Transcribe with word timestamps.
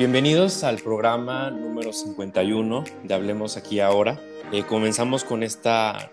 Bienvenidos 0.00 0.64
al 0.64 0.78
programa 0.78 1.50
número 1.50 1.92
51 1.92 2.84
de 3.04 3.12
Hablemos 3.12 3.58
aquí 3.58 3.80
ahora. 3.80 4.18
Eh, 4.50 4.62
comenzamos 4.62 5.24
con 5.24 5.42
esta 5.42 6.10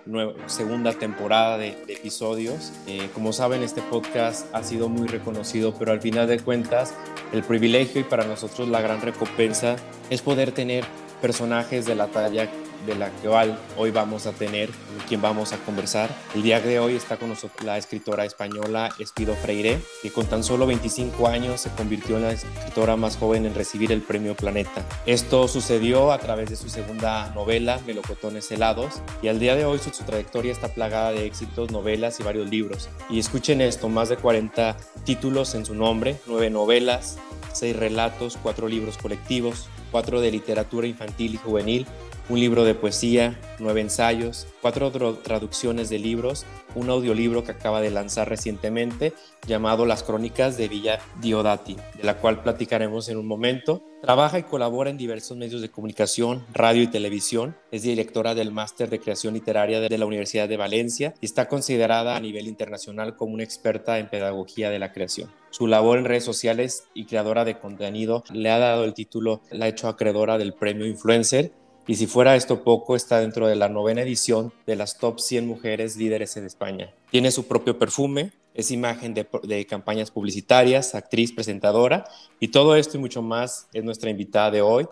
segunda 0.48 0.92
temporada 0.92 1.58
de, 1.58 1.70
episodios. 1.88 2.74
Eh, 2.86 3.08
como 3.14 3.32
saben, 3.32 3.64
este 3.64 3.82
podcast 3.82 4.54
ha 4.54 4.62
sido 4.64 4.90
muy 4.90 5.08
reconocido, 5.08 5.74
pero 5.74 5.94
al 5.94 6.02
final 6.02 6.28
de 6.28 6.38
cuentas, 6.42 6.94
el 7.32 7.44
privilegio 7.44 8.02
y 8.02 8.04
para 8.04 8.26
nosotros 8.26 8.68
la 8.68 8.82
gran 8.82 9.00
recompensa 9.00 9.78
es 10.10 10.22
poder 10.22 10.52
tener 10.52 10.84
personajes 11.22 11.86
de 11.86 11.96
la 11.96 12.08
talla 12.08 12.50
de 12.88 12.96
la 12.96 13.12
que 13.12 13.28
hoy 13.28 13.92
vamos 13.92 14.26
a 14.26 14.32
tener, 14.32 14.70
con 14.70 15.08
quien 15.08 15.22
vamos 15.22 15.52
a 15.54 15.58
conversar. 15.58 16.10
El 16.34 16.42
día 16.42 16.60
de 16.62 16.80
hoy 16.80 16.96
está 16.96 17.18
con 17.18 17.30
nosotros 17.30 17.64
la 17.64 17.78
escritora 17.78 18.26
española 18.26 18.90
Espido 18.98 19.36
Freire, 19.36 19.80
que 20.02 20.12
con 20.12 20.26
tan 20.26 20.44
solo 20.44 20.66
25 20.66 21.28
años 21.28 21.62
se 21.62 21.70
convirtió 21.72 22.16
en 22.18 22.24
la 22.24 22.32
escritora 22.32 22.96
más 22.96 23.18
joven 23.18 23.46
en 23.46 23.54
recibir 23.54 23.92
el 23.92 24.02
premio 24.02 24.36
Planeta. 24.36 24.86
Esto 25.06 25.48
sucedió 25.48 26.12
a 26.12 26.18
través 26.18 26.50
de 26.50 26.56
su 26.56 26.70
segunda 26.70 27.30
novela, 27.36 27.80
Melocotones 27.86 28.50
helados, 28.52 29.02
y 29.22 29.28
al 29.28 29.40
día 29.40 29.56
de 29.56 29.66
hoy 29.66 29.80
su, 29.80 29.92
su 29.92 30.04
trayectoria 30.06 30.54
está 30.54 30.70
plagada 30.70 31.12
de 31.12 31.26
éxitos, 31.26 31.72
novelas 31.72 32.20
y 32.22 32.24
varios 32.24 32.50
libros. 32.50 32.90
Y 33.10 33.20
escuchen 33.20 33.60
esto, 33.60 33.90
más 33.90 34.08
de 34.10 34.16
40 34.16 34.78
títulos 35.04 35.54
en 35.56 35.66
su 35.66 35.76
nombre, 35.76 36.16
nueve 36.26 36.50
novelas, 36.50 37.18
seis 37.52 37.76
relatos, 37.76 38.38
cuatro 38.42 38.70
libros 38.70 38.98
colectivos, 38.98 39.68
cuatro 39.92 40.22
de 40.22 40.32
literatura 40.32 40.88
infantil 40.88 41.36
y 41.36 41.38
juvenil, 41.38 41.88
un 42.30 42.40
libro 42.40 42.66
de 42.66 42.76
poesía, 42.76 43.40
nueve 43.60 43.80
ensayos, 43.82 44.48
cuatro 44.62 44.92
traducciones 44.92 45.90
de 45.90 45.98
libros, 45.98 46.46
un 46.76 46.90
audiolibro 46.90 47.44
que 47.44 47.52
acaba 47.52 47.80
de 47.80 47.90
lanzar 47.90 48.28
recientemente 48.28 49.14
llamado 49.48 49.86
Las 49.86 50.04
Crónicas 50.04 50.58
de 50.58 50.68
Villa 50.68 51.00
Diodati, 51.22 51.76
de 51.76 52.04
la 52.04 52.18
cual 52.18 52.44
platicaremos 52.44 53.08
en 53.08 53.18
un 53.18 53.28
momento. 53.28 53.82
Trabaja 54.02 54.40
y 54.40 54.44
colabora 54.44 54.90
en 54.90 54.98
diversos 54.98 55.38
medios 55.38 55.62
de 55.62 55.70
comunicación, 55.70 56.46
radio 56.54 56.84
y 56.84 56.88
televisión. 56.88 57.56
Es 57.72 57.84
directora 57.84 58.36
del 58.36 58.52
Máster 58.52 58.90
de 58.90 59.00
Creación 59.00 59.34
Literaria 59.34 59.80
de 59.80 59.98
la 59.98 60.06
Universidad 60.06 60.50
de 60.50 60.58
Valencia 60.58 61.14
y 61.22 61.26
está 61.26 61.48
considerada 61.48 62.16
a 62.16 62.20
nivel 62.20 62.48
internacional 62.48 63.16
como 63.16 63.34
una 63.34 63.44
experta 63.44 64.00
en 64.00 64.10
pedagogía 64.10 64.70
de 64.70 64.80
la 64.80 64.92
creación. 64.92 65.32
Su 65.50 65.66
labor 65.66 65.98
en 65.98 66.06
redes 66.06 66.26
sociales 66.26 66.84
y 66.94 67.06
creadora 67.06 67.46
de 67.46 67.58
contenido 67.58 68.24
le 68.32 68.52
ha 68.52 68.60
dado 68.60 68.84
el 68.84 68.94
título, 68.94 69.42
la 69.50 69.66
ha 69.66 69.70
hecho 69.70 69.88
acreedora 69.88 70.38
del 70.38 70.54
premio 70.54 70.86
Influencer 70.86 71.54
y 71.88 71.96
si 71.96 72.06
fuera 72.06 72.36
esto 72.36 72.66
poco, 72.66 72.98
está 72.98 73.22
dentro 73.22 73.48
de 73.48 73.56
la 73.56 73.70
novena 73.70 74.02
edición 74.02 74.52
de 74.66 74.76
las 74.76 74.98
top 74.98 75.22
100 75.22 75.48
mujeres 75.48 75.96
líderes 75.96 76.36
en 76.36 76.46
España. 76.46 76.94
Tiene 77.12 77.32
su 77.32 77.48
propio 77.48 77.80
perfume, 77.80 78.34
es 78.54 78.72
imagen 78.72 79.14
de, 79.14 79.66
campañas 79.66 80.12
publicitarias, 80.12 80.96
actriz, 80.96 81.32
presentadora, 81.32 82.06
y 82.42 82.50
todo 82.50 82.76
esto 82.76 82.98
y 82.98 83.00
mucho 83.00 83.22
más 83.22 83.70
es 83.72 83.86
nuestra 83.86 84.10
invitada 84.10 84.52
de 84.52 84.62
hoy, 84.62 84.86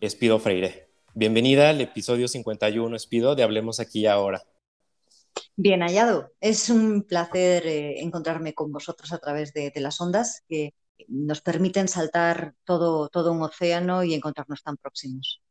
Espido 0.00 0.38
Freire. 0.38 0.88
Bienvenida 1.12 1.68
al 1.68 1.82
episodio 1.82 2.28
51, 2.28 2.96
Espido, 2.96 3.34
de 3.34 3.42
Hablemos 3.42 3.78
aquí 3.78 4.00
y 4.00 4.06
ahora. 4.06 4.42
Bien 5.54 5.82
hallado. 5.82 6.30
Es 6.40 6.70
un 6.70 7.02
placer 7.02 7.66
eh, 7.66 8.00
encontrarme 8.00 8.54
con 8.54 8.72
vosotros 8.72 9.12
a 9.12 9.18
través 9.18 9.52
de, 9.52 9.70
las 9.76 10.00
ondas 10.00 10.44
que 10.48 10.72
nos 11.08 11.42
permiten 11.42 11.88
saltar 11.88 12.54
todo, 12.64 13.08
todo 13.08 13.32
un 13.32 13.42
océano 13.42 14.02
y 14.02 14.14
encontrarnos 14.14 14.62
tan 14.62 14.78
próximos. 14.78 15.42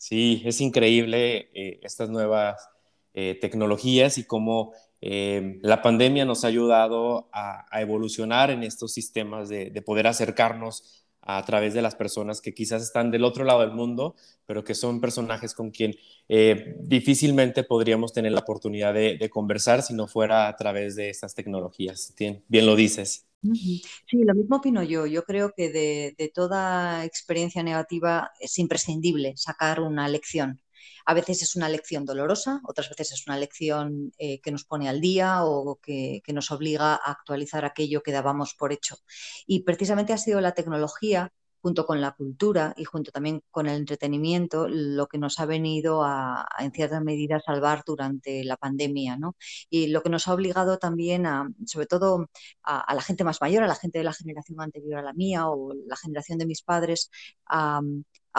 Sí, 0.00 0.40
es 0.46 0.62
increíble 0.62 1.50
eh, 1.52 1.78
estas 1.82 2.08
nuevas 2.08 2.70
eh, 3.12 3.36
tecnologías 3.38 4.16
y 4.16 4.24
cómo 4.24 4.72
eh, 5.02 5.58
la 5.60 5.82
pandemia 5.82 6.24
nos 6.24 6.42
ha 6.42 6.48
ayudado 6.48 7.28
a, 7.34 7.66
evolucionar 7.78 8.50
en 8.50 8.62
estos 8.62 8.94
sistemas 8.94 9.50
de, 9.50 9.70
poder 9.84 10.06
acercarnos 10.06 11.04
a 11.20 11.44
través 11.44 11.74
de 11.74 11.82
las 11.82 11.96
personas 11.96 12.40
que 12.40 12.54
quizás 12.54 12.82
están 12.82 13.10
del 13.10 13.24
otro 13.24 13.44
lado 13.44 13.60
del 13.60 13.72
mundo, 13.72 14.14
pero 14.46 14.64
que 14.64 14.74
son 14.74 15.02
personajes 15.02 15.52
con 15.52 15.70
quien 15.70 15.94
difícilmente 16.78 17.62
podríamos 17.62 18.14
tener 18.14 18.32
la 18.32 18.40
oportunidad 18.40 18.94
de, 18.94 19.28
conversar 19.28 19.82
si 19.82 19.92
no 19.92 20.08
fuera 20.08 20.48
a 20.48 20.56
través 20.56 20.96
de 20.96 21.10
estas 21.10 21.34
tecnologías. 21.34 22.14
bien 22.48 22.66
lo 22.66 22.74
dices. 22.74 23.29
Sí, 23.42 23.82
lo 24.12 24.34
mismo 24.34 24.56
opino 24.56 24.82
yo. 24.82 25.06
Yo 25.06 25.24
creo 25.24 25.52
que 25.56 25.70
de, 25.70 26.32
toda 26.34 27.04
experiencia 27.04 27.62
negativa 27.62 28.30
es 28.38 28.58
imprescindible 28.58 29.34
sacar 29.36 29.80
una 29.80 30.08
lección. 30.08 30.60
A 31.06 31.14
veces 31.14 31.42
es 31.42 31.56
una 31.56 31.68
lección 31.68 32.04
dolorosa, 32.04 32.60
otras 32.64 32.88
veces 32.90 33.12
es 33.12 33.26
una 33.26 33.38
lección 33.38 34.12
eh, 34.18 34.40
que 34.40 34.50
nos 34.50 34.64
pone 34.64 34.88
al 34.88 35.00
día 35.00 35.44
o 35.44 35.78
que, 35.82 36.20
que, 36.24 36.32
nos 36.32 36.50
obliga 36.50 36.94
a 36.94 37.10
actualizar 37.10 37.64
aquello 37.64 38.02
que 38.02 38.12
dábamos 38.12 38.54
por 38.54 38.72
hecho. 38.72 38.96
Y 39.46 39.62
precisamente 39.64 40.12
ha 40.12 40.18
sido 40.18 40.40
la 40.40 40.52
tecnología 40.52 41.32
junto 41.62 41.86
con 41.86 42.00
la 42.00 42.12
cultura 42.12 42.74
y 42.76 42.84
junto 42.84 43.10
también 43.10 43.42
con 43.50 43.66
el 43.66 43.76
entretenimiento, 43.76 44.66
lo 44.68 45.06
que 45.06 45.18
nos 45.18 45.38
ha 45.40 45.46
venido 45.46 46.02
a, 46.04 46.46
en 46.58 46.72
cierta 46.72 47.00
medida, 47.00 47.40
salvar 47.40 47.82
durante 47.86 48.44
la 48.44 48.56
pandemia, 48.56 49.16
¿no? 49.16 49.36
Y 49.68 49.88
lo 49.88 50.02
que 50.02 50.10
nos 50.10 50.28
ha 50.28 50.34
obligado 50.34 50.78
también 50.78 51.26
a, 51.26 51.48
sobre 51.66 51.86
todo 51.86 52.28
a, 52.62 52.94
la 52.94 53.02
gente 53.02 53.24
más 53.24 53.40
mayor, 53.40 53.62
a 53.62 53.68
la 53.68 53.74
gente 53.74 53.98
de 53.98 54.04
la 54.04 54.12
generación 54.12 54.60
anterior 54.60 54.98
a 54.98 55.02
la 55.02 55.12
mía 55.12 55.48
o 55.48 55.72
la 55.86 55.96
generación 55.96 56.38
de 56.38 56.46
mis 56.46 56.62
padres, 56.62 57.10
a, 57.46 57.80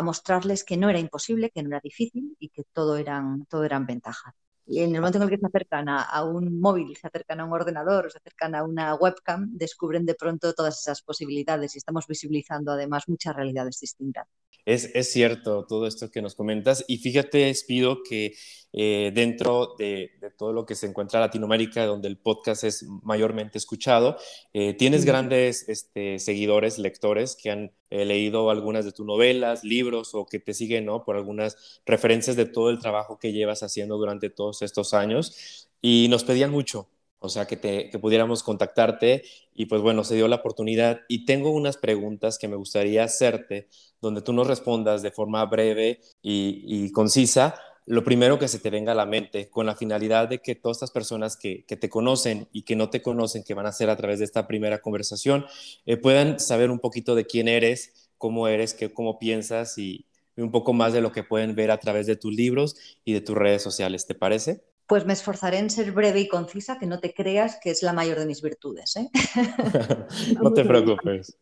mostrarles 0.04 0.64
que 0.64 0.78
no 0.78 0.90
era 0.90 1.00
imposible, 1.00 1.52
que 1.52 1.64
no 1.64 1.70
era 1.70 1.82
difícil 1.84 2.36
y 2.40 2.50
que 2.50 2.64
todo 2.74 2.98
eran, 2.98 3.46
todo 3.48 3.64
eran 3.66 3.86
ventajas. 3.86 4.34
Y 4.72 4.80
en 4.80 4.96
el 4.96 5.02
momento 5.02 5.18
en 5.18 5.24
el 5.24 5.30
que 5.30 5.38
se 5.38 5.46
acercan 5.48 5.90
a, 5.90 6.24
un 6.24 6.62
móvil, 6.62 6.96
se 6.96 7.06
acercan 7.06 7.42
a 7.42 7.46
un 7.46 7.52
ordenador, 7.52 8.10
se 8.10 8.20
acercan 8.20 8.56
a 8.56 8.64
una 8.64 8.96
webcam, 8.96 9.50
descubren 9.52 10.06
de 10.06 10.16
pronto 10.16 10.54
todas 10.54 10.80
esas 10.80 11.02
posibilidades 11.02 11.76
y 11.76 11.80
estamos 11.80 12.08
visibilizando 12.08 12.72
además 12.72 13.04
muchas 13.10 13.36
realidades 13.36 13.82
distintas. 13.82 14.28
Es, 14.66 14.92
es 14.94 15.12
cierto 15.12 15.66
todo 15.68 15.88
esto 15.88 16.12
que 16.12 16.22
nos 16.22 16.36
comentas 16.36 16.86
y 16.88 16.98
fíjate, 16.98 17.50
Espido, 17.50 18.04
que 18.04 18.36
eh, 18.74 19.12
dentro 19.14 19.76
de, 19.78 20.12
todo 20.38 20.54
lo 20.54 20.66
que 20.66 20.76
se 20.76 20.88
encuentra 20.88 21.20
en 21.20 21.26
Latinoamérica, 21.26 21.86
donde 21.86 22.08
el 22.08 22.18
podcast 22.18 22.64
es 22.64 22.84
mayormente 23.04 23.58
escuchado, 23.58 24.18
eh, 24.54 24.74
tienes 24.74 25.04
grandes 25.04 25.68
este, 25.68 26.20
seguidores, 26.20 26.80
lectores 26.80 27.36
que 27.36 27.52
han 27.52 27.72
eh, 27.90 28.06
leído 28.06 28.50
algunas 28.50 28.86
de 28.86 28.94
tus 28.94 29.06
novelas, 29.06 29.66
libros 29.66 30.16
o 30.16 30.26
que 30.26 30.40
te 30.40 30.54
siguen 30.54 30.86
¿no? 30.86 31.04
por 31.04 31.18
algunas 31.18 31.82
referencias 31.86 32.38
de 32.38 32.46
todo 32.46 32.70
el 32.70 32.80
trabajo 32.80 33.20
que 33.20 33.34
llevas 33.34 33.62
haciendo 33.62 33.98
durante 33.98 34.30
todos 34.30 34.62
estos 34.62 34.94
años 34.94 35.68
y 35.82 36.08
nos 36.10 36.24
pedían 36.24 36.52
mucho. 36.52 36.88
O 37.24 37.30
sea, 37.30 37.46
que, 37.46 37.56
te, 37.56 37.92
que 37.92 38.00
pudiéramos 38.00 38.42
contactarte 38.42 39.24
y 39.54 39.68
pues 39.68 39.82
bueno, 39.84 40.04
se 40.04 40.16
dio 40.16 40.28
la 40.28 40.38
oportunidad 40.38 41.02
y 41.08 41.26
tengo 41.26 41.52
unas 41.52 41.78
preguntas 41.78 42.40
que 42.40 42.48
me 42.48 42.56
gustaría 42.56 43.04
hacerte 43.04 43.68
donde 44.02 44.24
tú 44.24 44.34
nos 44.34 44.48
respondas 44.48 45.04
de 45.04 45.12
forma 45.12 45.46
breve 45.46 46.02
y, 46.24 46.92
concisa 46.92 47.56
lo 47.86 48.04
primero 48.04 48.40
que 48.40 48.48
se 48.48 48.58
te 48.58 48.70
venga 48.70 48.94
a 48.94 48.96
la 48.96 49.06
mente, 49.06 49.50
con 49.50 49.66
la 49.66 49.76
finalidad 49.76 50.30
de 50.30 50.40
que 50.40 50.56
todas 50.56 50.78
estas 50.78 50.92
personas 50.92 51.38
que, 51.38 51.64
te 51.68 51.90
conocen 51.90 52.48
y 52.52 52.64
que 52.64 52.76
no 52.76 52.90
te 52.90 53.04
conocen, 53.04 53.44
que 53.44 53.54
van 53.54 53.68
a 53.68 53.72
ser 53.72 53.90
a 53.90 53.98
través 53.98 54.20
de 54.20 54.26
esta 54.26 54.48
primera 54.48 54.82
conversación, 54.82 55.46
eh, 55.86 55.98
puedan 55.98 56.40
saber 56.40 56.72
un 56.72 56.80
poquito 56.80 57.14
de 57.14 57.26
quién 57.26 57.48
eres, 57.48 58.10
cómo 58.18 58.48
eres, 58.48 58.74
qué, 58.74 58.92
cómo 58.92 59.20
piensas 59.20 59.78
y, 59.78 60.06
un 60.38 60.52
poco 60.52 60.74
más 60.74 60.94
de 60.94 61.02
lo 61.02 61.12
que 61.12 61.24
pueden 61.24 61.56
ver 61.56 61.70
a 61.70 61.78
través 61.78 62.08
de 62.08 62.16
tus 62.16 62.34
libros 62.34 62.76
y 63.06 63.14
de 63.14 63.22
tus 63.22 63.36
redes 63.36 63.62
sociales. 63.62 64.08
¿Te 64.08 64.16
parece? 64.16 64.64
Pues 64.92 65.06
me 65.06 65.14
esforzaré 65.14 65.58
en 65.60 65.70
ser 65.70 65.94
breve 65.94 66.20
y 66.20 66.28
concisa, 66.28 66.78
que 66.78 66.86
no 66.86 67.00
te 67.00 67.14
creas 67.14 67.58
que 67.64 67.72
es 67.72 67.82
la 67.82 67.94
mayor 67.94 68.20
de 68.20 68.26
mis 68.26 68.42
virtudes. 68.42 68.98
¿eh? 68.98 69.10
no 70.44 70.52
te 70.52 70.66
preocupes. 70.66 71.38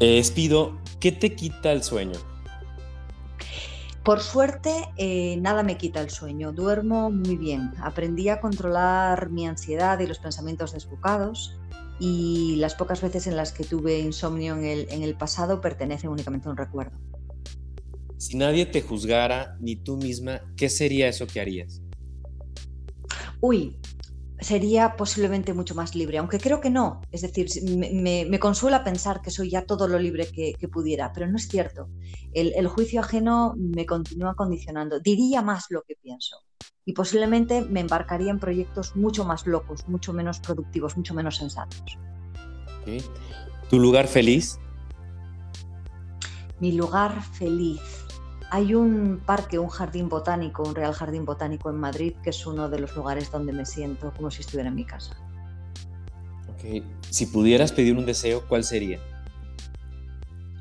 Eh, 0.00 0.18
Espido, 0.18 0.76
¿qué 0.98 1.12
te 1.12 1.36
quita 1.36 1.70
el 1.70 1.84
sueño? 1.84 2.18
Por 4.02 4.18
suerte, 4.18 4.72
eh, 4.96 5.36
nada 5.36 5.62
me 5.62 5.78
quita 5.78 6.00
el 6.00 6.10
sueño. 6.10 6.50
Duermo 6.50 7.08
muy 7.12 7.36
bien. 7.36 7.70
Aprendí 7.80 8.28
a 8.28 8.40
controlar 8.40 9.30
mi 9.30 9.46
ansiedad 9.46 10.00
y 10.00 10.08
los 10.08 10.18
pensamientos 10.18 10.72
desbocados. 10.72 11.56
Y 12.00 12.56
las 12.56 12.74
pocas 12.74 13.00
veces 13.02 13.28
en 13.28 13.36
las 13.36 13.52
que 13.52 13.62
tuve 13.62 14.00
insomnio 14.00 14.56
en 14.56 14.64
el, 14.64 14.88
en 14.90 15.04
el 15.04 15.14
pasado 15.14 15.60
pertenece 15.60 16.08
únicamente 16.08 16.48
a 16.48 16.50
un 16.50 16.56
recuerdo. 16.56 17.09
Si 18.20 18.36
nadie 18.36 18.66
te 18.66 18.82
juzgara, 18.82 19.56
ni 19.60 19.76
tú 19.76 19.96
misma, 19.96 20.42
¿qué 20.54 20.68
sería 20.68 21.08
eso 21.08 21.26
que 21.26 21.40
harías? 21.40 21.80
Uy, 23.40 23.78
sería 24.38 24.94
posiblemente 24.94 25.54
mucho 25.54 25.74
más 25.74 25.94
libre, 25.94 26.18
aunque 26.18 26.38
creo 26.38 26.60
que 26.60 26.68
no. 26.68 27.00
Es 27.12 27.22
decir, 27.22 27.48
me, 27.64 28.38
consuela 28.38 28.84
pensar 28.84 29.22
que 29.22 29.30
soy 29.30 29.48
ya 29.48 29.64
todo 29.64 29.88
lo 29.88 29.98
libre 29.98 30.28
que, 30.30 30.68
pudiera, 30.68 31.14
pero 31.14 31.28
no 31.28 31.38
es 31.38 31.48
cierto. 31.48 31.88
El, 32.34 32.68
juicio 32.68 33.00
ajeno 33.00 33.54
me 33.56 33.86
continúa 33.86 34.34
condicionando. 34.34 35.00
Diría 35.00 35.40
más 35.40 35.68
lo 35.70 35.80
que 35.80 35.96
pienso 35.96 36.36
y 36.84 36.92
posiblemente 36.92 37.62
me 37.62 37.80
embarcaría 37.80 38.30
en 38.30 38.38
proyectos 38.38 38.96
mucho 38.96 39.24
más 39.24 39.46
locos, 39.46 39.88
mucho 39.88 40.12
menos 40.12 40.40
productivos, 40.40 40.94
mucho 40.94 41.14
menos 41.14 41.36
sensatos. 41.36 41.98
¿Tu 43.70 43.78
lugar 43.78 44.08
feliz? 44.08 44.58
Mi 46.60 46.72
lugar 46.72 47.22
feliz. 47.22 47.80
Hay 48.52 48.74
un 48.74 49.22
parque, 49.24 49.58
un 49.60 49.68
jardín 49.68 50.08
botánico, 50.08 50.64
un 50.64 50.74
Real 50.74 50.92
Jardín 50.92 51.24
Botánico 51.24 51.70
en 51.70 51.76
Madrid, 51.76 52.14
que 52.22 52.30
es 52.30 52.46
uno 52.46 52.68
de 52.68 52.80
los 52.80 52.96
lugares 52.96 53.30
donde 53.30 53.52
me 53.52 53.64
siento 53.64 54.12
como 54.16 54.30
si 54.30 54.40
estuviera 54.40 54.68
en 54.68 54.74
mi 54.74 54.84
casa. 54.84 55.16
Ok, 56.48 56.82
si 57.08 57.26
pudieras 57.26 57.70
pedir 57.70 57.96
un 57.96 58.04
deseo, 58.04 58.46
¿cuál 58.48 58.64
sería? 58.64 58.98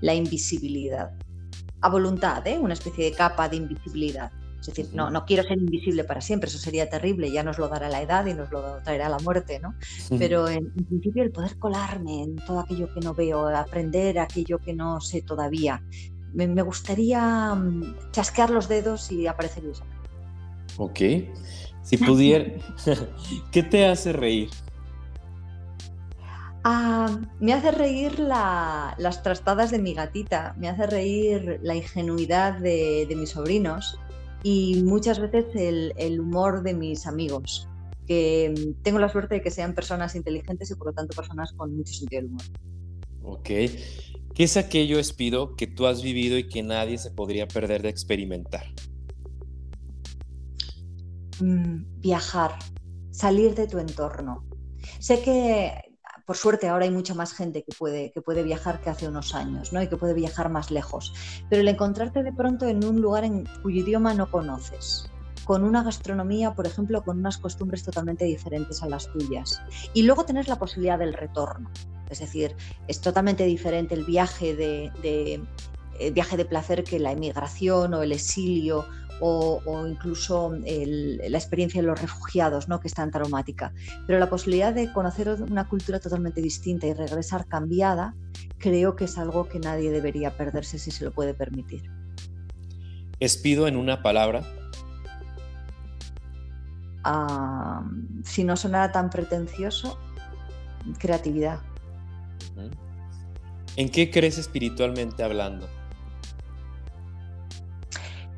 La 0.02 0.14
invisibilidad. 0.14 1.12
A 1.82 1.90
voluntad, 1.90 2.46
¿eh? 2.46 2.60
una 2.60 2.74
especie 2.74 3.06
de 3.06 3.12
capa 3.14 3.50
de 3.50 3.56
invisibilidad. 3.56 4.32
Es 4.60 4.68
decir, 4.68 4.90
no, 4.94 5.10
no 5.10 5.26
quiero 5.26 5.44
ser 5.44 5.58
invisible 5.58 6.04
para 6.04 6.22
siempre, 6.22 6.50
eso 6.50 6.60
sería 6.60 6.90
terrible, 6.90 7.32
ya 7.32 7.44
nos 7.44 7.58
lo 7.58 7.70
dará 7.70 7.90
la 7.90 8.02
edad 8.02 8.26
y 8.26 8.34
nos 8.34 8.52
lo 8.52 8.82
traerá 8.84 9.08
la 9.08 9.18
muerte, 9.20 9.60
¿no? 9.60 9.74
Pero 10.18 10.50
en, 10.50 10.72
principio 10.74 11.24
el 11.24 11.32
poder 11.32 11.58
colarme 11.58 12.24
en 12.24 12.36
todo 12.36 12.60
aquello 12.60 12.94
que 12.94 13.00
no 13.00 13.14
veo, 13.14 13.48
aprender 13.48 14.20
aquello 14.20 14.60
que 14.60 14.74
no 14.74 15.00
sé 15.00 15.22
todavía. 15.22 15.82
Me, 16.34 16.62
gustaría 16.62 17.54
mm, 17.56 18.12
chasquear 18.12 18.50
los 18.50 18.68
dedos 18.68 19.12
y 19.12 19.28
aparecer 19.28 19.64
Luisa. 19.64 19.84
Ok. 20.78 21.00
Si 21.82 21.98
pudiera, 21.98 22.54
¿qué 23.52 23.64
te 23.64 23.86
hace 23.86 24.14
reír? 24.14 24.50
Ah, 26.64 27.20
me 27.40 27.54
hace 27.54 27.72
reír 27.72 28.20
las 28.20 29.24
trastadas 29.24 29.72
de 29.72 29.80
mi 29.80 29.94
gatita, 29.94 30.56
me 30.58 30.68
hace 30.68 30.86
reír 30.86 31.60
la 31.64 31.76
ingenuidad 31.76 32.60
de, 32.60 33.06
de 33.08 33.16
mis 33.16 33.30
sobrinos, 33.30 33.98
y 34.44 34.84
muchas 34.84 35.20
veces 35.20 35.46
el, 35.56 36.20
humor 36.20 36.64
de 36.64 36.74
mis 36.74 37.08
amigos, 37.08 37.68
que 38.08 38.54
mm, 38.56 38.84
tengo 38.84 39.00
la 39.00 39.10
suerte 39.10 39.36
de 39.36 39.42
que 39.42 39.52
sean 39.52 39.74
personas 39.74 40.16
inteligentes 40.16 40.72
y 40.72 40.76
por 40.76 40.88
lo 40.88 40.94
tanto 40.94 41.16
personas 41.16 41.52
con 41.54 41.76
mucho 41.76 41.94
sentido 41.94 42.22
del 42.22 42.32
humor. 42.32 42.44
Ok. 43.24 43.50
¿Qué 44.40 44.46
es 44.46 44.56
aquello, 44.56 45.00
Espido, 45.00 45.58
que 45.58 45.68
tú 45.68 45.86
has 45.86 46.02
vivido 46.02 46.38
y 46.38 46.48
que 46.48 46.64
nadie 46.64 46.98
se 46.98 47.12
podría 47.12 47.46
perder 47.46 47.82
de 47.82 47.90
experimentar? 47.90 48.64
Mm, 51.42 52.00
viajar, 52.00 52.58
salir 53.12 53.54
de 53.54 53.68
tu 53.68 53.80
entorno. 53.80 54.46
Sé 55.00 55.22
que 55.22 55.74
por 56.26 56.38
suerte 56.38 56.70
ahora 56.70 56.86
hay 56.86 56.92
mucha 56.92 57.14
más 57.14 57.34
gente 57.34 57.64
que 57.64 57.76
puede, 57.78 58.14
que 58.14 58.22
puede 58.22 58.44
viajar 58.44 58.80
que 58.80 58.90
hace 58.90 59.10
unos 59.10 59.36
años, 59.36 59.74
¿no? 59.74 59.84
Y 59.84 59.90
que 59.90 59.98
puede 59.98 60.14
viajar 60.14 60.50
más 60.50 60.72
lejos. 60.72 61.14
Pero 61.50 61.62
el 61.62 61.68
encontrarte 61.68 62.24
de 62.24 62.32
pronto 62.32 62.66
en 62.66 62.86
un 62.86 63.02
lugar 63.02 63.26
en 63.26 63.46
cuyo 63.62 63.82
idioma 63.82 64.14
no 64.14 64.32
conoces, 64.32 65.12
con 65.44 65.66
una 65.66 65.84
gastronomía, 65.84 66.54
por 66.54 66.66
ejemplo, 66.66 67.04
con 67.04 67.20
unas 67.20 67.40
costumbres 67.40 67.84
totalmente 67.84 68.24
diferentes 68.24 68.82
a 68.84 68.88
las 68.88 69.12
tuyas. 69.12 69.62
Y 69.94 70.04
luego 70.04 70.24
tener 70.24 70.48
la 70.48 70.58
posibilidad 70.58 70.98
del 70.98 71.12
retorno. 71.12 71.70
Es 72.10 72.20
decir, 72.20 72.56
es 72.88 73.02
totalmente 73.02 73.46
diferente 73.46 73.96
el 73.96 74.06
viaje 74.06 74.56
de, 74.56 74.92
de 75.02 75.42
el 76.00 76.14
viaje 76.14 76.38
de 76.38 76.46
placer 76.46 76.84
que 76.84 77.00
la 77.00 77.12
emigración 77.12 77.94
o 77.94 78.02
el 78.02 78.12
exilio 78.12 78.86
o, 79.22 79.86
incluso 79.88 80.54
la 80.54 81.38
experiencia 81.38 81.82
de 81.82 81.88
los 81.88 82.02
refugiados, 82.02 82.68
¿no? 82.68 82.80
que 82.80 82.88
es 82.88 82.94
tan 82.94 83.12
traumática. 83.12 83.74
Pero 84.08 84.20
la 84.20 84.30
posibilidad 84.30 84.74
de 84.74 84.92
conocer 84.94 85.30
una 85.30 85.68
cultura 85.68 86.00
totalmente 86.00 86.42
distinta 86.42 86.88
y 86.88 86.94
regresar 86.94 87.46
cambiada, 87.48 88.16
creo 88.58 88.96
que 88.96 89.06
es 89.06 89.18
algo 89.18 89.48
que 89.48 89.60
nadie 89.60 89.92
debería 89.92 90.38
perderse 90.38 90.80
si 90.80 90.92
se 90.92 91.04
lo 91.04 91.12
puede 91.12 91.34
permitir. 91.34 91.84
¿Espido 93.20 93.68
en 93.68 93.76
una 93.76 94.02
palabra? 94.02 94.44
Ah, 97.04 97.84
si 98.24 98.44
no 98.44 98.56
sonara 98.56 98.92
tan 98.92 99.10
pretencioso, 99.10 100.00
creatividad. 100.98 101.60
¿En 103.76 103.90
qué 103.90 104.12
crees 104.12 104.38
espiritualmente 104.38 105.24
hablando? 105.24 105.68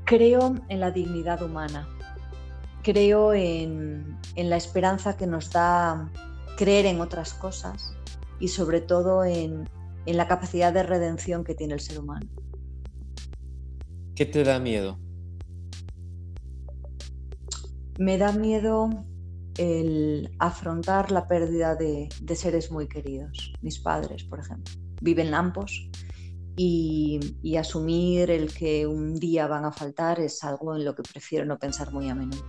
Creo 0.06 0.56
en 0.68 0.80
la 0.80 0.92
dignidad 0.92 1.42
humana, 1.42 1.88
creo 2.84 3.34
en, 3.34 4.20
la 4.36 4.58
esperanza 4.58 5.18
que 5.18 5.26
nos 5.26 5.52
da 5.52 6.12
creer 6.58 6.86
en 6.86 7.02
otras 7.02 7.34
cosas 7.34 7.96
y 8.40 8.50
sobre 8.50 8.82
todo 8.82 9.24
en, 9.24 9.70
en 10.06 10.18
la 10.18 10.28
capacidad 10.28 10.74
de 10.74 10.84
redención 10.84 11.44
que 11.44 11.56
tiene 11.56 11.76
el 11.76 11.80
ser 11.80 12.00
humano. 12.00 12.28
¿Qué 14.16 14.26
te 14.26 14.44
da 14.44 14.60
miedo? 14.60 15.00
Me 17.98 18.18
da 18.18 18.32
miedo 18.32 18.90
el 19.62 20.36
afrontar 20.40 21.12
la 21.12 21.28
pérdida 21.28 21.76
de, 21.76 22.10
de, 22.22 22.36
seres 22.36 22.72
muy 22.72 22.88
queridos, 22.88 23.54
mis 23.62 23.80
padres, 23.80 24.24
por 24.24 24.40
ejemplo. 24.40 24.74
Viven 25.02 25.34
ambos 25.34 25.90
y, 26.56 27.56
asumir 27.58 28.32
el 28.32 28.54
que 28.54 28.88
un 28.88 29.16
día 29.16 29.48
van 29.48 29.66
a 29.66 29.72
faltar 29.72 30.20
es 30.20 30.44
algo 30.44 30.76
en 30.76 30.86
lo 30.86 30.96
que 30.96 31.04
prefiero 31.04 31.46
no 31.46 31.58
pensar 31.58 31.92
muy 31.92 32.10
a 32.10 32.16
menudo. 32.16 32.44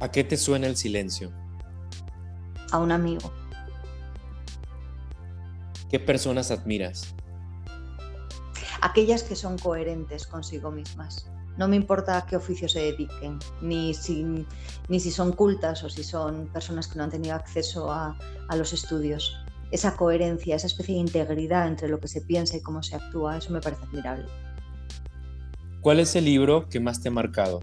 ¿A 0.00 0.10
qué 0.10 0.24
te 0.24 0.36
suena 0.36 0.66
el 0.66 0.76
silencio? 0.76 1.32
A 2.70 2.78
un 2.78 2.92
amigo. 2.92 3.32
¿Qué 5.90 5.98
personas 5.98 6.50
admiras? 6.50 7.14
Aquellas 8.82 9.22
que 9.22 9.34
son 9.34 9.58
coherentes 9.58 10.26
consigo 10.26 10.70
mismas. 10.70 11.30
No 11.58 11.68
me 11.68 11.76
importa 11.76 12.16
a 12.16 12.24
qué 12.24 12.36
oficio 12.36 12.68
se 12.68 12.80
dediquen, 12.80 13.38
ni 13.60 13.92
si, 13.92 14.24
ni 14.88 15.00
si 15.00 15.10
son 15.10 15.32
cultas 15.32 15.82
o 15.84 15.90
si 15.90 16.04
son 16.04 16.46
personas 16.46 16.86
que 16.86 16.96
no 16.96 17.04
han 17.04 17.10
tenido 17.10 17.34
acceso 17.34 17.90
a, 17.90 18.16
a 18.48 18.56
los 18.56 18.72
estudios 18.72 19.36
esa 19.70 19.96
coherencia, 19.96 20.56
esa 20.56 20.66
especie 20.66 20.94
de 20.94 21.00
integridad 21.00 21.66
entre 21.66 21.88
lo 21.88 22.00
que 22.00 22.08
se 22.08 22.20
piensa 22.20 22.56
y 22.56 22.62
cómo 22.62 22.82
se 22.82 22.96
actúa, 22.96 23.36
eso 23.36 23.52
me 23.52 23.60
parece 23.60 23.82
admirable. 23.84 24.26
¿Cuál 25.80 26.00
es 26.00 26.16
el 26.16 26.24
libro 26.24 26.68
que 26.68 26.80
más 26.80 27.00
te 27.00 27.08
ha 27.08 27.12
marcado? 27.12 27.60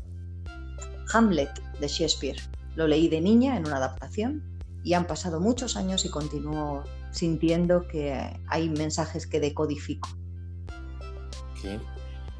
Hamlet, 1.13 1.49
de 1.79 1.87
Shakespeare. 1.87 2.37
Lo 2.75 2.87
leí 2.87 3.07
de 3.07 3.21
niña 3.21 3.57
en 3.57 3.65
una 3.65 3.77
adaptación 3.77 4.43
y 4.83 4.93
han 4.93 5.07
pasado 5.07 5.39
muchos 5.39 5.75
años 5.77 6.05
y 6.05 6.09
continúo 6.09 6.83
sintiendo 7.11 7.87
que 7.87 8.13
hay 8.47 8.69
mensajes 8.69 9.25
que 9.25 9.39
decodifico. 9.39 10.09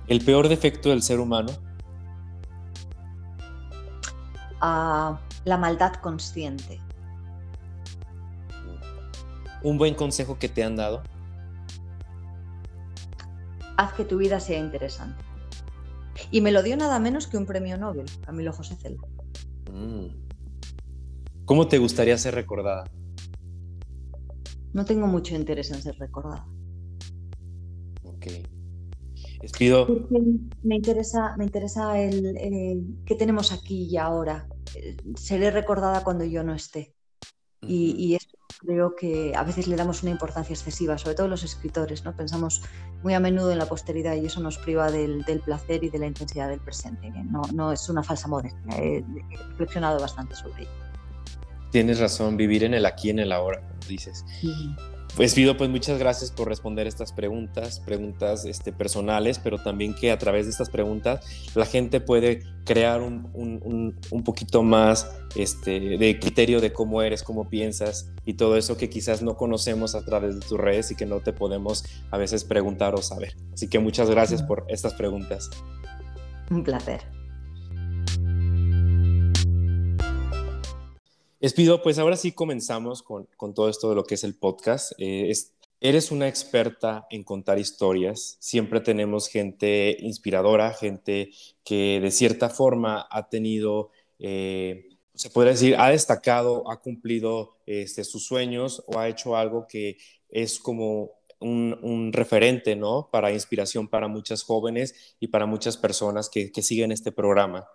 ¿El 0.07 0.24
peor 0.24 0.48
defecto 0.48 0.90
del 0.90 1.02
ser 1.02 1.19
humano? 1.19 1.52
Ah, 4.62 5.19
la 5.44 5.57
maldad 5.57 5.94
consciente 5.96 6.80
un 9.66 9.80
buen 9.80 9.96
consejo 9.96 10.38
que 10.38 10.48
te 10.48 10.63
han 10.63 10.75
dado? 10.75 11.02
Haz 13.78 13.94
que 13.94 14.06
tu 14.06 14.18
vida 14.18 14.40
sea 14.40 14.60
interesante. 14.60 15.24
Y 16.30 16.42
me 16.42 16.52
lo 16.52 16.62
dio 16.62 16.78
nada 16.78 17.00
menos 17.00 17.26
que 17.26 17.38
un 17.38 17.47
premio 17.47 17.76
Nobel, 17.78 18.06
Camilo 18.24 18.54
José 18.54 18.76
Cela. 18.76 19.02
Mm. 19.74 20.07
¿Cómo 21.45 21.68
te 21.68 21.80
gustaría 21.80 22.18
ser 22.18 22.35
recordada? 22.35 22.85
No 24.71 24.85
tengo 24.85 25.07
mucho 25.07 25.35
interés 25.35 25.71
en 25.71 25.81
ser 25.81 25.97
recordada. 25.97 26.45
Ok. 28.04 28.28
Espido. 29.45 30.07
me 30.64 30.75
interesa, 30.75 31.35
me 31.37 31.45
interesa 31.45 31.99
el, 31.99 32.97
que 33.06 33.16
tenemos 33.16 33.52
aquí 33.52 33.83
y 33.83 33.97
ahora. 33.97 34.47
Seré 35.16 35.52
recordada 35.52 36.04
cuando 36.04 36.25
yo 36.25 36.44
no 36.44 36.54
esté. 36.54 36.95
Y, 37.61 37.92
y, 37.97 38.16
eso 38.16 38.28
creo 38.59 38.95
que 38.95 39.33
a 39.35 39.44
veces 39.44 39.68
le 39.68 39.75
damos 39.75 40.04
una 40.04 40.11
importancia 40.11 40.54
excesiva, 40.54 40.97
sobre 40.97 41.16
todo 41.16 41.28
los 41.28 41.44
escritores, 41.44 42.04
¿no? 42.04 42.16
Pensamos 42.16 42.61
muy 43.04 43.14
a 43.14 43.19
menudo 43.19 43.52
en 43.52 43.59
la 43.59 43.68
posteridad 43.68 44.16
y 44.16 44.25
eso 44.25 44.40
nos 44.40 44.57
priva 44.57 44.92
del, 44.92 45.23
placer 45.44 45.83
y 45.83 45.90
de 45.90 45.99
la 45.99 46.07
intensidad 46.07 46.49
del 46.49 46.59
presente. 46.59 47.11
No, 47.30 47.42
no 47.54 47.71
es 47.71 47.87
una 47.90 48.04
falsa 48.04 48.28
modestia, 48.28 48.78
he, 48.78 49.04
reflexionado 49.49 49.99
bastante 49.99 50.35
sobre 50.35 50.64
ello. 50.64 50.71
Tienes 51.71 51.99
razón, 51.99 52.37
vivir 52.37 52.64
en 52.64 52.73
el 52.73 52.85
aquí 52.85 53.07
y 53.07 53.11
en 53.11 53.19
el 53.19 53.31
ahora, 53.31 53.61
como 53.61 53.80
dices. 53.87 54.25
Pues 55.16 55.33
Fido, 55.33 55.56
pues 55.56 55.69
muchas 55.69 55.97
gracias 55.97 56.31
por 56.31 56.50
responder 56.50 56.88
estas 56.88 57.14
preguntas, 57.14 57.80
preguntas 57.80 58.44
este, 58.44 58.74
personales, 58.74 59.40
pero 59.40 59.57
también 59.57 59.94
que 59.94 60.12
a 60.12 60.18
través 60.18 60.45
de 60.45 60.52
estas 60.52 60.69
preguntas 60.69 61.26
la 61.56 61.66
gente 61.66 62.02
puede 62.02 62.44
crear 62.66 63.02
un, 63.02 63.30
un, 63.33 63.95
un, 64.12 64.24
poquito 64.24 64.62
más 64.62 65.09
este, 65.35 65.80
de 65.80 66.19
criterio 66.19 66.59
de 66.59 66.74
cómo 66.74 67.02
eres, 67.02 67.24
cómo 67.24 67.47
piensas 67.47 68.12
y 68.26 68.33
todo 68.33 68.57
eso 68.57 68.76
que 68.76 68.90
quizás 68.90 69.21
no 69.21 69.38
conocemos 69.38 69.95
a 69.95 70.04
través 70.04 70.35
de 70.35 70.45
tus 70.45 70.59
redes 70.59 70.92
y 70.92 70.95
que 70.95 71.06
no 71.06 71.21
te 71.21 71.31
podemos 71.31 71.85
a 72.12 72.18
veces 72.18 72.44
preguntar 72.44 72.94
o 72.95 73.02
saber. 73.02 73.38
Así 73.54 73.69
que 73.69 73.80
muchas 73.80 74.09
gracias 74.09 74.44
por 74.44 74.66
estas 74.68 74.95
preguntas. 74.95 75.50
Un 76.50 76.64
placer. 76.64 77.25
Espido, 81.45 81.83
pues 81.83 81.99
ahora 81.99 82.18
sí 82.18 82.31
comenzamos 82.31 83.04
con, 83.04 83.28
todo 83.54 83.69
esto 83.69 83.90
de 83.90 83.95
lo 83.95 84.04
que 84.04 84.16
es 84.16 84.23
el 84.23 84.33
podcast. 84.33 84.94
Eh, 84.97 85.31
eres 85.80 86.09
una 86.09 86.28
experta 86.28 87.06
en 87.11 87.23
contar 87.23 87.59
historias. 87.59 88.37
Siempre 88.40 88.80
tenemos 88.80 89.28
gente 89.28 89.95
inspiradora, 89.99 90.73
gente 90.73 91.30
que 91.64 91.99
de 92.02 92.09
cierta 92.09 92.49
forma 92.49 93.07
ha 93.11 93.30
tenido, 93.30 93.92
eh, 94.18 94.90
se 95.14 95.30
puede 95.30 95.52
decir, 95.52 95.75
ha 95.78 95.92
destacado, 95.92 96.68
ha 96.71 96.81
cumplido 96.81 97.57
este, 97.68 98.04
sus 98.06 98.25
sueños 98.25 98.83
o 98.87 98.97
ha 98.97 99.07
hecho 99.07 99.35
algo 99.35 99.68
que 99.68 99.97
es 100.30 100.57
como 100.57 101.11
un, 101.40 102.09
referente, 102.11 102.75
¿no? 102.75 103.09
Para 103.11 103.31
inspiración 103.31 103.87
para 103.87 104.07
muchas 104.07 104.42
jóvenes 104.42 105.16
y 105.19 105.28
para 105.28 105.45
muchas 105.45 105.78
personas 105.78 106.28
que 106.28 106.49
siguen 106.64 106.92
este 106.92 107.11
programa. 107.11 107.68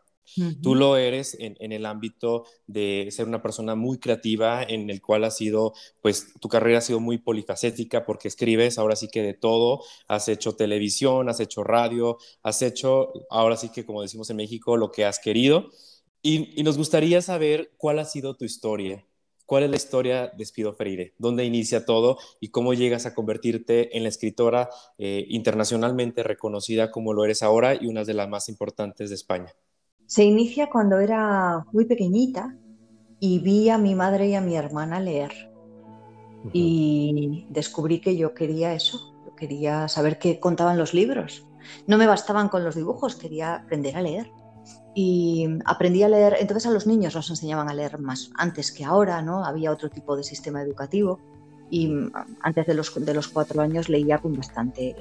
Tú 0.62 0.74
lo 0.74 0.96
eres 0.96 1.36
en, 1.38 1.72
el 1.72 1.86
ámbito 1.86 2.44
de 2.66 3.08
ser 3.10 3.26
una 3.26 3.42
persona 3.42 3.74
muy 3.74 3.98
creativa, 3.98 4.62
en 4.62 4.88
el 4.90 5.02
cual 5.02 5.24
ha 5.24 5.30
sido, 5.30 5.72
pues 6.00 6.34
tu 6.40 6.48
carrera 6.48 6.78
ha 6.78 6.82
sido 6.82 7.00
muy 7.00 7.18
polifacética 7.18 8.04
porque 8.04 8.28
escribes 8.28 8.78
ahora 8.78 8.96
sí 8.96 9.08
que 9.08 9.22
de 9.22 9.34
todo, 9.34 9.82
has 10.06 10.28
hecho 10.28 10.54
televisión, 10.54 11.28
has 11.28 11.40
hecho 11.40 11.64
radio, 11.64 12.18
has 12.42 12.62
hecho, 12.62 13.12
ahora 13.28 13.56
sí 13.56 13.70
que 13.70 13.84
como 13.84 14.02
decimos 14.02 14.30
en 14.30 14.36
México, 14.36 14.76
lo 14.76 14.92
que 14.92 15.04
has 15.04 15.18
querido. 15.18 15.70
Y, 16.22 16.62
nos 16.62 16.76
gustaría 16.76 17.22
saber 17.22 17.72
cuál 17.76 17.98
ha 17.98 18.04
sido 18.04 18.36
tu 18.36 18.44
historia. 18.44 19.06
¿Cuál 19.46 19.64
es 19.64 19.70
la 19.70 19.76
historia 19.76 20.28
de 20.28 20.44
Espido 20.44 20.74
Freire? 20.74 21.14
¿Dónde 21.18 21.44
inicia 21.44 21.84
todo 21.84 22.18
y 22.40 22.50
cómo 22.50 22.72
llegas 22.72 23.04
a 23.04 23.14
convertirte 23.14 23.96
en 23.96 24.04
la 24.04 24.10
escritora 24.10 24.70
eh, 24.96 25.26
internacionalmente 25.28 26.22
reconocida 26.22 26.92
como 26.92 27.14
lo 27.14 27.24
eres 27.24 27.42
ahora 27.42 27.74
y 27.74 27.86
una 27.86 28.04
de 28.04 28.14
las 28.14 28.28
más 28.28 28.48
importantes 28.48 29.08
de 29.08 29.16
España? 29.16 29.52
Se 30.10 30.24
inicia 30.24 30.68
cuando 30.68 30.98
era 30.98 31.64
muy 31.70 31.84
pequeñita 31.84 32.56
y 33.20 33.38
vi 33.38 33.68
a 33.68 33.78
mi 33.78 33.94
madre 33.94 34.26
y 34.26 34.34
a 34.34 34.40
mi 34.40 34.56
hermana 34.56 34.98
leer. 34.98 35.30
Y 36.52 37.46
descubrí 37.48 38.00
que 38.00 38.16
yo 38.16 38.34
quería 38.34 38.74
eso, 38.74 39.14
yo 39.24 39.36
quería 39.36 39.86
saber 39.86 40.18
qué 40.18 40.40
contaban 40.40 40.78
los 40.78 40.94
libros. 40.94 41.46
No 41.86 41.96
me 41.96 42.08
bastaban 42.08 42.48
con 42.48 42.64
los 42.64 42.74
dibujos, 42.74 43.14
quería 43.14 43.54
aprender 43.54 43.96
a 43.96 44.02
leer 44.02 44.32
y 44.96 45.46
aprendí 45.64 46.02
a 46.02 46.08
leer, 46.08 46.38
entonces 46.40 46.66
a 46.66 46.72
los 46.72 46.88
niños 46.88 47.14
nos 47.14 47.30
enseñaban 47.30 47.68
a 47.68 47.74
leer 47.74 48.00
más 48.00 48.32
antes 48.34 48.72
que 48.72 48.84
ahora, 48.84 49.22
¿no? 49.22 49.44
Había 49.44 49.70
otro 49.70 49.90
tipo 49.90 50.16
de 50.16 50.24
sistema 50.24 50.60
educativo 50.60 51.20
y 51.70 51.92
antes 52.40 52.66
de 52.66 52.74
los, 52.74 52.92
de 52.94 53.14
los 53.14 53.28
cuatro 53.28 53.62
años 53.62 53.88
leía 53.88 54.18
con 54.18 54.34
bastante, 54.34 54.96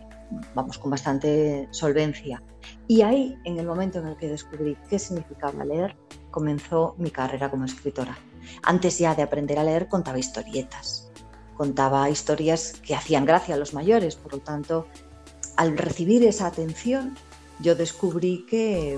vamos, 0.54 0.78
con 0.78 0.92
bastante 0.92 1.68
solvencia. 1.72 2.44
Y 2.88 3.02
ahí, 3.02 3.36
en 3.44 3.58
el 3.58 3.66
momento 3.66 4.00
en 4.00 4.08
el 4.08 4.18
que 4.18 4.28
descubrí 4.28 4.78
qué 4.90 5.00
significaba 5.00 5.66
leer, 5.66 5.96
comenzó 6.30 6.96
mi 6.98 7.10
carrera 7.10 7.50
como 7.50 7.66
escritora. 7.66 8.18
Antes 8.64 9.00
ya 9.00 9.16
de 9.16 9.24
aprender 9.24 9.58
a 9.58 9.64
leer 9.64 9.88
contaba 9.88 10.20
historietas, 10.20 11.12
contaba 11.58 12.10
historias 12.10 12.74
que 12.86 12.96
hacían 12.96 13.26
gracia 13.26 13.56
a 13.56 13.58
los 13.58 13.74
mayores, 13.74 14.16
por 14.16 14.34
lo 14.34 14.40
tanto, 14.40 14.88
al 15.58 15.78
recibir 15.78 16.24
esa 16.24 16.48
atención 16.48 17.16
yo 17.60 17.76
descubrí 17.76 18.46
que, 18.50 18.98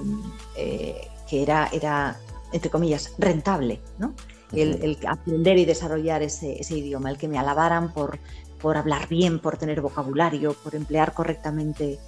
eh, 0.55 1.07
que 1.27 1.41
era, 1.41 1.69
era, 1.71 2.19
entre 2.51 2.69
comillas, 2.69 3.15
rentable, 3.17 3.81
¿no? 3.97 4.13
El, 4.53 4.98
aprender 5.08 5.58
y 5.58 5.65
desarrollar 5.65 6.22
ese, 6.24 6.60
idioma, 6.70 7.10
el 7.10 7.17
que 7.17 7.27
me 7.27 7.38
alabaran 7.38 7.93
por, 7.93 8.20
por 8.60 8.77
hablar 8.77 9.08
bien, 9.08 9.39
por 9.39 9.58
tener 9.58 9.81
vocabulario, 9.81 10.53
por 10.53 10.75
emplear 10.75 11.13
correctamente. 11.13 12.00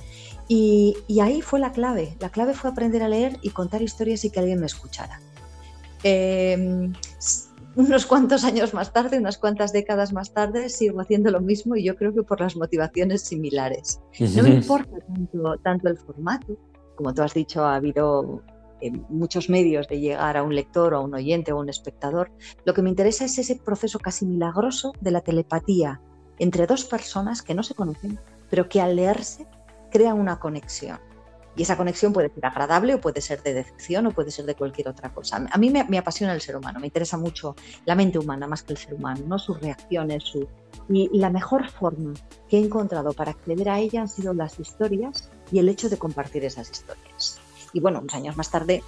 Y, 0.47 0.95
ahí 1.21 1.41
fue 1.41 1.59
la 1.59 1.71
clave. 1.71 2.15
La 2.19 2.29
clave 2.29 2.53
fue 2.53 2.69
aprender 2.69 3.03
a 3.03 3.07
leer 3.07 3.37
y 3.41 3.49
contar 3.51 3.81
historias 3.81 4.25
y 4.25 4.29
que 4.29 4.39
alguien 4.39 4.59
me 4.59 4.65
escuchara. 4.65 5.19
Em, 6.03 6.93
unos 7.75 8.05
cuantos 8.05 8.43
años 8.43 8.73
más 8.73 8.93
tarde, 8.93 9.17
unas 9.17 9.37
cuantas 9.37 9.73
décadas 9.73 10.13
más 10.13 10.33
tarde, 10.33 10.69
sigo 10.69 10.99
haciendo 11.01 11.31
lo 11.31 11.41
mismo 11.41 11.75
y 11.75 11.83
yo 11.83 11.95
creo 11.95 12.13
que 12.13 12.23
por 12.23 12.41
las 12.41 12.55
motivaciones 12.55 13.21
similares. 13.21 13.99
No 14.19 14.43
me 14.43 14.49
importa 14.49 14.97
tanto, 15.63 15.89
el 15.89 15.97
formato, 15.97 16.57
como 16.95 17.13
tú 17.13 17.23
has 17.23 17.33
dicho, 17.33 17.63
ha 17.63 17.75
habido 17.75 18.41
eh, 18.47 18.52
muchos 18.91 19.49
medios 19.49 19.87
de 19.87 19.99
llegar 19.99 20.37
a 20.37 20.43
un 20.43 20.55
lector 20.55 20.93
o 20.93 20.97
a 20.97 21.01
un 21.01 21.13
oyente 21.13 21.51
o 21.51 21.57
a 21.57 21.61
un 21.61 21.69
espectador. 21.69 22.31
Lo 22.65 22.73
que 22.73 22.81
me 22.81 22.89
interesa 22.89 23.25
es 23.25 23.37
ese 23.37 23.55
proceso 23.55 23.99
casi 23.99 24.25
milagroso 24.25 24.93
de 25.01 25.11
la 25.11 25.21
telepatía 25.21 26.01
entre 26.39 26.67
dos 26.67 26.85
personas 26.85 27.41
que 27.41 27.53
no 27.53 27.63
se 27.63 27.75
conocen, 27.75 28.19
pero 28.49 28.67
que 28.67 28.81
al 28.81 28.95
leerse 28.95 29.47
crean 29.91 30.19
una 30.19 30.39
conexión. 30.39 30.99
Y 31.55 31.61
esa 31.61 31.77
conexión 31.77 32.13
puede 32.13 32.33
ser 32.33 32.45
agradable 32.45 32.95
o 32.95 33.01
puede 33.01 33.21
ser 33.21 33.43
de 33.43 33.53
decepción 33.53 34.07
o 34.07 34.11
puede 34.11 34.31
ser 34.31 34.45
de 34.45 34.55
cualquier 34.55 34.87
otra 34.87 35.13
cosa. 35.13 35.45
A 35.51 35.57
mí 35.59 35.69
me, 35.69 35.97
apasiona 35.97 36.33
el 36.33 36.41
ser 36.41 36.55
humano, 36.55 36.79
me 36.79 36.87
interesa 36.87 37.15
mucho 37.17 37.55
la 37.85 37.93
mente 37.93 38.17
humana 38.17 38.47
más 38.47 38.63
que 38.63 38.73
el 38.73 38.79
ser 38.79 38.95
humano, 38.95 39.23
¿no? 39.27 39.37
sus 39.37 39.59
reacciones. 39.59 40.23
Su... 40.23 40.47
Y 40.89 41.15
la 41.15 41.29
mejor 41.29 41.69
forma 41.69 42.13
que 42.49 42.57
he 42.57 42.59
encontrado 42.59 43.13
para 43.13 43.31
acceder 43.31 43.69
a 43.69 43.79
ella 43.79 44.01
han 44.01 44.09
sido 44.09 44.33
las 44.33 44.59
historias 44.59 45.29
y 45.51 45.59
el 45.59 45.69
hecho 45.69 45.89
de 45.89 45.97
compartir 45.97 46.43
esas 46.43 46.71
historias. 46.71 47.39
Y 47.73 47.79
bueno, 47.79 47.99
unos 47.99 48.13
años 48.13 48.37
más 48.37 48.49
tarde 48.49 48.83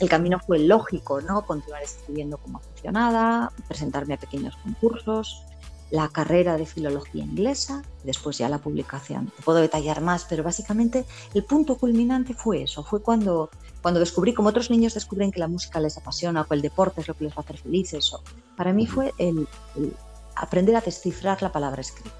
el 0.00 0.08
camino 0.08 0.38
fue 0.40 0.58
lógico, 0.58 1.20
¿no? 1.20 1.46
Continuar 1.46 1.82
escribiendo 1.82 2.38
como 2.38 2.58
aficionada, 2.58 3.52
presentarme 3.68 4.14
a 4.14 4.16
pequeños 4.16 4.56
concursos, 4.56 5.44
la 5.90 6.08
carrera 6.08 6.56
de 6.56 6.66
filología 6.66 7.24
inglesa, 7.24 7.82
después 8.04 8.38
ya 8.38 8.48
la 8.48 8.58
publicación. 8.58 9.32
Te 9.36 9.42
puedo 9.42 9.58
detallar 9.58 10.00
más, 10.00 10.24
pero 10.28 10.42
básicamente 10.42 11.04
el 11.34 11.44
punto 11.44 11.76
culminante 11.76 12.34
fue 12.34 12.62
eso, 12.62 12.84
fue 12.84 13.02
cuando, 13.02 13.50
cuando 13.82 14.00
descubrí, 14.00 14.32
como 14.32 14.48
otros 14.48 14.70
niños 14.70 14.94
descubren 14.94 15.30
que 15.30 15.40
la 15.40 15.48
música 15.48 15.80
les 15.80 15.96
apasiona 15.96 16.42
o 16.42 16.44
que 16.46 16.54
el 16.54 16.62
deporte 16.62 17.00
es 17.00 17.08
lo 17.08 17.14
que 17.14 17.24
les 17.24 17.32
va 17.32 17.38
a 17.38 17.40
hacer 17.40 17.58
felices. 17.58 18.12
O, 18.12 18.22
para 18.56 18.72
mí 18.72 18.86
fue 18.86 19.12
el, 19.18 19.46
aprender 20.36 20.76
a 20.76 20.80
descifrar 20.80 21.42
la 21.42 21.52
palabra 21.52 21.80
escrita. 21.80 22.10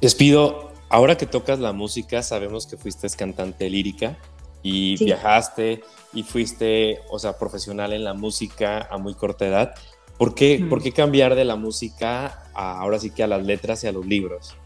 Despido, 0.00 0.72
ahora 0.88 1.16
que 1.16 1.26
tocas 1.26 1.60
la 1.60 1.72
música, 1.72 2.22
sabemos 2.22 2.66
que 2.66 2.76
fuiste 2.76 3.08
cantante 3.10 3.70
lírica 3.70 4.18
y 4.64 4.96
viajaste 5.04 5.84
y 6.14 6.22
fuiste, 6.22 7.00
o 7.10 7.18
sea, 7.18 7.38
profesional 7.38 7.92
en 7.92 8.02
la 8.02 8.14
música 8.14 8.88
a 8.90 8.96
muy 8.98 9.14
corta 9.14 9.46
edad. 9.46 9.74
¿Por 10.18 10.34
qué, 10.34 10.64
¿Por 10.68 10.82
qué 10.82 10.90
cambiar 10.90 11.34
de 11.34 11.44
la 11.44 11.54
música 11.54 12.50
ahora 12.54 12.98
sí 12.98 13.10
que 13.10 13.22
a 13.22 13.26
las 13.26 13.44
letras 13.44 13.84
y 13.84 13.88
a 13.88 13.92
los 13.92 14.06
libros? 14.06 14.56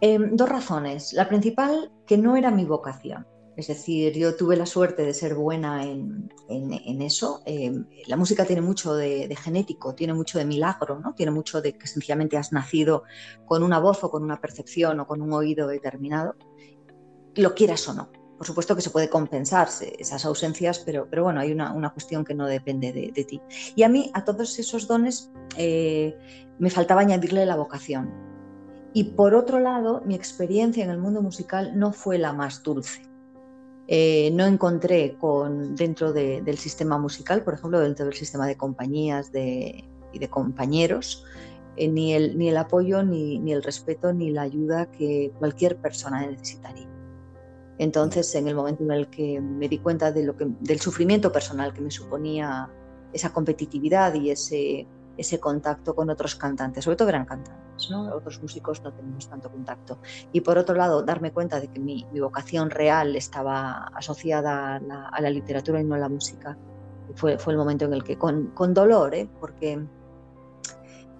Em, 0.00 0.36
dos 0.36 0.48
razones. 0.48 1.12
La 1.14 1.28
principal, 1.28 1.90
que 2.06 2.16
no 2.16 2.36
era 2.36 2.50
mi 2.50 2.64
vocación. 2.64 3.26
Es 3.56 3.68
decir, 3.68 4.12
yo 4.12 4.36
tuve 4.36 4.54
la 4.56 4.66
suerte 4.66 5.02
de 5.02 5.14
ser 5.14 5.34
buena 5.34 5.82
en, 5.82 6.30
eso. 7.00 7.42
Em, 7.44 7.86
la 8.06 8.16
música 8.16 8.44
tiene 8.44 8.62
mucho 8.62 8.94
de, 8.94 9.34
genético, 9.34 9.94
tiene 9.94 10.14
mucho 10.14 10.38
de 10.38 10.44
milagro, 10.44 11.00
¿no? 11.00 11.14
Tiene 11.14 11.32
mucho 11.32 11.60
de 11.60 11.72
que 11.72 11.88
sencillamente 11.88 12.36
has 12.36 12.52
nacido 12.52 13.02
con 13.46 13.64
una 13.64 13.80
voz 13.80 14.04
o 14.04 14.10
con 14.10 14.22
una 14.22 14.40
percepción 14.40 15.00
o 15.00 15.06
con 15.06 15.22
un 15.22 15.32
oído 15.32 15.66
determinado, 15.66 16.36
lo 17.34 17.54
quieras 17.54 17.88
o 17.88 17.94
no. 17.94 18.10
Por 18.36 18.46
supuesto 18.46 18.76
que 18.76 18.82
se 18.82 18.90
puede 18.90 19.08
compensar 19.08 19.68
esas 19.98 20.24
ausencias, 20.24 20.80
pero, 20.80 21.06
pero 21.08 21.24
bueno, 21.24 21.40
hay 21.40 21.52
una, 21.52 21.90
cuestión 21.90 22.24
que 22.24 22.34
no 22.34 22.46
depende 22.46 22.92
de, 22.92 23.24
ti. 23.24 23.40
Y 23.74 23.82
a 23.82 23.88
mí, 23.88 24.10
a 24.12 24.24
todos 24.24 24.58
esos 24.58 24.86
dones, 24.86 25.30
eh, 25.56 26.14
me 26.58 26.70
faltaba 26.70 27.00
añadirle 27.00 27.46
la 27.46 27.56
vocación. 27.56 28.12
Y 28.92 29.04
por 29.04 29.34
otro 29.34 29.58
lado, 29.60 30.02
mi 30.04 30.14
experiencia 30.14 30.84
en 30.84 30.90
el 30.90 30.98
mundo 30.98 31.22
musical 31.22 31.78
no 31.78 31.92
fue 31.92 32.18
la 32.18 32.32
más 32.32 32.62
dulce. 32.62 33.02
Eh, 33.88 34.30
no 34.32 34.44
encontré 34.44 35.16
con, 35.18 35.76
dentro 35.76 36.12
del 36.12 36.58
sistema 36.58 36.98
musical, 36.98 37.42
por 37.42 37.54
ejemplo, 37.54 37.80
dentro 37.80 38.06
del 38.06 38.14
sistema 38.14 38.46
de 38.46 38.56
compañías 38.56 39.30
y 39.32 40.18
de 40.18 40.28
compañeros, 40.28 41.24
eh, 41.76 41.88
ni, 41.88 42.14
el, 42.14 42.36
ni 42.36 42.48
el 42.48 42.56
apoyo, 42.56 43.02
ni, 43.02 43.38
ni 43.38 43.52
el 43.52 43.62
respeto, 43.62 44.12
ni 44.12 44.30
la 44.30 44.42
ayuda 44.42 44.90
que 44.90 45.32
cualquier 45.38 45.76
persona 45.76 46.26
necesitaría. 46.26 46.95
Entonces, 47.78 48.34
en 48.34 48.48
el 48.48 48.54
momento 48.54 48.84
en 48.84 48.90
el 48.90 49.08
que 49.08 49.40
me 49.40 49.68
di 49.68 49.78
cuenta 49.78 50.10
del 50.12 50.80
sufrimiento 50.80 51.30
personal 51.30 51.72
que 51.72 51.80
me 51.80 51.90
suponía 51.90 52.70
esa 53.12 53.32
competitividad 53.32 54.14
y 54.14 54.30
ese, 54.30 54.86
ese 55.16 55.40
contacto 55.40 55.94
con 55.94 56.10
otros 56.10 56.36
cantantes, 56.36 56.84
sobre 56.84 56.96
todo 56.96 57.08
eran 57.08 57.26
cantantes, 57.26 57.90
¿no? 57.90 58.14
otros 58.14 58.40
músicos 58.40 58.82
no 58.82 58.92
tenemos 58.92 59.28
tanto 59.28 59.50
contacto. 59.50 59.98
Y 60.32 60.40
por 60.40 60.58
otro 60.58 60.74
lado, 60.74 61.02
darme 61.02 61.32
cuenta 61.32 61.60
de 61.60 61.68
que 61.68 61.80
mi, 61.80 62.06
vocación 62.18 62.70
real 62.70 63.14
estaba 63.16 63.88
asociada 63.88 64.76
a 64.76 65.20
la, 65.20 65.30
literatura 65.30 65.80
y 65.80 65.84
no 65.84 65.94
a 65.94 65.98
la 65.98 66.08
música, 66.08 66.56
fue, 67.14 67.38
fue 67.38 67.52
el 67.52 67.58
momento 67.58 67.84
en 67.84 67.92
el 67.92 68.02
que, 68.02 68.16
con, 68.16 68.48
con 68.48 68.74
dolor, 68.74 69.14
¿eh? 69.14 69.28
porque 69.38 69.86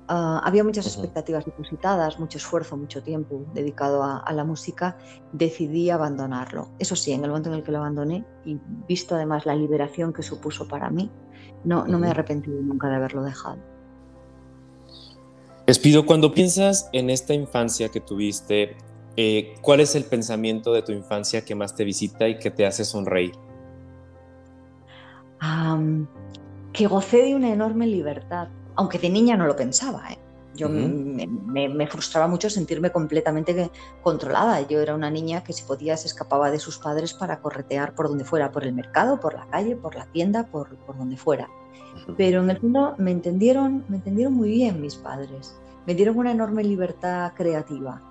Ah, 0.08 0.40
había 0.44 0.62
muchas 0.62 0.86
expectativas 0.86 1.44
depositadas, 1.44 2.18
mucho 2.20 2.38
esfuerzo, 2.38 2.76
mucho 2.76 3.02
tiempo 3.02 3.44
dedicado 3.52 4.04
a, 4.04 4.32
la 4.32 4.44
música, 4.44 4.96
decidí 5.32 5.90
abandonarlo. 5.90 6.68
Eso 6.78 6.94
sí, 6.94 7.12
en 7.12 7.24
el 7.24 7.30
momento 7.30 7.48
en 7.48 7.56
el 7.56 7.62
que 7.64 7.72
lo 7.72 7.78
abandoné 7.78 8.24
y 8.44 8.58
visto 8.86 9.16
además 9.16 9.46
la 9.46 9.56
liberación 9.56 10.12
que 10.12 10.22
supuso 10.22 10.68
para 10.68 10.90
mí, 10.90 11.10
no, 11.64 11.86
no 11.86 11.98
me 11.98 12.06
he 12.06 12.10
arrepentido 12.10 12.60
nunca 12.62 12.88
de 12.88 12.96
haberlo 12.96 13.24
dejado. 13.24 13.58
Espido, 15.66 16.06
cuando 16.06 16.32
piensas 16.32 16.88
en 16.92 17.10
esta 17.10 17.34
infancia 17.34 17.88
que 17.88 18.00
tuviste, 18.00 18.76
eh, 19.16 19.54
¿cuál 19.60 19.80
es 19.80 19.96
el 19.96 20.04
pensamiento 20.04 20.72
de 20.72 20.82
tu 20.82 20.92
infancia 20.92 21.44
que 21.44 21.56
más 21.56 21.74
te 21.74 21.82
visita 21.82 22.28
y 22.28 22.38
que 22.38 22.50
te 22.50 22.66
hace 22.66 22.84
sonreír? 22.84 23.34
que 26.72 26.86
gocé 26.86 27.22
de 27.22 27.34
una 27.34 27.50
enorme 27.50 27.86
libertad 27.86 28.48
aunque 28.76 28.98
de 28.98 29.10
niña 29.10 29.36
no 29.36 29.46
lo 29.46 29.56
pensaba. 29.56 30.10
¿eh? 30.10 30.18
Yo 30.54 30.68
me, 30.68 31.86
frustraba 31.86 32.28
mucho 32.28 32.48
sentirme 32.48 32.90
completamente 32.90 33.70
controlada. 34.02 34.60
Yo 34.62 34.80
era 34.80 34.94
una 34.94 35.10
niña 35.10 35.44
que 35.44 35.52
si 35.52 35.64
podía 35.64 35.96
se 35.96 36.08
escapaba 36.08 36.50
de 36.50 36.58
sus 36.58 36.78
padres 36.78 37.12
para 37.12 37.40
corretear 37.40 37.94
por 37.94 38.08
donde 38.08 38.24
fuera, 38.24 38.52
por 38.52 38.64
el 38.64 38.72
mercado, 38.72 39.20
por 39.20 39.34
la 39.34 39.46
calle, 39.46 39.76
por 39.76 39.94
la 39.94 40.06
tienda, 40.06 40.44
por, 40.46 40.76
por 40.78 40.96
donde 40.96 41.16
fuera. 41.16 41.48
Pero 42.16 42.42
en 42.42 42.50
el 42.50 42.58
fondo 42.58 42.94
me 42.98 43.10
entendieron, 43.10 43.84
me 43.88 43.96
entendieron 43.96 44.34
muy 44.34 44.50
bien 44.50 44.80
mis 44.80 44.96
padres. 44.96 45.54
Me 45.86 45.94
dieron 45.94 46.18
una 46.18 46.32
enorme 46.32 46.64
libertad 46.64 47.32
creativa 47.34 48.02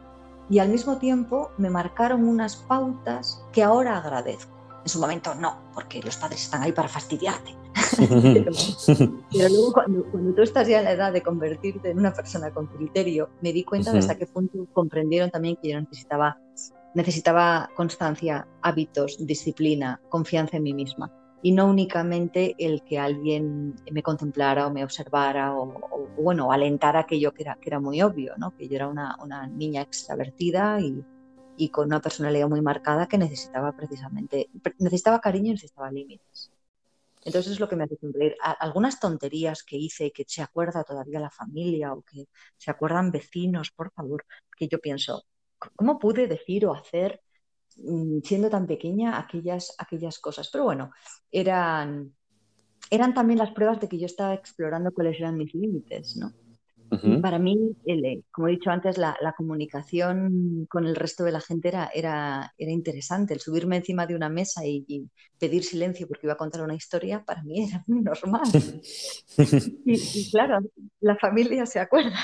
y 0.50 0.60
al 0.60 0.70
mismo 0.70 0.98
tiempo 0.98 1.52
me 1.58 1.70
marcaron 1.70 2.28
unas 2.28 2.56
pautas 2.56 3.44
que 3.52 3.64
ahora 3.64 3.98
agradezco. 3.98 4.55
En 4.86 4.90
su 4.90 5.00
momento 5.00 5.34
no, 5.34 5.58
porque 5.74 6.00
los 6.04 6.16
padres 6.16 6.44
están 6.44 6.62
ahí 6.62 6.72
para 6.72 6.88
fastidiarte. 6.88 7.56
pero, 7.98 9.50
luego 9.50 9.74
cuando, 9.74 10.04
tú 10.36 10.42
estás 10.44 10.68
ya 10.68 10.78
en 10.78 10.86
la 10.86 10.92
edad 10.92 11.12
de 11.12 11.24
convertirte 11.24 11.90
en 11.90 11.98
una 11.98 12.14
persona 12.14 12.52
con 12.52 12.68
criterio, 12.68 13.32
me 13.42 13.52
di 13.52 13.64
cuenta 13.64 13.92
de 13.92 13.98
hasta 13.98 14.16
qué 14.16 14.28
punto 14.28 14.68
comprendieron 14.74 15.32
también 15.32 15.58
que 15.60 15.72
yo 15.72 15.82
necesitaba, 15.82 16.40
necesitaba 16.94 17.68
constancia, 17.76 18.48
hábitos, 18.62 19.18
disciplina, 19.26 20.00
confianza 20.08 20.58
en 20.58 20.64
mí 20.64 20.76
misma 20.76 21.12
y 21.42 21.52
no 21.52 21.68
únicamente 21.68 22.56
el 22.60 22.84
que 22.84 23.00
alguien 23.00 23.74
me 23.92 24.04
contemplara 24.04 24.68
o 24.68 24.72
me 24.72 24.84
observara 24.84 25.56
o, 25.56 26.10
bueno, 26.18 26.52
alentara 26.52 27.00
aquello 27.02 27.34
que 27.34 27.42
era, 27.42 27.58
que 27.60 27.70
era 27.70 27.80
muy 27.80 28.04
obvio, 28.04 28.34
¿no? 28.38 28.56
que 28.56 28.68
yo 28.68 28.76
era 28.76 28.88
una, 28.88 29.16
una 29.20 29.48
niña 29.48 29.82
extravertida 29.82 30.80
y, 30.80 31.04
y, 31.58 31.70
con 31.70 31.88
una 31.88 32.02
personalidad 32.02 32.50
muy 32.50 32.62
marcada 32.62 33.08
que 33.08 33.18
necesitaba 33.18 33.72
precisamente, 33.72 34.50
necesitaba 34.80 35.22
cariño 35.22 35.48
y 35.48 35.54
necesitaba 35.54 35.92
límites. 35.92 36.52
Entonces 37.24 37.54
es 37.54 37.60
lo 37.60 37.68
que 37.68 37.76
me 37.76 37.86
hace 37.86 37.98
sonreír. 37.98 38.36
Algunas 38.60 39.00
tonterías 39.00 39.64
que 39.64 39.78
hice 39.78 40.12
que 40.12 40.26
se 40.28 40.44
acuerda 40.44 40.84
todavía 40.84 41.20
la 41.20 41.32
familia 41.32 41.94
o 41.94 42.04
que 42.04 42.26
se 42.58 42.70
acuerdan 42.70 43.12
vecinos, 43.12 43.72
por 43.72 43.92
favor, 43.92 44.26
que 44.56 44.68
yo 44.68 44.80
pienso, 44.80 45.24
¿cómo 45.76 45.98
pude 45.98 46.28
decir 46.28 46.68
o 46.68 46.74
hacer 46.76 47.22
Mm, 47.78 48.20
siendo 48.24 48.50
tan 48.50 48.68
pequeña 48.68 49.20
aquellas, 49.20 49.76
aquellas 49.78 50.20
cosas. 50.20 50.50
Pero 50.52 50.64
bueno, 50.66 50.92
eran, 51.32 52.16
eran 52.90 53.14
también 53.14 53.40
las 53.40 53.52
pruebas 53.52 53.80
de 53.82 53.90
que 53.90 54.00
yo 54.00 54.06
estaba 54.06 54.34
explorando 54.34 54.94
cuáles 54.94 55.20
eran 55.20 55.38
mis 55.38 55.54
límites, 55.54 56.16
¿no? 56.18 56.32
Para 57.22 57.40
mí, 57.40 57.76
eh, 57.86 58.22
como 58.32 58.48
he 58.48 58.52
dicho 58.52 58.70
antes, 58.70 58.98
la, 58.98 59.34
comunicación 59.36 60.68
con 60.70 60.86
el 60.86 60.96
resto 60.96 61.24
de 61.24 61.32
la 61.32 61.42
gente 61.42 61.70
era, 61.70 61.90
era, 61.94 62.54
era 62.58 62.72
interesante. 62.72 63.34
El 63.34 63.40
subirme 63.40 63.78
encima 63.78 64.06
de 64.06 64.16
una 64.16 64.30
mesa 64.30 64.66
y, 64.66 65.10
pedir 65.38 65.64
silencio 65.64 66.08
porque 66.08 66.28
iba 66.28 66.34
a 66.34 66.38
contar 66.38 66.62
una 66.62 66.76
historia, 66.76 67.24
para 67.26 67.44
mí 67.44 67.68
era 67.68 67.84
muy 67.88 68.02
normal. 68.02 68.48
y, 69.86 70.32
claro, 70.32 70.60
la 71.02 71.18
familia 71.18 71.66
se 71.66 71.80
acuerda. 71.80 72.18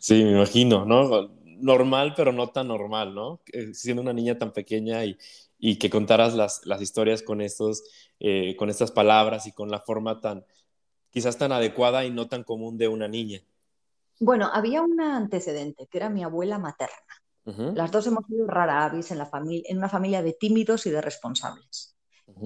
Sí, 0.00 0.24
me 0.24 0.32
imagino, 0.32 0.84
¿no? 0.84 1.30
normal, 1.60 2.14
pero 2.16 2.32
no 2.32 2.48
tan 2.48 2.68
normal, 2.68 3.14
¿no? 3.14 3.40
Siendo 3.72 4.02
una 4.02 4.12
niña 4.12 4.36
tan 4.36 4.52
pequeña 4.52 5.04
y, 5.04 5.16
y 5.64 5.76
que 5.76 5.90
contaras 5.90 6.34
las, 6.34 6.66
las 6.66 6.82
historias 6.82 7.22
con, 7.22 7.40
estos, 7.40 7.84
eh, 8.18 8.56
con 8.56 8.68
estas 8.68 8.90
palabras 8.90 9.46
y 9.46 9.52
con 9.52 9.70
la 9.70 9.78
forma 9.78 10.20
tan, 10.20 10.44
quizás 11.12 11.38
tan 11.38 11.52
adecuada 11.52 12.04
y 12.04 12.10
no 12.10 12.26
tan 12.26 12.42
común 12.42 12.78
de 12.78 12.88
una 12.88 13.06
niña. 13.06 13.40
Bueno, 14.18 14.50
había 14.52 14.82
un 14.82 15.00
antecedente, 15.00 15.86
que 15.88 15.98
era 15.98 16.08
mi 16.08 16.24
abuela 16.24 16.58
materna. 16.58 16.96
Las 17.74 17.90
dos 17.90 18.06
hemos 18.06 18.24
sido 18.26 18.46
rara 18.46 18.84
avis 18.84 19.10
en, 19.10 19.18
la 19.18 19.28
en 19.32 19.78
una 19.78 19.88
familia 19.88 20.22
de 20.22 20.32
tímidos 20.32 20.86
y 20.86 20.90
de 20.90 21.00
responsables. 21.00 21.96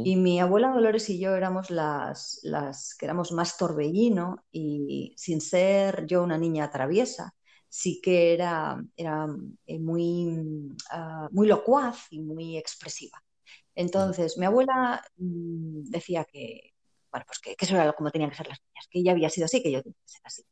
Y 0.02 0.16
mi 0.16 0.40
abuela 0.40 0.73
Dolores 0.73 1.08
y 1.11 1.20
yo 1.20 1.37
éramos 1.37 1.70
las, 1.70 2.40
las 2.42 2.94
que 2.94 3.06
éramos 3.06 3.30
más 3.32 3.56
torbellino 3.56 4.44
y 4.50 5.14
sin 5.16 5.40
ser 5.40 6.06
yo 6.06 6.23
una 6.23 6.38
niña 6.38 6.70
traviesa, 6.70 7.35
sí 7.68 8.00
que 8.02 8.32
era, 8.32 8.82
era 8.96 9.26
eh, 9.66 9.78
muy, 9.78 10.75
ah, 10.90 11.28
muy 11.30 11.46
locuaz 11.46 12.06
y 12.11 12.20
muy 12.20 12.56
expresiva. 12.56 13.23
Entonces, 13.75 14.38
mi 14.38 14.46
abuela 14.46 15.04
mm, 15.18 15.85
decía 15.90 16.25
que, 16.25 16.75
bueno, 17.10 17.25
pues 17.26 17.38
que, 17.38 17.56
eso 17.58 17.75
era 17.76 17.92
como 17.92 18.10
tenían 18.10 18.30
que 18.30 18.36
ser 18.36 18.48
las 18.48 18.58
niñas, 18.60 18.88
que 18.90 18.98
ella 19.00 19.12
había 19.12 19.30
sido 19.30 19.46
así, 19.46 19.62
que 19.62 19.72
yo 19.72 19.82
tenía 19.82 19.98
que 20.04 20.12
ser 20.12 20.22
así. 20.25 20.42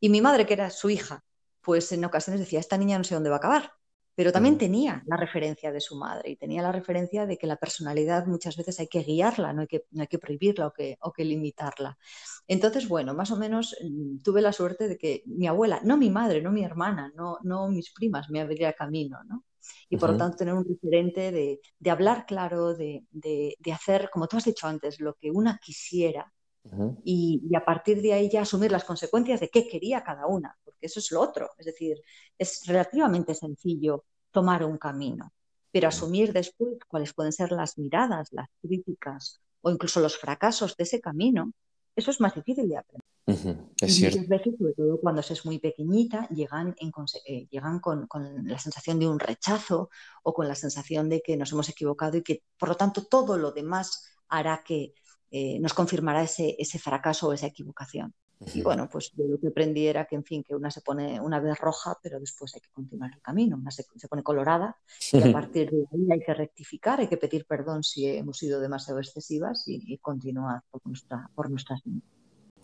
Y 0.00 0.08
mi 0.08 0.20
madre, 0.20 0.46
que 0.46 0.54
era 0.54 0.70
su 0.70 0.90
hija, 0.90 1.24
pues 1.60 1.90
en 1.92 2.04
ocasiones 2.04 2.40
decía, 2.40 2.60
esta 2.60 2.78
niña 2.78 2.98
no 2.98 3.04
sé 3.04 3.14
dónde 3.14 3.30
va 3.30 3.36
a 3.36 3.38
acabar. 3.38 3.72
Pero 4.16 4.30
también 4.30 4.58
tenía 4.58 5.02
la 5.06 5.16
referencia 5.16 5.72
de 5.72 5.80
su 5.80 5.96
madre 5.96 6.30
y 6.30 6.36
tenía 6.36 6.62
la 6.62 6.70
referencia 6.70 7.26
de 7.26 7.36
que 7.36 7.48
la 7.48 7.56
personalidad 7.56 8.26
muchas 8.26 8.56
veces 8.56 8.78
hay 8.78 8.86
que 8.86 9.02
guiarla, 9.02 9.52
no 9.52 9.62
hay 9.62 9.66
que, 9.66 9.86
no 9.90 10.02
hay 10.02 10.06
que 10.06 10.20
prohibirla 10.20 10.68
o 10.68 10.72
que, 10.72 10.96
o 11.00 11.12
que 11.12 11.24
limitarla. 11.24 11.98
Entonces, 12.46 12.86
bueno, 12.88 13.14
más 13.14 13.32
o 13.32 13.36
menos 13.36 13.76
mm, 13.82 14.18
tuve 14.18 14.40
la 14.40 14.52
suerte 14.52 14.86
de 14.86 14.98
que 14.98 15.24
mi 15.26 15.48
abuela, 15.48 15.80
no 15.82 15.96
mi 15.96 16.10
madre, 16.10 16.40
no 16.42 16.52
mi 16.52 16.64
hermana, 16.64 17.12
no, 17.16 17.38
no 17.42 17.68
mis 17.68 17.92
primas, 17.92 18.30
me 18.30 18.40
abriera 18.40 18.72
camino, 18.72 19.18
¿no? 19.24 19.44
Y 19.88 19.96
por 19.96 20.10
lo 20.10 20.16
tanto 20.16 20.36
tener 20.38 20.54
un 20.54 20.64
referente 20.64 21.32
de, 21.32 21.60
de 21.78 21.90
hablar 21.90 22.26
claro, 22.26 22.74
de, 22.74 23.04
de, 23.10 23.56
de, 23.58 23.72
hacer, 23.72 24.10
como 24.10 24.26
tú 24.26 24.36
has 24.36 24.44
dicho 24.44 24.66
antes, 24.66 25.00
lo 25.00 25.14
que 25.14 25.30
una 25.30 25.58
quisiera 25.58 26.32
y, 27.04 27.42
y, 27.48 27.54
a 27.54 27.64
partir 27.64 28.00
de 28.00 28.14
ahí 28.14 28.30
ya 28.30 28.42
asumir 28.42 28.72
las 28.72 28.84
consecuencias 28.84 29.40
de 29.40 29.50
qué 29.50 29.68
quería 29.68 30.02
cada 30.02 30.26
una, 30.26 30.56
porque 30.64 30.86
eso 30.86 30.98
es 30.98 31.10
lo 31.12 31.20
otro. 31.20 31.50
Es 31.58 31.66
decir, 31.66 32.00
es 32.38 32.62
relativamente 32.66 33.34
sencillo 33.34 34.04
tomar 34.30 34.64
un 34.64 34.78
camino, 34.78 35.32
pero 35.70 35.88
asumir 35.88 36.32
después 36.32 36.78
cuáles 36.88 37.12
pueden 37.12 37.32
ser 37.32 37.52
las 37.52 37.76
miradas, 37.78 38.28
las 38.32 38.48
críticas 38.62 39.40
o 39.60 39.70
incluso 39.70 40.00
los 40.00 40.16
fracasos 40.16 40.76
de 40.76 40.84
ese 40.84 41.00
camino, 41.00 41.52
eso 41.96 42.10
es 42.10 42.20
más 42.20 42.34
difícil 42.34 42.68
de 42.68 42.78
aprender. 42.78 43.03
Es 43.26 43.94
cierto. 43.94 44.18
Muchas 44.18 44.28
veces, 44.28 44.54
sobre 44.58 44.74
todo 44.74 45.00
cuando 45.00 45.22
se 45.22 45.32
es 45.32 45.46
muy 45.46 45.58
pequeñita, 45.58 46.28
llegan, 46.28 46.74
eh, 47.26 47.46
llegan 47.50 47.80
con, 47.80 48.06
la 48.44 48.58
sensación 48.58 48.98
de 48.98 49.08
un 49.08 49.18
rechazo 49.18 49.90
o 50.22 50.34
con 50.34 50.46
la 50.46 50.54
sensación 50.54 51.08
de 51.08 51.22
que 51.22 51.36
nos 51.36 51.52
hemos 51.52 51.68
equivocado 51.68 52.18
y 52.18 52.22
que, 52.22 52.42
por 52.58 52.68
lo 52.68 52.76
tanto, 52.76 53.06
todo 53.06 53.38
lo 53.38 53.52
demás 53.52 54.04
hará 54.28 54.62
que 54.64 54.94
eh, 55.30 55.58
nos 55.60 55.72
confirmará 55.72 56.22
ese, 56.22 56.54
ese 56.58 56.78
fracaso 56.78 57.28
o 57.28 57.32
esa 57.32 57.46
equivocación. 57.46 58.14
Y 58.52 58.62
bueno, 58.62 58.88
pues 58.90 59.12
lo 59.16 59.38
que 59.38 59.48
aprendí 59.48 59.86
era 59.86 60.06
que, 60.06 60.16
en 60.16 60.24
fin, 60.24 60.42
que 60.42 60.54
una 60.54 60.70
se 60.70 60.80
pone 60.80 61.20
una 61.20 61.40
vez 61.40 61.58
roja, 61.58 61.96
pero 62.02 62.20
después 62.20 62.54
hay 62.54 62.60
que 62.60 62.70
continuar 62.72 63.12
el 63.14 63.22
camino. 63.22 63.56
Una 63.56 63.70
se, 63.70 63.84
pone 64.08 64.22
colorada 64.22 64.76
y 65.12 65.22
a 65.22 65.32
partir 65.32 65.70
de 65.70 65.86
ahí 65.92 66.12
hay 66.12 66.20
que 66.20 66.34
rectificar, 66.34 67.00
hay 67.00 67.08
que 67.08 67.16
pedir 67.16 67.46
perdón 67.46 67.82
si 67.82 68.06
hemos 68.06 68.38
sido 68.38 68.60
demasiado 68.60 69.00
excesivas 69.00 69.64
y, 69.66 69.96
continuar 69.98 70.62
por, 70.70 70.82
nuestra, 70.84 71.30
por 71.34 71.50
nuestras 71.50 71.80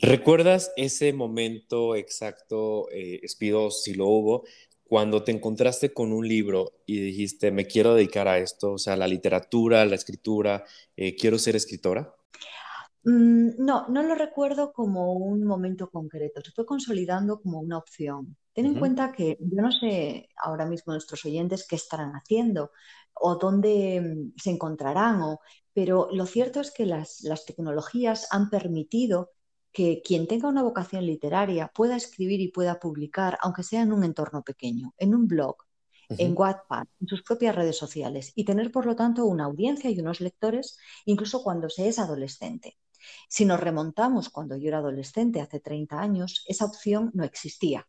¿Recuerdas 0.02 0.72
ese 0.76 1.12
momento 1.12 1.94
exacto, 1.94 2.90
eh, 2.90 3.20
Espido, 3.22 3.70
si 3.70 3.94
lo 3.94 4.06
hubo, 4.06 4.44
cuando 4.82 5.22
te 5.22 5.30
encontraste 5.30 5.92
con 5.92 6.12
un 6.12 6.26
libro 6.26 6.72
y 6.86 7.00
dijiste, 7.00 7.52
me 7.52 7.66
quiero 7.66 7.94
dedicar 7.94 8.26
a 8.26 8.38
esto, 8.38 8.72
o 8.72 8.78
sea, 8.78 8.96
la 8.96 9.06
literatura, 9.06 9.84
la 9.84 9.94
escritura, 9.94 10.64
eh, 10.96 11.14
quiero 11.14 11.38
ser 11.38 11.54
escritora? 11.54 12.14
Mm, 13.04 13.50
no, 13.58 13.88
no 13.88 14.02
lo 14.02 14.14
recuerdo 14.14 14.72
como 14.72 15.14
un 15.14 15.44
momento 15.44 15.90
concreto, 15.90 16.40
se 16.40 16.52
fue 16.52 16.66
consolidando 16.66 17.40
como 17.40 17.60
una 17.60 17.78
opción. 17.78 18.36
Ten 18.52 18.66
en 18.66 18.78
cuenta 18.78 19.12
que 19.12 19.38
yo 19.40 19.62
no 19.62 19.70
sé 19.70 20.28
ahora 20.36 20.66
mismo 20.66 20.92
nuestros 20.92 21.24
oyentes 21.24 21.66
qué 21.66 21.76
estarán 21.76 22.12
haciendo 22.12 22.72
o 23.14 23.36
dónde 23.36 24.00
mm, 24.00 24.32
se 24.36 24.50
encontrarán, 24.50 25.36
pero 25.72 26.08
lo 26.12 26.26
cierto 26.26 26.60
es 26.60 26.70
que 26.72 26.86
las, 26.86 27.22
tecnologías 27.46 28.26
han 28.30 28.50
permitido 28.50 29.30
que 29.72 30.02
quien 30.04 30.26
tenga 30.26 30.48
una 30.48 30.62
vocación 30.62 31.06
literaria 31.06 31.70
pueda 31.74 31.96
escribir 31.96 32.40
y 32.40 32.48
pueda 32.48 32.80
publicar, 32.80 33.38
aunque 33.42 33.62
sea 33.62 33.82
en 33.82 33.92
un 33.92 34.04
entorno 34.04 34.42
pequeño, 34.42 34.94
en 34.98 35.14
un 35.14 35.26
blog, 35.26 35.56
en 36.08 36.34
Wattpad, 36.36 36.86
en 37.00 37.06
sus 37.06 37.22
propias 37.22 37.54
redes 37.54 37.76
sociales, 37.76 38.32
y 38.34 38.44
tener, 38.44 38.72
por 38.72 38.84
lo 38.84 38.96
tanto, 38.96 39.26
una 39.26 39.44
audiencia 39.44 39.90
y 39.90 40.00
unos 40.00 40.20
lectores, 40.20 40.76
incluso 41.04 41.42
cuando 41.42 41.70
se 41.70 41.86
es 41.86 41.98
adolescente. 42.00 42.78
Si 43.28 43.44
nos 43.44 43.60
remontamos 43.60 44.28
cuando 44.28 44.56
yo 44.56 44.68
era 44.68 44.78
adolescente, 44.78 45.40
hace 45.40 45.60
30 45.60 46.00
años, 46.00 46.44
esa 46.48 46.64
opción 46.64 47.10
no 47.14 47.24
existía. 47.24 47.86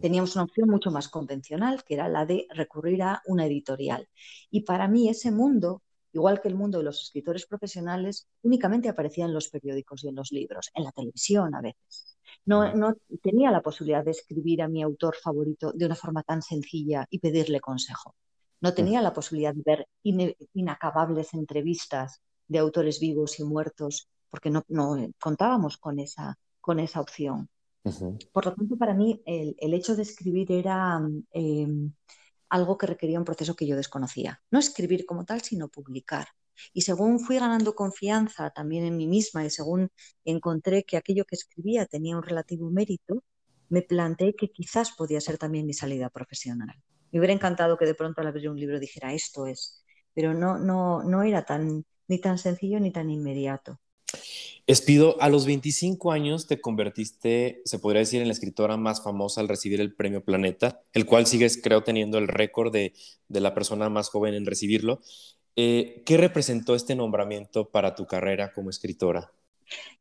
Teníamos 0.00 0.34
una 0.36 0.44
opción 0.44 0.70
mucho 0.70 0.90
más 0.90 1.08
convencional, 1.08 1.84
que 1.84 1.94
era 1.94 2.08
la 2.08 2.24
de 2.24 2.46
recurrir 2.50 3.02
a 3.02 3.20
una 3.26 3.44
editorial. 3.46 4.08
Y 4.50 4.62
para 4.62 4.88
mí 4.88 5.08
ese 5.08 5.30
mundo, 5.30 5.82
igual 6.12 6.40
que 6.40 6.48
el 6.48 6.54
mundo 6.54 6.78
de 6.78 6.84
los 6.84 7.02
escritores 7.02 7.46
profesionales, 7.46 8.26
únicamente 8.42 8.88
aparecía 8.88 9.24
en 9.24 9.34
los 9.34 9.48
periódicos 9.48 10.04
y 10.04 10.08
en 10.08 10.16
los 10.16 10.32
libros, 10.32 10.70
en 10.74 10.84
la 10.84 10.92
televisión 10.92 11.54
a 11.54 11.60
veces. 11.60 12.16
No, 12.44 12.74
no, 12.74 12.94
tenía 13.22 13.50
la 13.50 13.62
posibilidad 13.62 14.04
de 14.04 14.12
escribir 14.12 14.62
a 14.62 14.68
mi 14.68 14.82
autor 14.82 15.16
favorito 15.16 15.72
de 15.72 15.86
una 15.86 15.94
forma 15.94 16.22
tan 16.22 16.42
sencilla 16.42 17.06
y 17.10 17.18
pedirle 17.18 17.60
consejo. 17.60 18.14
No 18.60 18.72
tenía 18.72 19.02
la 19.02 19.12
posibilidad 19.12 19.54
de 19.54 19.62
ver 19.64 19.86
inacabables 20.54 21.34
entrevistas 21.34 22.20
de 22.48 22.58
autores 22.58 23.00
vivos 23.00 23.38
y 23.38 23.44
muertos 23.44 24.08
porque 24.30 24.50
no, 24.50 24.64
contábamos 25.20 25.76
con 25.76 25.98
esa, 25.98 26.38
con 26.60 26.78
esa 26.80 27.00
opción. 27.00 27.48
Por 28.32 28.46
lo 28.46 28.54
tanto, 28.54 28.76
para 28.76 28.94
mí 28.94 29.22
el, 29.24 29.74
hecho 29.74 29.94
de 29.94 30.02
escribir 30.02 30.50
era 30.50 31.00
em, 31.30 31.92
algo 32.56 32.76
que 32.78 32.86
requería 32.86 33.18
un 33.18 33.24
proceso 33.24 33.54
que 33.54 33.66
yo 33.66 33.76
desconocía. 33.76 34.42
No 34.50 34.58
escribir 34.58 35.06
como 35.06 35.24
tal, 35.24 35.42
sino 35.42 35.68
publicar. 35.68 36.28
Y 36.72 36.82
según 36.82 37.20
fui 37.20 37.38
ganando 37.38 37.74
confianza 37.74 38.50
también 38.50 38.84
en 38.84 38.96
mí 38.96 39.06
misma 39.06 39.44
y 39.44 39.50
según 39.50 39.90
encontré 40.24 40.84
que 40.84 40.96
aquello 40.96 41.24
que 41.24 41.36
escribía 41.36 41.86
tenía 41.86 42.16
un 42.16 42.22
relativo 42.22 42.70
mérito, 42.70 43.22
me 43.68 43.82
planteé 43.82 44.34
que 44.34 44.50
quizás 44.50 44.92
podía 44.92 45.20
ser 45.20 45.38
también 45.38 45.66
mi 45.66 45.74
salida 45.74 46.08
profesional. 46.10 46.74
Me 47.12 47.18
hubiera 47.18 47.34
encantado 47.34 47.76
que 47.76 47.86
de 47.86 47.94
pronto 47.94 48.20
al 48.20 48.28
abrir 48.28 48.48
un 48.48 48.58
libro 48.58 48.80
dijera 48.80 49.12
esto 49.12 49.46
es, 49.46 49.84
pero 50.14 50.34
no, 50.34 50.58
no, 50.58 51.02
no 51.02 51.22
era 51.22 51.44
tan, 51.44 51.84
ni 52.08 52.20
tan 52.20 52.38
sencillo 52.38 52.80
ni 52.80 52.90
tan 52.90 53.10
inmediato. 53.10 53.80
Espido, 54.66 55.16
a 55.20 55.28
los 55.28 55.46
25 55.46 56.10
años 56.10 56.48
te 56.48 56.60
convertiste, 56.60 57.62
se 57.64 57.78
podría 57.78 58.00
decir, 58.00 58.20
en 58.20 58.26
la 58.26 58.34
escritora 58.34 58.76
más 58.76 59.00
famosa 59.00 59.40
al 59.40 59.48
recibir 59.48 59.80
el 59.80 59.94
premio 59.94 60.24
Planeta, 60.24 60.82
el 60.92 61.06
cual 61.06 61.26
sigues, 61.26 61.60
creo, 61.62 61.84
teniendo 61.84 62.18
el 62.18 62.26
récord 62.26 62.72
de, 62.72 62.92
la 63.28 63.54
persona 63.54 63.88
más 63.88 64.08
joven 64.08 64.34
en 64.34 64.44
recibirlo. 64.44 65.00
Eh, 65.54 66.02
¿Qué 66.04 66.16
representó 66.16 66.74
este 66.74 66.96
nombramiento 66.96 67.70
para 67.70 67.94
tu 67.94 68.06
carrera 68.06 68.52
como 68.52 68.70
escritora? 68.70 69.32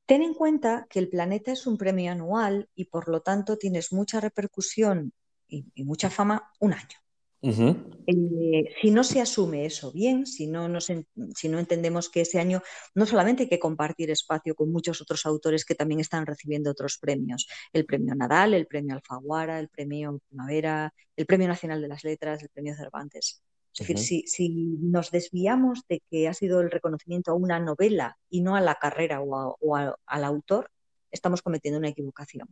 Ten 0.07 0.23
en 0.23 0.33
cuenta 0.33 0.87
que 0.89 0.97
el 0.97 1.09
Planeta 1.09 1.51
es 1.51 1.67
un 1.67 1.77
premio 1.77 2.11
anual 2.11 2.67
y 2.73 2.85
por 2.85 3.07
lo 3.07 3.21
tanto 3.21 3.57
tienes 3.57 3.93
mucha 3.93 4.19
repercusión 4.19 5.13
y 5.47 5.83
mucha 5.83 6.09
fama 6.09 6.51
un 6.59 6.73
año. 6.73 7.04
Eh, 7.41 8.73
si 8.81 8.91
no 8.91 9.03
se 9.03 9.21
asume 9.21 9.65
eso 9.65 9.91
bien, 9.91 10.25
si 10.25 10.47
no, 10.47 10.67
si 10.79 11.49
no 11.49 11.59
entendemos 11.59 12.09
que 12.09 12.21
ese 12.21 12.39
año 12.39 12.61
no 12.95 13.05
solamente 13.05 13.43
hay 13.43 13.49
que 13.49 13.59
compartir 13.59 14.09
espacio 14.09 14.55
con 14.55 14.71
muchos 14.71 15.01
otros 15.01 15.25
autores 15.25 15.65
que 15.65 15.75
también 15.75 15.99
están 15.99 16.25
recibiendo 16.25 16.71
otros 16.71 16.97
premios, 16.97 17.47
el 17.73 17.85
premio 17.85 18.15
Nadal, 18.15 18.53
el 18.53 18.67
premio 18.67 18.95
Alfaguara, 18.95 19.59
el 19.59 19.69
premio 19.69 20.19
Primavera, 20.27 20.93
el 21.15 21.25
premio 21.25 21.47
Nacional 21.47 21.81
de 21.81 21.87
las 21.87 22.03
Letras, 22.03 22.41
el 22.41 22.49
premio 22.49 22.75
Cervantes. 22.75 23.43
Es 23.77 23.87
decir, 23.87 24.27
si, 24.27 24.47
nos 24.79 25.11
desviamos 25.11 25.81
de 25.89 26.01
que 26.09 26.29
ha 26.29 26.33
sido 26.33 26.61
el 26.61 26.71
reconocimiento 26.71 27.31
a 27.31 27.35
una 27.35 27.59
novela 27.59 28.17
y 28.29 28.41
no 28.41 28.55
a 28.55 28.61
la 28.61 28.75
carrera 28.75 29.19
o 29.21 29.75
al 29.75 30.23
autor, 30.23 30.71
estamos 31.11 31.41
cometiendo 31.41 31.79
una 31.79 31.89
equivocación. 31.89 32.47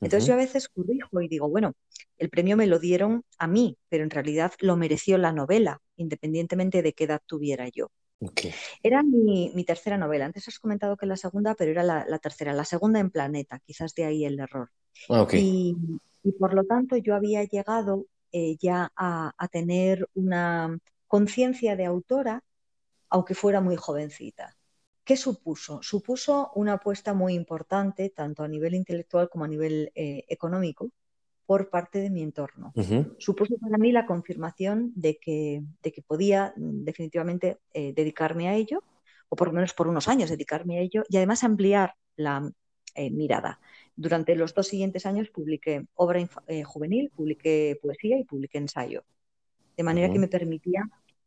Entonces 0.00 0.26
yo 0.26 0.34
a 0.34 0.38
veces 0.38 0.68
corrijo 0.68 1.20
y 1.20 1.28
digo, 1.28 1.48
bueno, 1.48 1.74
el 2.18 2.30
premio 2.30 2.56
me 2.56 2.66
lo 2.66 2.78
dieron 2.78 3.24
a 3.38 3.46
mí, 3.46 3.76
pero 3.88 4.04
en 4.04 4.10
realidad 4.10 4.52
lo 4.60 4.76
mereció 4.76 5.18
la 5.18 5.32
novela, 5.32 5.80
independientemente 5.96 6.82
de 6.82 6.92
qué 6.92 7.04
edad 7.04 7.20
tuviera 7.26 7.68
yo. 7.68 7.90
Era 8.82 9.02
mi, 9.02 9.64
tercera 9.64 9.98
novela. 9.98 10.24
Antes 10.24 10.48
has 10.48 10.58
comentado 10.58 10.96
que 10.96 11.06
la 11.06 11.16
segunda, 11.16 11.54
pero 11.54 11.70
era 11.70 11.82
la, 11.82 12.18
tercera, 12.18 12.52
la 12.52 12.64
segunda 12.64 13.00
en 13.00 13.10
Planeta, 13.10 13.60
quizás 13.64 13.94
de 13.94 14.04
ahí 14.04 14.24
el 14.24 14.38
error. 14.40 14.70
Ah, 15.08 15.26
y, 15.32 15.76
por 16.38 16.54
lo 16.54 16.64
tanto 16.64 16.96
yo 16.96 17.14
había 17.14 17.44
llegado 17.44 18.06
eh, 18.32 18.56
ya 18.58 18.90
a, 18.96 19.32
a 19.36 19.48
tener 19.48 20.08
una 20.14 20.76
conciencia 21.06 21.76
de 21.76 21.84
autora, 21.84 22.42
aunque 23.10 23.34
fuera 23.34 23.60
muy 23.60 23.76
jovencita. 23.76 24.55
¿Qué 25.06 25.16
supuso? 25.16 25.78
Supuso 25.84 26.50
una 26.56 26.72
apuesta 26.72 27.14
muy 27.14 27.34
importante, 27.34 28.10
tanto 28.10 28.42
a 28.42 28.48
nivel 28.48 28.74
intelectual 28.74 29.28
como 29.30 29.44
a 29.44 29.48
nivel 29.48 29.92
eh, 29.94 30.24
económico, 30.28 30.90
por 31.46 31.70
parte 31.70 32.00
de 32.00 32.10
mi 32.10 32.24
entorno. 32.24 32.72
Supuso 33.16 33.56
para 33.56 33.78
mí 33.78 33.92
la 33.92 34.04
confirmación 34.04 34.90
de 34.96 35.16
que, 35.18 35.62
de 35.80 35.92
que 35.92 36.02
podía 36.02 36.52
mm, 36.56 36.82
definitivamente 36.82 37.58
eh, 37.72 37.92
dedicarme 37.94 38.48
a 38.48 38.56
ello, 38.56 38.82
o 39.28 39.36
por 39.36 39.46
lo 39.46 39.54
menos 39.54 39.74
por 39.74 39.86
unos 39.86 40.08
años 40.08 40.28
dedicarme 40.28 40.78
a 40.78 40.80
ello, 40.80 41.04
y 41.08 41.18
además 41.18 41.44
ampliar 41.44 41.94
la 42.16 42.50
eh, 42.96 43.10
mirada. 43.12 43.60
Durante 43.94 44.34
los 44.34 44.54
dos 44.54 44.66
siguientes 44.66 45.06
años 45.06 45.30
publiqué 45.30 45.86
obra 45.94 46.18
juvenil, 46.64 47.12
publiqué 47.14 47.78
poesía 47.80 48.18
y 48.18 48.24
publiqué 48.24 48.58
ensayo, 48.58 49.04
de 49.76 49.84
manera 49.84 50.12
que 50.12 50.18
me 50.18 50.26
permitía 50.26 50.82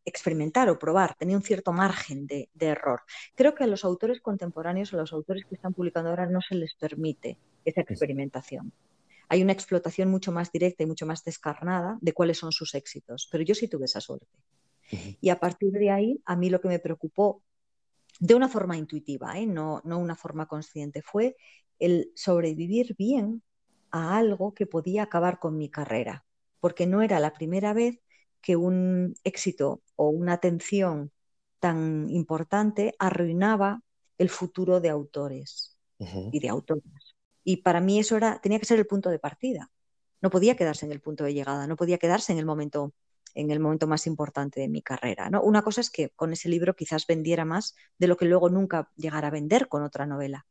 experimentar 0.05 0.69
o 0.69 0.79
probar, 0.79 1.15
tenía 1.15 1.37
un 1.37 1.43
cierto 1.43 1.71
margen 1.71 2.25
de, 2.27 2.49
error. 2.59 3.01
Creo 3.35 3.53
que 3.55 3.63
a 3.63 3.67
los 3.67 3.83
autores 3.85 4.21
contemporáneos, 4.21 4.93
a 4.93 4.97
los 4.97 5.13
autores 5.13 5.45
que 5.45 5.55
están 5.55 5.73
publicando 5.73 6.09
ahora, 6.09 6.25
no 6.25 6.41
se 6.41 6.55
les 6.55 6.73
permite 6.73 7.37
esa 7.65 7.81
experimentación. 7.81 8.71
Hay 9.27 9.43
una 9.43 9.53
explotación 9.53 10.09
mucho 10.09 10.31
más 10.31 10.51
directa 10.51 10.83
y 10.83 10.87
mucho 10.87 11.05
más 11.05 11.23
descarnada 11.23 11.97
de 12.01 12.13
cuáles 12.13 12.37
son 12.37 12.51
sus 12.51 12.73
éxitos, 12.73 13.27
pero 13.31 13.43
yo 13.43 13.53
sí 13.53 13.67
tuve 13.67 13.85
esa 13.85 14.01
suerte. 14.01 14.27
Y 15.21 15.29
a 15.29 15.39
partir 15.39 15.71
de 15.71 15.91
ahí, 15.91 16.21
a 16.25 16.35
mí 16.35 16.49
lo 16.49 16.59
que 16.59 16.67
me 16.67 16.79
preocupó, 16.79 17.43
de 18.19 18.33
una 18.33 18.49
forma 18.49 18.75
intuitiva, 18.75 19.37
¿eh? 19.37 19.45
no, 19.45 19.81
no 19.85 19.99
una 19.99 20.15
forma 20.15 20.47
consciente, 20.47 21.01
fue 21.03 21.37
el 21.77 22.11
sobrevivir 22.15 22.95
bien 22.97 23.43
a 23.91 24.17
algo 24.17 24.53
que 24.53 24.65
podía 24.65 25.03
acabar 25.03 25.39
con 25.39 25.57
mi 25.57 25.69
carrera, 25.69 26.25
porque 26.59 26.87
no 26.87 27.01
era 27.01 27.19
la 27.19 27.33
primera 27.33 27.73
vez 27.73 27.99
que 28.41 28.55
un 28.55 29.15
éxito 29.23 29.81
o 29.95 30.09
una 30.09 30.33
atención 30.33 31.11
tan 31.59 32.09
importante 32.09 32.95
arruinaba 32.99 33.81
el 34.17 34.29
futuro 34.29 34.79
de 34.79 34.89
autores 34.89 35.77
y 35.97 36.39
de 36.39 36.49
autoras. 36.49 37.15
Y 37.43 37.57
para 37.57 37.81
mí 37.81 37.99
eso 37.99 38.15
era, 38.17 38.39
tenía 38.41 38.59
que 38.59 38.65
ser 38.65 38.79
el 38.79 38.87
punto 38.87 39.09
de 39.09 39.19
partida. 39.19 39.71
No 40.21 40.29
podía 40.29 40.55
quedarse 40.55 40.85
en 40.85 40.91
el 40.91 41.01
punto 41.01 41.23
de 41.23 41.33
llegada, 41.33 41.67
no 41.67 41.75
podía 41.75 41.97
quedarse 41.97 42.31
en 42.31 42.39
el 42.39 42.45
momento, 42.45 42.93
en 43.33 43.51
el 43.51 43.59
momento 43.59 43.87
más 43.87 44.07
importante 44.07 44.59
de 44.59 44.69
mi 44.69 44.81
carrera. 44.81 45.29
¿no? 45.29 45.41
Una 45.41 45.61
cosa 45.61 45.81
es 45.81 45.89
que 45.89 46.09
con 46.09 46.33
ese 46.33 46.49
libro 46.49 46.75
quizás 46.75 47.07
vendiera 47.07 47.45
más 47.45 47.75
de 47.97 48.07
lo 48.07 48.17
que 48.17 48.25
luego 48.25 48.49
nunca 48.49 48.91
llegara 48.95 49.29
a 49.29 49.31
vender 49.31 49.67
con 49.67 49.83
otra 49.83 50.05
novela. 50.05 50.45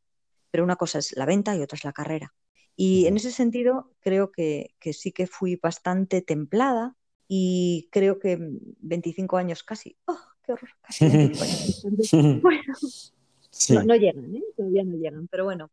Pero 0.51 0.63
una 0.63 0.75
cosa 0.75 0.99
es 0.99 1.15
la 1.15 1.25
venta 1.25 1.55
y 1.55 1.61
otra 1.61 1.75
es 1.75 1.83
la 1.83 1.93
carrera. 1.93 2.33
Y 2.75 3.05
en 3.05 3.17
ese 3.17 3.31
sentido 3.31 3.91
creo 3.99 4.31
que, 4.31 4.75
que 4.79 4.93
sí 4.93 5.11
que 5.11 5.27
fui 5.27 5.57
bastante 5.57 6.21
templada 6.21 6.95
y 7.31 7.87
creo 7.91 8.19
que 8.19 8.37
25 8.81 9.37
años 9.37 9.63
casi, 9.63 9.95
¡oh, 10.05 10.19
qué 10.43 10.53
horror! 10.53 10.69
Casi 10.81 11.05
bueno, 12.41 12.73
no, 13.85 13.95
llegan, 13.95 14.35
¿eh? 14.35 14.43
todavía 14.57 14.83
no 14.83 14.97
llegan, 14.97 15.27
pero 15.27 15.45
bueno, 15.45 15.69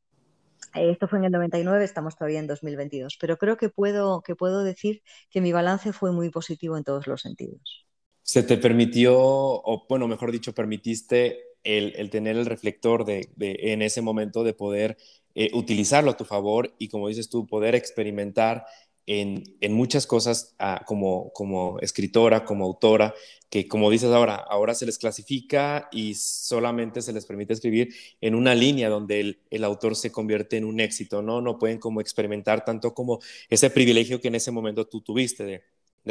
esto 0.75 1.09
fue 1.09 1.19
en 1.19 1.25
el 1.25 1.33
99, 1.33 1.83
estamos 1.83 2.15
todavía 2.15 2.41
en 2.41 2.47
2022, 2.47 3.17
pero 3.19 3.39
creo 3.39 3.57
que 3.57 3.71
puedo, 3.71 4.21
que 4.21 4.37
puedo 4.37 4.65
decir 4.65 5.03
que 5.31 5.41
mi 5.41 5.51
balance 5.51 5.95
fue 5.95 6.13
muy 6.13 6.29
positivo 6.29 6.77
en 6.77 6.85
todos 6.85 7.07
los 7.07 7.23
sentidos. 7.23 7.87
Se 8.23 8.43
te 8.43 8.59
permitió, 8.59 9.17
o 9.19 9.87
bueno, 9.89 10.09
mejor 10.09 10.33
dicho, 10.33 10.53
permitiste 10.53 11.41
el, 11.65 12.11
tener 12.11 12.37
el 12.37 12.45
reflector 12.45 13.07
de, 13.07 13.29
en 13.39 13.81
ese 13.81 14.03
momento 14.03 14.45
de 14.45 14.53
poder 14.53 14.99
eh, 15.35 15.51
utilizarlo 15.55 16.11
a 16.11 16.17
tu 16.17 16.25
favor 16.25 16.75
y, 16.79 16.89
como 16.89 17.09
dices 17.09 17.29
tú, 17.29 17.47
poder 17.47 17.75
experimentar 17.75 18.67
en, 19.07 19.73
muchas 19.73 20.07
cosas 20.07 20.55
ah, 20.59 20.83
como, 20.85 21.33
como 21.33 21.79
escritora, 21.81 22.45
como 22.45 22.65
autora, 22.65 23.15
que 23.49 23.69
como 23.69 23.91
dices 23.91 24.11
ahora, 24.11 24.35
ahora 24.35 24.75
se 24.75 24.85
les 24.85 24.99
clasifica 24.99 25.89
y 25.93 26.15
solamente 26.17 27.01
se 27.01 27.13
les 27.13 27.25
permite 27.25 27.53
escribir 27.53 27.95
en 28.21 28.35
una 28.35 28.55
línea 28.55 28.89
donde 28.89 29.39
el, 29.51 29.65
autor 29.65 29.95
se 29.95 30.11
convierte 30.11 30.57
en 30.57 30.65
un 30.65 30.81
éxito, 30.81 31.23
¿no? 31.23 31.41
No 31.41 31.59
pueden 31.59 31.79
como 31.79 32.01
experimentar 32.01 32.65
tanto 32.65 32.95
como 32.95 33.21
ese 33.49 33.71
privilegio 33.71 34.21
que 34.21 34.29
en 34.29 34.35
ese 34.35 34.51
momento 34.51 34.87
tú 34.87 35.01
tuviste 35.01 35.45
de, 35.45 35.63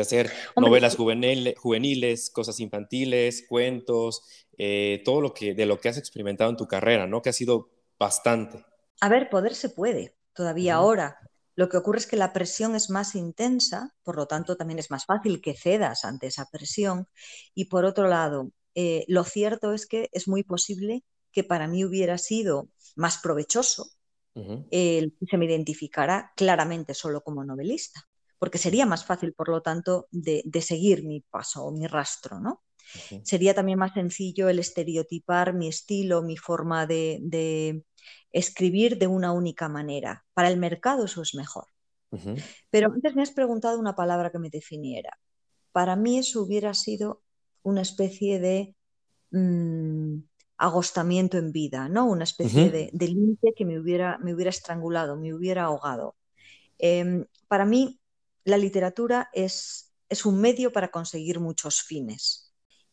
hacer 0.01 0.29
novelas 0.57 0.97
juveniles, 0.97 2.29
cosas 2.29 2.59
infantiles, 2.59 3.45
cuentos, 3.47 4.23
eh, 4.57 5.01
todo 5.05 5.21
lo 5.21 5.33
que, 5.33 5.53
de 5.53 5.65
lo 5.65 5.79
que 5.79 5.87
has 5.87 5.97
experimentado 5.97 6.49
en 6.49 6.57
tu 6.57 6.67
carrera, 6.67 7.07
¿no? 7.07 7.21
Que 7.21 7.29
ha 7.29 7.33
sido 7.33 7.69
bastante. 7.97 8.65
A 8.99 9.09
ver, 9.09 9.29
poder 9.29 9.55
se 9.55 9.69
puede, 9.69 10.13
todavía 10.33 10.75
ahora. 10.75 11.17
Lo 11.55 11.69
que 11.69 11.77
ocurre 11.77 11.99
es 11.99 12.07
que 12.07 12.17
la 12.17 12.33
presión 12.33 12.75
es 12.75 12.89
más 12.89 13.15
intensa, 13.15 13.93
por 14.03 14.17
lo 14.17 14.27
tanto 14.27 14.57
también 14.57 14.79
es 14.79 14.91
más 14.91 15.05
fácil 15.05 15.41
que 15.41 15.55
cedas 15.55 16.03
ante 16.03 16.27
esa 16.27 16.49
presión. 16.51 17.07
Y 17.53 17.65
por 17.65 17.85
otro 17.85 18.07
lado, 18.07 18.51
eh, 18.75 19.05
lo 19.07 19.23
cierto 19.23 19.73
es 19.73 19.85
que 19.85 20.09
es 20.11 20.27
muy 20.27 20.43
posible 20.43 21.03
que 21.31 21.43
para 21.43 21.67
mí 21.67 21.85
hubiera 21.85 22.17
sido 22.17 22.69
más 22.95 23.17
provechoso 23.17 23.89
el 24.69 25.15
que 25.17 25.25
se 25.27 25.37
me 25.37 25.45
identificara 25.45 26.33
claramente 26.35 26.93
solo 26.93 27.23
como 27.23 27.45
novelista, 27.45 28.01
porque 28.37 28.57
sería 28.57 28.85
más 28.85 29.05
fácil, 29.05 29.33
por 29.33 29.47
lo 29.47 29.61
tanto, 29.61 30.07
de, 30.11 30.43
seguir 30.61 31.05
mi 31.05 31.21
paso 31.21 31.63
o 31.63 31.71
mi 31.71 31.87
rastro, 31.87 32.41
¿no? 32.41 32.61
Sería 33.23 33.53
también 33.53 33.79
más 33.79 33.93
sencillo 33.93 34.47
el 34.49 34.59
estereotipar 34.59 35.53
mi 35.53 35.69
estilo, 35.69 36.21
mi 36.21 36.37
forma 36.37 36.85
de, 36.85 37.83
escribir 38.31 38.97
de 38.97 39.07
una 39.07 39.31
única 39.31 39.69
manera. 39.69 40.25
Para 40.33 40.49
el 40.49 40.57
mercado 40.57 41.05
eso 41.05 41.21
es 41.21 41.35
mejor. 41.35 41.65
Pero 42.69 42.93
antes 42.93 43.13
me 43.15 43.23
has 43.23 43.31
preguntado 43.31 43.77
una 43.77 43.95
palabra 43.95 44.31
que 44.31 44.39
me 44.39 44.49
definiera. 44.49 45.17
Para 45.71 45.95
mí 45.97 46.19
eso 46.19 46.41
hubiera 46.41 46.73
sido 46.73 47.23
una 47.63 47.81
especie 47.81 48.39
de 48.39 48.75
mm, 49.31 50.19
agostamiento 50.57 51.37
en 51.37 51.51
vida, 51.51 51.89
¿no? 51.89 52.05
Una 52.05 52.23
especie 52.23 52.69
de, 52.69 53.07
límite 53.07 53.53
que 53.55 53.65
me 53.65 53.79
hubiera, 53.79 54.17
me 54.19 54.33
hubiera 54.33 54.49
estrangulado, 54.49 55.17
me 55.17 55.33
hubiera 55.33 55.65
ahogado. 55.65 56.15
Em, 56.77 57.25
para 57.47 57.65
mí, 57.65 57.99
la 58.43 58.57
literatura 58.57 59.29
es, 59.33 59.93
es 60.07 60.25
un 60.25 60.39
medio 60.39 60.71
para 60.71 60.91
conseguir 60.91 61.39
muchos 61.39 61.81
fines. 61.81 62.44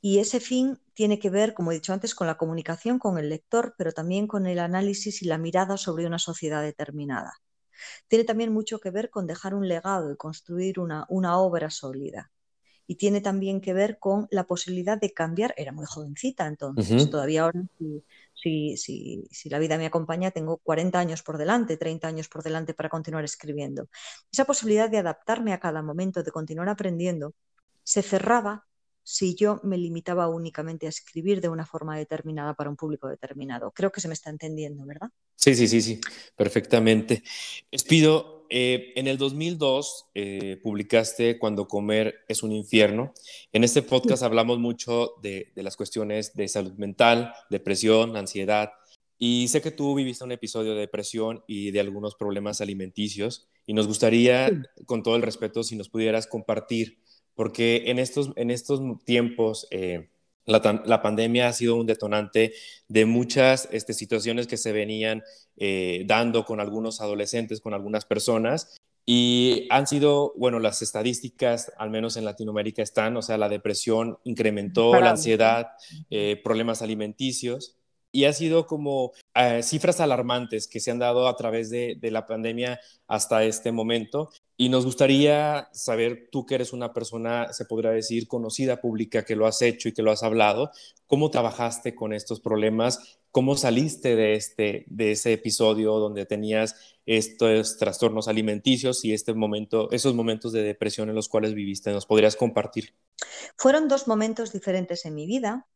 Y 0.04 0.18
ese 0.18 0.40
fin 0.40 0.80
tiene 0.94 1.20
que 1.20 1.30
ver, 1.30 1.54
como 1.54 1.70
he 1.70 1.76
dicho 1.76 1.92
antes, 1.92 2.16
con 2.16 2.26
la 2.26 2.36
comunicación 2.36 2.98
con 2.98 3.18
el 3.18 3.28
lector, 3.28 3.76
pero 3.78 3.92
también 3.92 4.26
con 4.26 4.46
el 4.46 4.58
análisis 4.58 5.22
y 5.22 5.26
la 5.26 5.38
mirada 5.38 5.76
sobre 5.76 6.06
una 6.06 6.18
sociedad 6.18 6.60
determinada. 6.60 7.34
Tiene 8.08 8.24
también 8.24 8.52
mucho 8.52 8.80
que 8.80 8.90
ver 8.90 9.10
con 9.10 9.28
dejar 9.28 9.54
un 9.54 9.68
legado 9.68 10.10
y 10.12 10.16
construir 10.16 10.80
una, 10.80 11.06
obra 11.08 11.70
sólida. 11.70 12.32
Y 12.88 12.96
tiene 12.96 13.20
también 13.20 13.60
que 13.60 13.74
ver 13.74 14.00
con 14.00 14.26
la 14.32 14.44
posibilidad 14.44 15.00
de 15.00 15.12
cambiar. 15.12 15.54
Era 15.56 15.70
muy 15.70 15.86
jovencita 15.86 16.48
entonces, 16.48 17.08
todavía 17.08 17.44
ahora, 17.44 17.62
si, 18.34 18.76
si, 18.76 19.48
la 19.50 19.60
vida 19.60 19.78
me 19.78 19.86
acompaña, 19.86 20.32
tengo 20.32 20.58
40 20.58 20.98
años 20.98 21.22
por 21.22 21.38
delante, 21.38 21.76
30 21.76 22.08
años 22.08 22.28
por 22.28 22.42
delante 22.42 22.74
para 22.74 22.88
continuar 22.88 23.22
escribiendo. 23.22 23.88
Esa 24.32 24.46
posibilidad 24.46 24.90
de 24.90 24.98
adaptarme 24.98 25.52
a 25.52 25.60
cada 25.60 25.80
momento, 25.80 26.24
de 26.24 26.32
continuar 26.32 26.68
aprendiendo, 26.68 27.34
se 27.84 28.02
cerraba 28.02 28.66
si 29.02 29.34
yo 29.34 29.60
me 29.62 29.78
limitaba 29.78 30.28
únicamente 30.28 30.86
a 30.86 30.90
escribir 30.90 31.40
de 31.40 31.48
una 31.48 31.66
forma 31.66 31.96
determinada 31.96 32.54
para 32.54 32.70
un 32.70 32.76
público 32.76 33.08
determinado. 33.08 33.70
Creo 33.72 33.90
que 33.90 34.00
se 34.00 34.08
me 34.08 34.14
está 34.14 34.30
entendiendo, 34.30 34.84
¿verdad? 34.86 35.10
Sí, 35.36 35.54
sí, 35.54 35.66
sí, 35.68 35.82
sí, 35.82 36.00
perfectamente. 36.36 37.22
Espido, 37.70 38.46
eh, 38.54 38.92
en 38.96 39.06
el 39.08 39.16
2002 39.16 40.10
eh, 40.14 40.60
publicaste 40.62 41.38
Cuando 41.38 41.66
comer 41.66 42.16
es 42.28 42.42
un 42.42 42.52
infierno. 42.52 43.14
En 43.50 43.64
este 43.64 43.80
podcast 43.80 44.22
hablamos 44.22 44.58
mucho 44.58 45.14
de, 45.22 45.52
de, 45.56 45.62
las 45.62 45.74
cuestiones 45.74 46.34
de 46.34 46.48
salud 46.48 46.74
mental, 46.74 47.32
depresión, 47.48 48.16
ansiedad. 48.16 48.72
Y 49.18 49.48
sé 49.48 49.62
que 49.62 49.70
tú 49.70 49.94
viviste 49.94 50.24
un 50.24 50.32
episodio 50.32 50.74
de 50.74 50.80
depresión 50.80 51.42
y 51.46 51.70
de 51.70 51.80
algunos 51.80 52.14
problemas 52.14 52.60
alimenticios. 52.60 53.48
Y 53.66 53.72
nos 53.72 53.86
gustaría, 53.86 54.50
con 54.84 55.02
todo 55.02 55.16
el 55.16 55.22
respeto, 55.22 55.62
si 55.62 55.76
nos 55.76 55.88
pudieras 55.88 56.26
compartir 56.26 56.98
porque 57.34 57.84
en 57.86 57.98
estos, 57.98 58.30
en 58.36 58.50
estos 58.50 58.80
tiempos 59.04 59.66
eh, 59.70 60.08
la, 60.44 61.02
pandemia 61.02 61.48
ha 61.48 61.52
sido 61.52 61.76
un 61.76 61.86
detonante 61.86 62.52
de 62.88 63.06
muchas 63.06 63.68
este, 63.70 63.94
situaciones 63.94 64.46
que 64.46 64.56
se 64.56 64.72
venían 64.72 65.22
eh, 65.56 66.04
dando 66.06 66.44
con 66.44 66.60
algunos 66.60 67.00
adolescentes, 67.00 67.60
con 67.60 67.74
algunas 67.74 68.04
personas. 68.04 68.76
Y 69.04 69.66
han 69.70 69.88
sido, 69.88 70.32
bueno, 70.36 70.60
las 70.60 70.80
estadísticas, 70.80 71.72
al 71.76 71.90
menos 71.90 72.16
en 72.16 72.24
Latinoamérica, 72.24 72.82
están, 72.82 73.16
o 73.16 73.22
sea, 73.22 73.36
la 73.36 73.48
depresión 73.48 74.18
incrementó, 74.22 74.98
la 75.00 75.10
ansiedad, 75.10 75.70
eh, 76.10 76.40
problemas 76.44 76.82
alimenticios 76.82 77.76
y 78.14 78.26
ha 78.26 78.32
sido 78.34 78.66
como 78.66 79.12
cifras 79.62 79.98
alarmantes 79.98 80.68
que 80.68 80.80
se 80.80 80.90
han 80.90 80.98
dado 80.98 81.26
a 81.26 81.34
través 81.34 81.70
de, 81.70 81.96
de, 81.98 82.10
la 82.10 82.26
pandemia 82.26 82.78
hasta 83.08 83.42
este 83.42 83.72
momento. 83.72 84.28
Y 84.62 84.68
nos 84.68 84.84
gustaría 84.84 85.68
saber, 85.72 86.28
tú 86.30 86.46
que 86.46 86.54
eres 86.54 86.72
una 86.72 86.92
persona, 86.92 87.52
se 87.52 87.64
podría 87.64 87.90
decir, 87.90 88.28
conocida 88.28 88.80
pública, 88.80 89.24
que 89.24 89.34
lo 89.34 89.48
has 89.48 89.60
hecho 89.60 89.88
y 89.88 89.92
que 89.92 90.02
lo 90.02 90.12
has 90.12 90.22
hablado, 90.22 90.70
¿cómo 91.08 91.32
trabajaste 91.32 91.96
con 91.96 92.12
estos 92.12 92.38
problemas? 92.38 93.18
¿Cómo 93.32 93.56
saliste 93.56 94.14
de, 94.14 94.34
este, 94.34 94.84
de 94.86 95.10
ese 95.10 95.32
episodio 95.32 95.94
donde 95.94 96.26
tenías 96.26 96.76
estos 97.06 97.76
trastornos 97.76 98.28
alimenticios 98.28 99.04
y 99.04 99.12
este 99.12 99.34
momento, 99.34 99.90
esos 99.90 100.14
momentos 100.14 100.52
de 100.52 100.62
depresión 100.62 101.08
en 101.08 101.16
los 101.16 101.28
cuales 101.28 101.54
viviste? 101.54 101.90
¿Nos 101.90 102.06
podrías 102.06 102.36
compartir? 102.36 102.94
Fueron 103.56 103.88
dos 103.88 104.06
momentos 104.06 104.52
diferentes 104.52 105.04
en 105.06 105.16
mi 105.16 105.26
vida. 105.26 105.66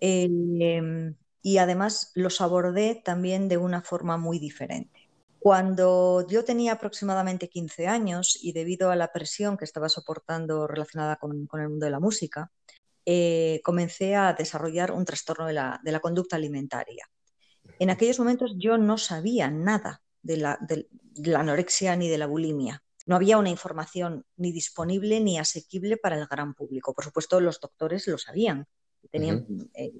Em, 0.00 1.14
y 1.40 1.56
además 1.56 2.12
los 2.14 2.42
abordé 2.42 3.00
también 3.02 3.48
de 3.48 3.56
una 3.56 3.80
forma 3.80 4.18
muy 4.18 4.38
diferente. 4.38 4.97
Cuando 5.38 6.26
yo 6.26 6.44
tenía 6.44 6.72
aproximadamente 6.72 7.48
15 7.48 7.86
años 7.86 8.36
y 8.40 8.52
debido 8.52 8.90
a 8.90 8.96
la 8.96 9.12
presión 9.12 9.56
que 9.56 9.64
estaba 9.64 9.88
soportando 9.88 10.66
relacionada 10.66 11.16
con, 11.16 11.48
el 11.52 11.68
mundo 11.68 11.86
de 11.86 11.90
la 11.90 12.00
música, 12.00 12.50
eh, 13.06 13.60
comencé 13.62 14.16
a 14.16 14.32
desarrollar 14.32 14.90
un 14.90 15.04
trastorno 15.04 15.46
de 15.46 15.52
la, 15.52 16.00
conducta 16.02 16.36
alimentaria. 16.36 17.08
En 17.78 17.90
aquellos 17.90 18.18
momentos 18.18 18.54
yo 18.58 18.78
no 18.78 18.98
sabía 18.98 19.50
nada 19.50 20.02
de 20.22 20.38
la, 20.38 20.58
anorexia 21.36 21.94
ni 21.94 22.08
de 22.08 22.18
la 22.18 22.26
bulimia. 22.26 22.82
No 23.06 23.16
había 23.16 23.38
una 23.38 23.48
información 23.48 24.26
ni 24.36 24.52
disponible 24.52 25.20
ni 25.20 25.38
asequible 25.38 25.96
para 25.96 26.18
el 26.18 26.26
gran 26.26 26.54
público. 26.54 26.92
Por 26.94 27.04
supuesto, 27.04 27.40
los 27.40 27.60
doctores 27.60 28.06
lo 28.08 28.18
sabían. 28.18 28.66
Tenían, 29.10 29.46
eh, 29.74 29.92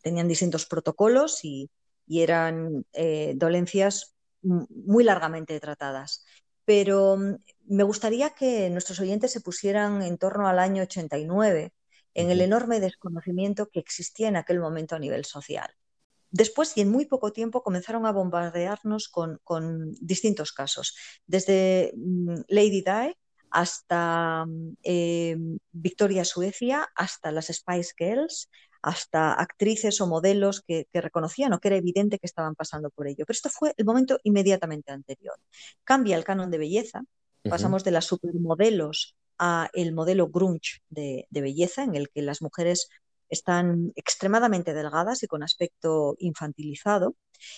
tenían 0.00 0.28
distintos 0.28 0.64
protocolos 0.66 1.44
y, 1.44 1.70
eran 2.06 2.84
eh, 2.92 3.32
dolencias 3.34 4.13
muy 4.44 5.04
largamente 5.04 5.58
tratadas. 5.60 6.24
Pero 6.64 7.16
mm, 7.16 7.36
me 7.66 7.84
gustaría 7.84 8.30
que 8.30 8.70
nuestros 8.70 9.00
oyentes 9.00 9.32
se 9.32 9.40
pusieran 9.40 10.02
en 10.02 10.18
torno 10.18 10.48
al 10.48 10.58
año 10.58 10.82
89 10.82 11.72
en 12.14 12.30
el 12.30 12.40
enorme 12.40 12.80
desconocimiento 12.80 13.68
que 13.70 13.80
existía 13.80 14.28
en 14.28 14.36
aquel 14.36 14.60
momento 14.60 14.94
a 14.94 15.00
nivel 15.00 15.24
social. 15.24 15.74
Después 16.30 16.76
y 16.76 16.80
en 16.80 16.90
muy 16.90 17.06
poco 17.06 17.32
tiempo 17.32 17.62
comenzaron 17.62 18.06
a 18.06 18.12
bombardearnos 18.12 19.08
con, 19.08 19.40
distintos 20.00 20.52
casos, 20.52 20.96
desde 21.26 21.92
mm, 21.96 22.42
Lady 22.48 22.82
Di 22.82 23.16
hasta 23.50 24.44
mm, 24.46 24.76
eh, 24.82 25.36
Victoria 25.72 26.24
Suecia, 26.24 26.88
hasta 26.96 27.30
las 27.30 27.46
Spice 27.46 27.94
Girls, 27.96 28.50
hasta 28.84 29.32
actrices 29.32 29.98
o 30.02 30.06
modelos 30.06 30.60
que, 30.60 30.86
reconocían 30.92 31.54
o 31.54 31.58
que 31.58 31.68
era 31.68 31.76
evidente 31.76 32.18
que 32.18 32.26
estaban 32.26 32.54
pasando 32.54 32.90
por 32.90 33.08
ello. 33.08 33.24
Pero 33.26 33.34
esto 33.34 33.48
fue 33.48 33.72
el 33.78 33.86
momento 33.86 34.20
inmediatamente 34.24 34.92
anterior. 34.92 35.36
Cambia 35.84 36.16
el 36.16 36.24
canon 36.24 36.50
de 36.50 36.58
belleza, 36.58 37.02
pasamos 37.42 37.82
de 37.82 37.92
las 37.92 38.04
supermodelos 38.04 39.16
a 39.38 39.70
el 39.72 39.94
modelo 39.94 40.28
grunge 40.28 40.82
de, 40.90 41.26
belleza, 41.30 41.82
en 41.82 41.94
el 41.94 42.10
que 42.10 42.20
las 42.20 42.42
mujeres 42.42 42.88
están 43.30 43.92
extremadamente 43.96 44.74
delgadas 44.74 45.22
y 45.22 45.28
con 45.28 45.42
aspecto 45.42 46.14
infantilizado, 46.18 47.16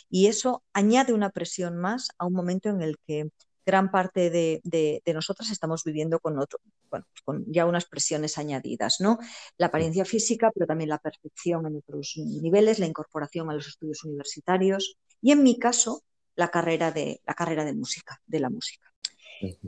y 0.09 0.29
eso 0.29 0.63
añade 0.73 1.13
una 1.13 1.31
presión 1.31 1.77
más 1.77 2.09
a 2.19 2.27
un 2.27 2.35
momento 2.35 2.69
en 2.69 2.83
el 2.83 2.99
que 3.05 3.31
gran 3.67 3.91
parte 3.91 4.31
de, 4.31 5.03
nosotras 5.13 5.51
estamos 5.51 5.83
viviendo 5.83 6.21
con, 6.21 6.39
otro, 6.39 6.61
bueno, 6.89 7.05
con 7.25 7.45
ya 7.53 7.67
unas 7.67 7.85
presiones 7.85 8.39
añadidas, 8.39 9.01
¿no? 9.01 9.19
La 9.59 9.67
apariencia 9.67 10.05
física, 10.05 10.53
pero 10.55 10.67
también 10.67 10.89
la 10.89 10.99
perfección 10.99 11.67
en 11.67 11.77
otros 11.77 12.15
niveles, 12.17 12.79
la 12.79 12.87
incorporación 12.87 13.51
a 13.51 13.55
los 13.55 13.67
estudios 13.67 14.05
universitarios 14.05 14.97
y 15.21 15.33
en 15.33 15.43
mi 15.43 15.59
caso 15.59 16.05
la 16.37 16.49
carrera 16.49 16.93
de, 16.93 17.21
la 17.27 17.35
carrera 17.35 17.65
de 17.65 17.75
música, 17.75 18.23
de 18.27 18.41
la 18.41 18.51
música. 18.51 18.93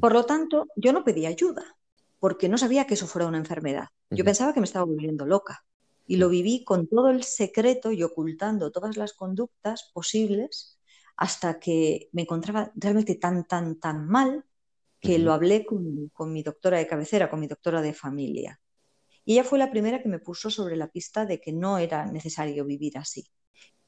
Por 0.01 0.13
lo 0.13 0.25
tanto, 0.25 0.69
yo 0.77 0.93
no 0.93 1.03
pedí 1.03 1.27
ayuda 1.27 1.77
porque 2.21 2.49
no 2.49 2.57
sabía 2.57 2.87
que 2.87 2.95
eso 2.95 3.07
fuera 3.07 3.27
una 3.27 3.39
enfermedad. 3.39 3.89
Yo 4.11 4.25
pensaba 4.25 4.55
que 4.55 4.61
me 4.61 4.67
estaba 4.67 4.85
volviendo 4.85 5.27
loca 5.27 5.65
y 6.07 6.17
lo 6.17 6.29
viví 6.29 6.65
con 6.65 6.87
todo 6.87 7.11
el 7.11 7.25
secreto 7.25 7.91
y 7.93 8.03
ocultando 8.03 8.71
todas 8.71 8.97
las 8.97 9.13
conductas 9.13 9.91
posibles 9.93 10.78
hasta 11.19 11.59
que 11.59 12.09
me 12.13 12.23
encontraba 12.23 12.73
realmente 12.77 13.17
tan, 13.17 13.45
tan, 13.45 13.81
tan 13.81 14.07
mal 14.07 14.45
que 15.01 15.19
lo 15.19 15.33
hablé 15.33 15.67
con, 15.67 16.33
mi 16.33 16.43
doctora 16.43 16.79
de 16.79 16.87
cabecera, 16.87 17.29
con 17.29 17.41
mi 17.41 17.49
doctora 17.49 17.83
de 17.83 17.93
familia. 17.93 18.61
Y 19.25 19.35
ella 19.35 19.45
fue 19.45 19.59
la 19.59 19.71
primera 19.71 20.01
que 20.01 20.09
me 20.09 20.21
puso 20.21 20.49
sobre 20.49 20.77
la 20.77 20.91
pista 20.91 21.27
de 21.27 21.41
que 21.41 21.53
no 21.53 21.79
era 21.79 22.07
necesario 22.07 22.65
vivir 22.65 22.99
así. 22.99 23.29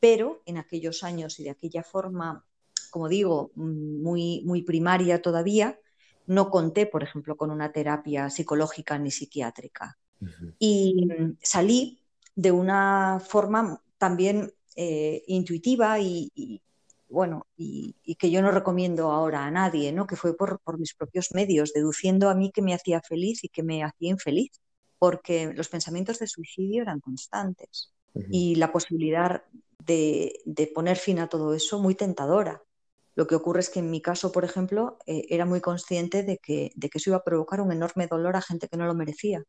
Pero 0.00 0.42
en 0.44 0.58
aquellos 0.58 1.04
años 1.04 1.38
y 1.38 1.44
de 1.44 1.50
aquella 1.50 1.84
forma, 1.84 2.44
como 2.90 3.08
digo, 3.08 3.52
muy, 3.54 4.42
muy 4.44 4.62
primaria 4.62 5.22
todavía, 5.22 5.78
no 6.26 6.50
conté, 6.50 6.86
por 6.86 7.04
ejemplo, 7.04 7.36
con 7.36 7.52
una 7.52 7.70
terapia 7.70 8.28
psicológica 8.28 8.98
ni 8.98 9.12
psiquiátrica. 9.12 9.98
Y 10.58 11.08
salí 11.42 12.02
de 12.34 12.50
una 12.50 13.20
forma 13.24 13.82
también 13.98 14.52
eh, 14.74 15.22
intuitiva 15.28 16.00
y, 16.00 16.60
bueno, 17.10 17.46
y, 17.56 17.96
que 18.18 18.30
yo 18.30 18.42
no 18.42 18.50
recomiendo 18.50 19.10
ahora 19.10 19.44
a 19.44 19.50
nadie, 19.50 19.92
¿no? 19.92 20.06
que 20.06 20.16
fue 20.16 20.36
por, 20.36 20.60
mis 20.78 20.94
propios 20.94 21.32
medios, 21.32 21.72
deduciendo 21.72 22.28
a 22.28 22.34
mí 22.34 22.50
que 22.52 22.62
me 22.62 22.74
hacía 22.74 23.00
feliz 23.00 23.44
y 23.44 23.48
que 23.48 23.62
me 23.62 23.82
hacía 23.82 24.10
infeliz, 24.10 24.50
porque 24.98 25.52
los 25.54 25.68
pensamientos 25.68 26.18
de 26.18 26.26
suicidio 26.26 26.82
eran 26.82 27.00
constantes 27.00 27.92
y 28.30 28.56
la 28.56 28.72
posibilidad 28.72 29.44
de, 29.78 30.72
poner 30.74 30.96
fin 30.96 31.18
a 31.18 31.28
todo 31.28 31.54
eso 31.54 31.80
muy 31.80 31.94
tentadora. 31.94 32.62
Lo 33.14 33.26
que 33.26 33.34
ocurre 33.34 33.60
es 33.60 33.70
que 33.70 33.80
en 33.80 33.90
mi 33.90 34.00
caso, 34.00 34.32
por 34.32 34.44
ejemplo, 34.44 34.98
eh, 35.06 35.24
era 35.28 35.44
muy 35.44 35.60
consciente 35.60 36.22
de 36.22 36.38
que, 36.38 36.70
de 36.74 36.88
que 36.88 36.98
eso 36.98 37.10
iba 37.10 37.18
a 37.18 37.24
provocar 37.24 37.60
un 37.60 37.72
enorme 37.72 38.06
dolor 38.06 38.36
a 38.36 38.42
gente 38.42 38.68
que 38.68 38.76
no 38.76 38.86
lo 38.86 38.94
merecía. 38.94 39.42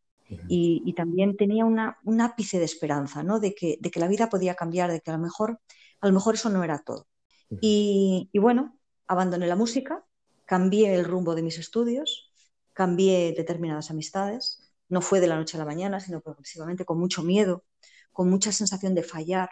y, 0.48 0.94
también 0.94 1.36
tenía 1.36 1.66
una, 1.66 1.98
un 2.06 2.22
ápice 2.22 2.58
de 2.58 2.66
esperanza, 2.66 3.22
¿no? 3.22 3.40
De 3.40 3.54
que, 3.54 3.78
de 3.82 3.92
que 3.92 4.00
la 4.00 4.08
vida 4.08 4.30
podía 4.30 4.56
cambiar, 4.56 4.90
de 4.90 5.02
que 5.02 5.12
a 5.12 5.18
lo 5.18 5.20
mejor, 5.20 5.60
a 6.00 6.08
lo 6.08 6.14
mejor 6.14 6.36
eso 6.36 6.50
no 6.50 6.64
era 6.64 6.80
todo. 6.80 7.06
Y, 7.60 8.30
bueno, 8.34 8.80
abandoné 9.08 9.48
la 9.48 9.56
música, 9.56 10.06
cambié 10.46 10.96
el 10.96 11.06
rumbo 11.06 11.36
de 11.36 11.44
mis 11.44 11.58
estudios, 11.58 12.32
cambié 12.74 13.34
determinadas 13.36 13.92
amistades. 13.92 14.72
No 14.88 15.02
fue 15.02 15.20
de 15.20 15.28
la 15.28 15.36
noche 15.36 15.58
a 15.58 15.60
la 15.60 15.66
mañana, 15.66 16.00
sino 16.00 16.22
progresivamente 16.22 16.86
con 16.86 17.00
mucho 17.00 17.24
miedo, 17.24 17.66
con 18.14 18.30
mucha 18.30 18.52
sensación 18.52 18.96
de 18.96 19.04
fallar, 19.04 19.50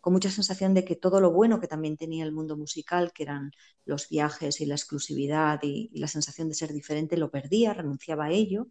con 0.00 0.12
mucha 0.12 0.30
sensación 0.30 0.74
de 0.74 0.84
que 0.84 0.96
todo 0.96 1.20
lo 1.20 1.30
bueno 1.30 1.60
que 1.60 1.68
también 1.68 1.96
tenía 1.96 2.24
el 2.24 2.32
mundo 2.32 2.56
musical, 2.56 3.12
que 3.12 3.24
eran 3.24 3.52
los 3.84 4.08
viajes 4.08 4.60
y 4.60 4.66
la 4.66 4.74
exclusividad 4.74 5.60
y, 5.62 5.90
la 5.98 6.08
sensación 6.08 6.48
de 6.48 6.54
ser 6.54 6.72
diferente, 6.72 7.16
lo 7.16 7.30
perdía, 7.30 7.74
renunciaba 7.74 8.26
a 8.26 8.30
ello, 8.30 8.68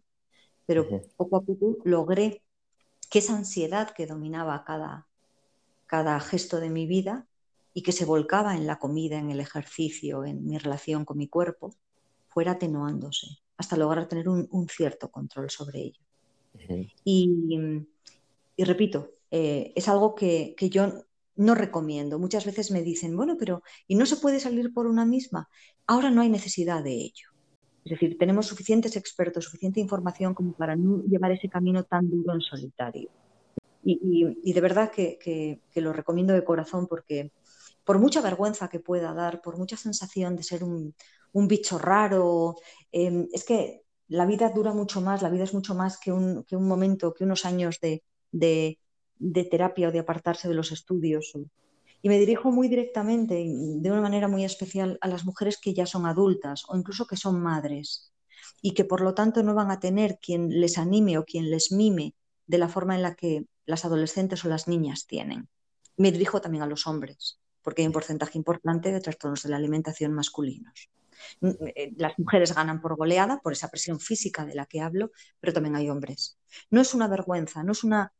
pero 0.66 0.86
poco 1.16 1.36
a 1.36 1.42
poco 1.42 1.78
logré 1.84 2.42
que 3.10 3.20
esa 3.20 3.36
ansiedad 3.36 3.90
que 3.90 4.06
dominaba 4.06 4.64
cada, 4.64 5.08
cada 5.86 6.20
gesto 6.20 6.60
de 6.60 6.70
mi 6.70 6.86
vida 6.86 7.26
y 7.72 7.82
que 7.82 7.92
se 7.92 8.04
volcaba 8.04 8.56
en 8.56 8.66
la 8.66 8.78
comida, 8.78 9.18
en 9.18 9.30
el 9.30 9.40
ejercicio, 9.40 10.24
en 10.24 10.46
mi 10.46 10.58
relación 10.58 11.04
con 11.04 11.18
mi 11.18 11.28
cuerpo, 11.28 11.74
fuera 12.28 12.52
atenuándose 12.52 13.26
hasta 13.60 13.76
lograr 13.76 14.08
tener 14.08 14.26
un, 14.26 14.68
cierto 14.68 15.10
control 15.10 15.50
sobre 15.50 15.80
ello. 15.80 16.00
y, 17.04 17.84
repito, 18.56 19.10
eh, 19.30 19.72
es 19.76 19.86
algo 19.86 20.14
que, 20.14 20.54
yo 20.70 21.04
no 21.36 21.54
recomiendo. 21.54 22.18
Muchas 22.18 22.46
veces 22.46 22.70
me 22.70 22.82
dicen, 22.82 23.14
bueno, 23.14 23.36
pero 23.38 23.62
¿y 23.86 23.96
no 23.96 24.06
se 24.06 24.16
puede 24.16 24.40
salir 24.40 24.72
por 24.72 24.86
una 24.86 25.04
misma? 25.04 25.48
Ahora 25.86 26.10
no 26.10 26.22
hay 26.22 26.30
necesidad 26.30 26.82
de 26.82 26.94
ello. 26.94 27.28
Es 27.84 27.92
decir, 27.92 28.16
tenemos 28.18 28.46
suficientes 28.46 28.96
expertos, 28.96 29.44
suficiente 29.44 29.78
información 29.78 30.32
como 30.32 30.52
para 30.52 30.74
no 30.74 31.02
llevar 31.04 31.32
ese 31.32 31.50
camino 31.50 31.84
tan 31.84 32.10
duro 32.10 32.32
en 32.32 32.40
solitario. 32.40 33.10
Y, 33.82 34.52
de 34.52 34.60
verdad 34.60 34.90
que, 34.90 35.60
lo 35.74 35.92
recomiendo 35.92 36.32
de 36.32 36.44
corazón 36.44 36.86
porque 36.86 37.30
por 37.84 37.98
mucha 37.98 38.20
vergüenza 38.20 38.68
que 38.68 38.80
pueda 38.80 39.12
dar, 39.14 39.40
por 39.40 39.58
mucha 39.58 39.76
sensación 39.76 40.36
de 40.36 40.42
ser 40.42 40.64
un, 40.64 40.94
bicho 41.32 41.78
raro, 41.78 42.56
em, 42.92 43.28
es 43.32 43.44
que 43.44 43.82
la 44.08 44.26
vida 44.26 44.50
dura 44.50 44.72
mucho 44.72 45.00
más, 45.00 45.22
la 45.22 45.30
vida 45.30 45.44
es 45.44 45.54
mucho 45.54 45.74
más 45.74 45.98
que 45.98 46.12
un, 46.12 46.44
momento, 46.50 47.14
que 47.14 47.24
unos 47.24 47.44
años 47.44 47.78
de, 47.80 48.02
terapia 49.50 49.88
o 49.88 49.92
de 49.92 50.00
apartarse 50.00 50.48
de 50.48 50.54
los 50.54 50.72
estudios. 50.72 51.32
Y 52.02 52.08
me 52.08 52.18
dirijo 52.18 52.50
muy 52.50 52.68
directamente, 52.68 53.34
de 53.34 53.90
una 53.90 54.00
manera 54.00 54.28
muy 54.28 54.44
especial, 54.44 54.98
a 55.00 55.08
las 55.08 55.24
mujeres 55.24 55.58
que 55.58 55.74
ya 55.74 55.86
son 55.86 56.06
adultas 56.06 56.64
o 56.68 56.76
incluso 56.76 57.06
que 57.06 57.16
son 57.16 57.40
madres 57.40 58.12
y 58.62 58.72
que 58.72 58.84
por 58.84 59.00
lo 59.00 59.14
tanto 59.14 59.42
no 59.42 59.54
van 59.54 59.70
a 59.70 59.80
tener 59.80 60.18
quien 60.20 60.60
les 60.60 60.78
anime 60.78 61.18
o 61.18 61.24
quien 61.24 61.50
les 61.50 61.72
mime 61.72 62.14
de 62.46 62.58
la 62.58 62.68
forma 62.68 62.94
en 62.94 63.02
la 63.02 63.14
que 63.14 63.46
las 63.66 63.84
adolescentes 63.84 64.44
o 64.44 64.48
las 64.48 64.68
niñas 64.68 65.06
tienen. 65.06 65.48
Me 65.96 66.12
dirijo 66.12 66.40
también 66.40 66.62
a 66.62 66.66
los 66.66 66.86
hombres, 66.86 67.39
porque 67.62 67.82
hay 67.82 67.86
un 67.86 67.92
porcentaje 67.92 68.38
importante 68.38 68.92
de 68.92 69.00
trastornos 69.00 69.42
de 69.42 69.50
la 69.50 69.56
alimentación 69.56 70.12
masculinos. 70.12 70.90
Eh, 71.42 71.92
las 71.96 72.18
mujeres 72.18 72.54
ganan 72.54 72.80
por 72.80 72.96
goleada, 72.96 73.40
por 73.40 73.52
esa 73.52 73.68
presión 73.68 74.00
física 74.00 74.44
de 74.44 74.54
la 74.54 74.66
que 74.66 74.80
hablo, 74.80 75.10
pero 75.38 75.52
también 75.52 75.76
hay 75.76 75.90
hombres. 75.90 76.38
No 76.70 76.80
es 76.80 76.94
una 76.94 77.08
vergüenza, 77.08 77.62
no 77.62 77.72
es, 77.72 77.84
una, 77.84 78.12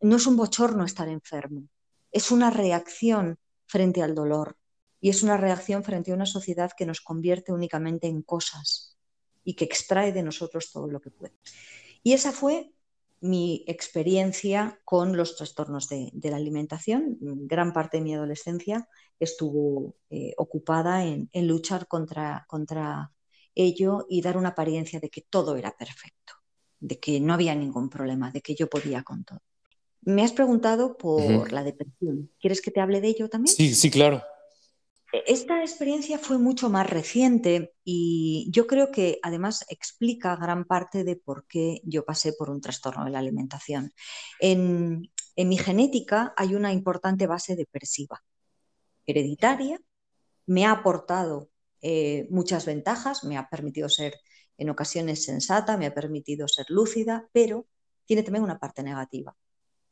no 0.00 0.16
es 0.16 0.26
un 0.26 0.36
bochorno 0.36 0.84
estar 0.84 1.08
enfermo, 1.08 1.68
es 2.10 2.30
una 2.30 2.50
reacción 2.50 3.38
frente 3.66 4.02
al 4.02 4.14
dolor 4.14 4.56
y 5.00 5.10
es 5.10 5.22
una 5.22 5.36
reacción 5.36 5.84
frente 5.84 6.10
a 6.10 6.14
una 6.14 6.26
sociedad 6.26 6.72
que 6.76 6.86
nos 6.86 7.00
convierte 7.00 7.52
únicamente 7.52 8.08
en 8.08 8.22
cosas 8.22 8.96
y 9.44 9.54
que 9.54 9.64
extrae 9.64 10.12
de 10.12 10.22
nosotros 10.22 10.72
todo 10.72 10.88
lo 10.88 11.00
que 11.00 11.10
puede. 11.10 11.34
Y 12.02 12.12
esa 12.12 12.32
fue 12.32 12.72
mi 13.20 13.64
experiencia 13.66 14.80
con 14.84 15.16
los 15.16 15.36
trastornos 15.36 15.88
de, 15.88 16.10
la 16.22 16.36
alimentación. 16.36 17.16
Gran 17.20 17.72
parte 17.72 17.98
de 17.98 18.04
mi 18.04 18.14
adolescencia 18.14 18.88
estuvo 19.18 19.96
eh, 20.10 20.34
ocupada 20.36 21.04
en, 21.04 21.28
luchar 21.46 21.88
contra, 21.88 22.44
contra 22.48 23.12
ello 23.54 24.06
y 24.08 24.22
dar 24.22 24.36
una 24.36 24.50
apariencia 24.50 25.00
de 25.00 25.10
que 25.10 25.22
todo 25.22 25.56
era 25.56 25.76
perfecto, 25.76 26.34
de 26.80 26.98
que 26.98 27.20
no 27.20 27.34
había 27.34 27.54
ningún 27.54 27.90
problema, 27.90 28.30
de 28.30 28.40
que 28.40 28.54
yo 28.54 28.68
podía 28.68 29.02
con 29.02 29.24
todo. 29.24 29.40
Me 30.02 30.22
has 30.22 30.32
preguntado 30.32 30.96
por 30.96 31.52
la 31.52 31.64
depresión. 31.64 32.30
¿Quieres 32.40 32.62
que 32.62 32.70
te 32.70 32.80
hable 32.80 33.00
de 33.00 33.08
ello 33.08 33.28
también? 33.28 33.54
Sí, 33.54 33.74
sí, 33.74 33.90
claro. 33.90 34.22
Esta 35.10 35.62
experiencia 35.62 36.18
fue 36.18 36.36
mucho 36.36 36.68
más 36.68 36.88
reciente 36.88 37.72
y 37.82 38.48
yo 38.50 38.66
creo 38.66 38.90
que 38.90 39.18
además 39.22 39.64
explica 39.70 40.36
gran 40.36 40.66
parte 40.66 41.02
de 41.02 41.16
por 41.16 41.46
qué 41.46 41.80
yo 41.84 42.04
pasé 42.04 42.34
por 42.34 42.50
un 42.50 42.60
trastorno 42.60 43.06
de 43.06 43.10
la 43.10 43.18
alimentación. 43.18 43.94
En, 44.38 45.10
mi 45.36 45.56
genética 45.56 46.34
hay 46.36 46.54
una 46.54 46.72
importante 46.72 47.26
base 47.26 47.56
depresiva, 47.56 48.22
hereditaria, 49.06 49.80
me 50.46 50.66
ha 50.66 50.72
aportado 50.72 51.48
eh, 51.80 52.26
muchas 52.30 52.66
ventajas, 52.66 53.24
me 53.24 53.38
ha 53.38 53.48
permitido 53.48 53.88
ser 53.88 54.14
en 54.58 54.68
ocasiones 54.68 55.24
sensata, 55.24 55.78
me 55.78 55.86
ha 55.86 55.94
permitido 55.94 56.48
ser 56.48 56.66
lúcida, 56.68 57.28
pero 57.32 57.66
tiene 58.04 58.24
también 58.24 58.44
una 58.44 58.58
parte 58.58 58.82
negativa, 58.82 59.36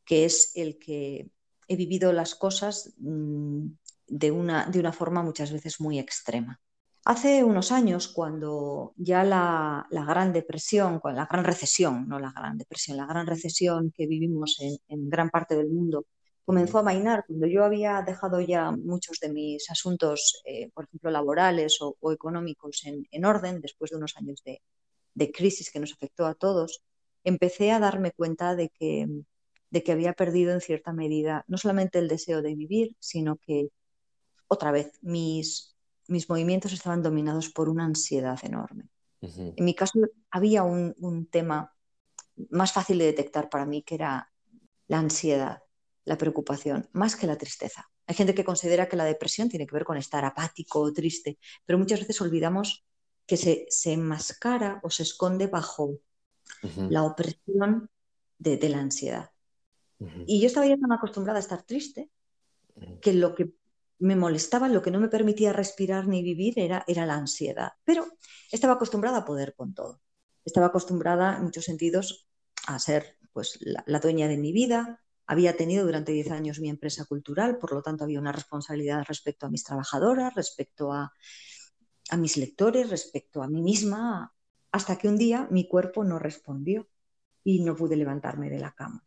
que 0.04 0.26
es 0.26 0.52
el 0.56 0.78
que 0.78 1.30
he 1.68 1.76
vivido 1.76 2.12
las 2.12 2.34
cosas 2.34 2.92
mm, 2.98 3.68
de 4.06 4.30
una, 4.30 4.66
de 4.66 4.80
una 4.80 4.92
forma 4.92 5.22
muchas 5.22 5.52
veces 5.52 5.80
muy 5.80 5.98
extrema. 5.98 6.60
Hace 7.06 7.44
unos 7.44 7.70
años, 7.70 8.08
cuando 8.08 8.92
ya 8.96 9.22
la, 9.22 9.86
Gran 9.92 10.32
Depresión, 10.32 11.00
la 11.04 11.26
Gran 11.26 11.44
Recesión, 11.44 12.08
no 12.08 12.18
la 12.18 12.32
Gran 12.32 12.58
Depresión, 12.58 12.96
la 12.96 13.06
Gran 13.06 13.28
Recesión 13.28 13.92
que 13.96 14.08
vivimos 14.08 14.56
en, 14.58 15.08
gran 15.08 15.30
parte 15.30 15.54
del 15.54 15.68
mundo, 15.68 16.06
comenzó 16.44 16.78
a 16.78 16.82
mainar, 16.82 17.24
cuando 17.28 17.46
yo 17.46 17.64
había 17.64 18.02
dejado 18.02 18.40
ya 18.40 18.72
muchos 18.72 19.20
de 19.20 19.32
mis 19.32 19.70
asuntos, 19.70 20.42
eh, 20.46 20.68
por 20.74 20.86
ejemplo, 20.86 21.12
laborales 21.12 21.78
o, 21.80 21.96
económicos 22.12 22.82
en, 22.84 23.24
orden, 23.24 23.60
después 23.60 23.92
de 23.92 23.98
unos 23.98 24.16
años 24.16 24.42
de, 24.44 24.60
de, 25.14 25.30
crisis 25.30 25.70
que 25.70 25.78
nos 25.78 25.92
afectó 25.92 26.26
a 26.26 26.34
todos, 26.34 26.82
empecé 27.22 27.70
a 27.70 27.78
darme 27.78 28.10
cuenta 28.10 28.56
de 28.56 28.68
que, 28.70 29.06
de 29.70 29.82
que 29.84 29.92
había 29.92 30.12
perdido 30.14 30.52
en 30.52 30.60
cierta 30.60 30.92
medida 30.92 31.44
no 31.46 31.56
solamente 31.56 32.00
el 32.00 32.08
deseo 32.08 32.42
de 32.42 32.56
vivir, 32.56 32.96
sino 32.98 33.36
que 33.36 33.68
otra 34.48 34.70
vez, 34.70 34.98
mis, 35.02 35.76
mis 36.08 36.28
movimientos 36.28 36.72
estaban 36.72 37.02
dominados 37.02 37.50
por 37.50 37.68
una 37.68 37.84
ansiedad 37.84 38.38
enorme. 38.42 38.88
En 39.20 39.64
mi 39.64 39.74
caso 39.74 39.98
había 40.30 40.62
un, 40.62 41.26
tema 41.30 41.74
más 42.50 42.72
fácil 42.72 42.98
de 42.98 43.06
detectar 43.06 43.48
para 43.48 43.66
mí, 43.66 43.82
que 43.82 43.96
era 43.96 44.30
la 44.88 44.98
ansiedad, 44.98 45.62
la 46.04 46.16
preocupación, 46.16 46.88
más 46.92 47.16
que 47.16 47.26
la 47.26 47.36
tristeza. 47.36 47.90
Hay 48.06 48.14
gente 48.14 48.34
que 48.34 48.44
considera 48.44 48.88
que 48.88 48.96
la 48.96 49.04
depresión 49.04 49.48
tiene 49.48 49.66
que 49.66 49.74
ver 49.74 49.84
con 49.84 49.96
estar 49.96 50.24
apático 50.24 50.80
o 50.80 50.92
triste, 50.92 51.38
pero 51.64 51.78
muchas 51.78 52.00
veces 52.00 52.20
olvidamos 52.20 52.86
que 53.26 53.36
se, 53.36 53.66
se 53.68 53.92
enmascara 53.92 54.80
o 54.84 54.90
se 54.90 55.02
esconde 55.02 55.48
bajo 55.48 55.98
la 56.88 57.02
opresión 57.02 57.90
de, 58.38 58.68
la 58.68 58.78
ansiedad. 58.78 59.30
Y 60.26 60.40
yo 60.40 60.46
estaba 60.46 60.66
ya 60.66 60.76
tan 60.76 60.92
acostumbrada 60.92 61.38
a 61.38 61.40
estar 61.40 61.62
triste 61.62 62.10
que 63.00 63.14
lo 63.14 63.34
que 63.34 63.50
me 63.98 64.16
molestaba, 64.16 64.68
lo 64.68 64.82
que 64.82 64.90
no 64.90 65.00
me 65.00 65.08
permitía 65.08 65.52
respirar 65.52 66.06
ni 66.06 66.22
vivir 66.22 66.58
era, 66.58 66.84
era 66.86 67.06
la 67.06 67.14
ansiedad. 67.14 67.72
Pero 67.84 68.06
estaba 68.50 68.74
acostumbrada 68.74 69.18
a 69.18 69.24
poder 69.24 69.54
con 69.54 69.74
todo. 69.74 70.02
Estaba 70.44 70.66
acostumbrada 70.66 71.36
en 71.36 71.44
muchos 71.44 71.64
sentidos 71.64 72.28
a 72.66 72.78
ser 72.78 73.18
pues, 73.32 73.58
la, 73.60 74.00
dueña 74.00 74.28
de 74.28 74.36
mi 74.36 74.52
vida. 74.52 75.02
Había 75.26 75.56
tenido 75.56 75.84
durante 75.84 76.12
10 76.12 76.30
años 76.30 76.60
mi 76.60 76.68
empresa 76.68 77.04
cultural, 77.04 77.58
por 77.58 77.72
lo 77.72 77.82
tanto 77.82 78.04
había 78.04 78.20
una 78.20 78.32
responsabilidad 78.32 79.04
respecto 79.08 79.46
a 79.46 79.50
mis 79.50 79.64
trabajadoras, 79.64 80.34
respecto 80.34 80.92
a, 80.92 81.12
a 82.10 82.16
mis 82.16 82.36
lectores, 82.36 82.90
respecto 82.90 83.42
a 83.42 83.48
mí 83.48 83.62
misma, 83.62 84.34
hasta 84.70 84.96
que 84.98 85.08
un 85.08 85.16
día 85.16 85.48
mi 85.50 85.66
cuerpo 85.66 86.04
no 86.04 86.18
respondió 86.18 86.88
y 87.42 87.64
no 87.64 87.74
pude 87.74 87.96
levantarme 87.96 88.50
de 88.50 88.58
la 88.58 88.72
cama. 88.72 89.04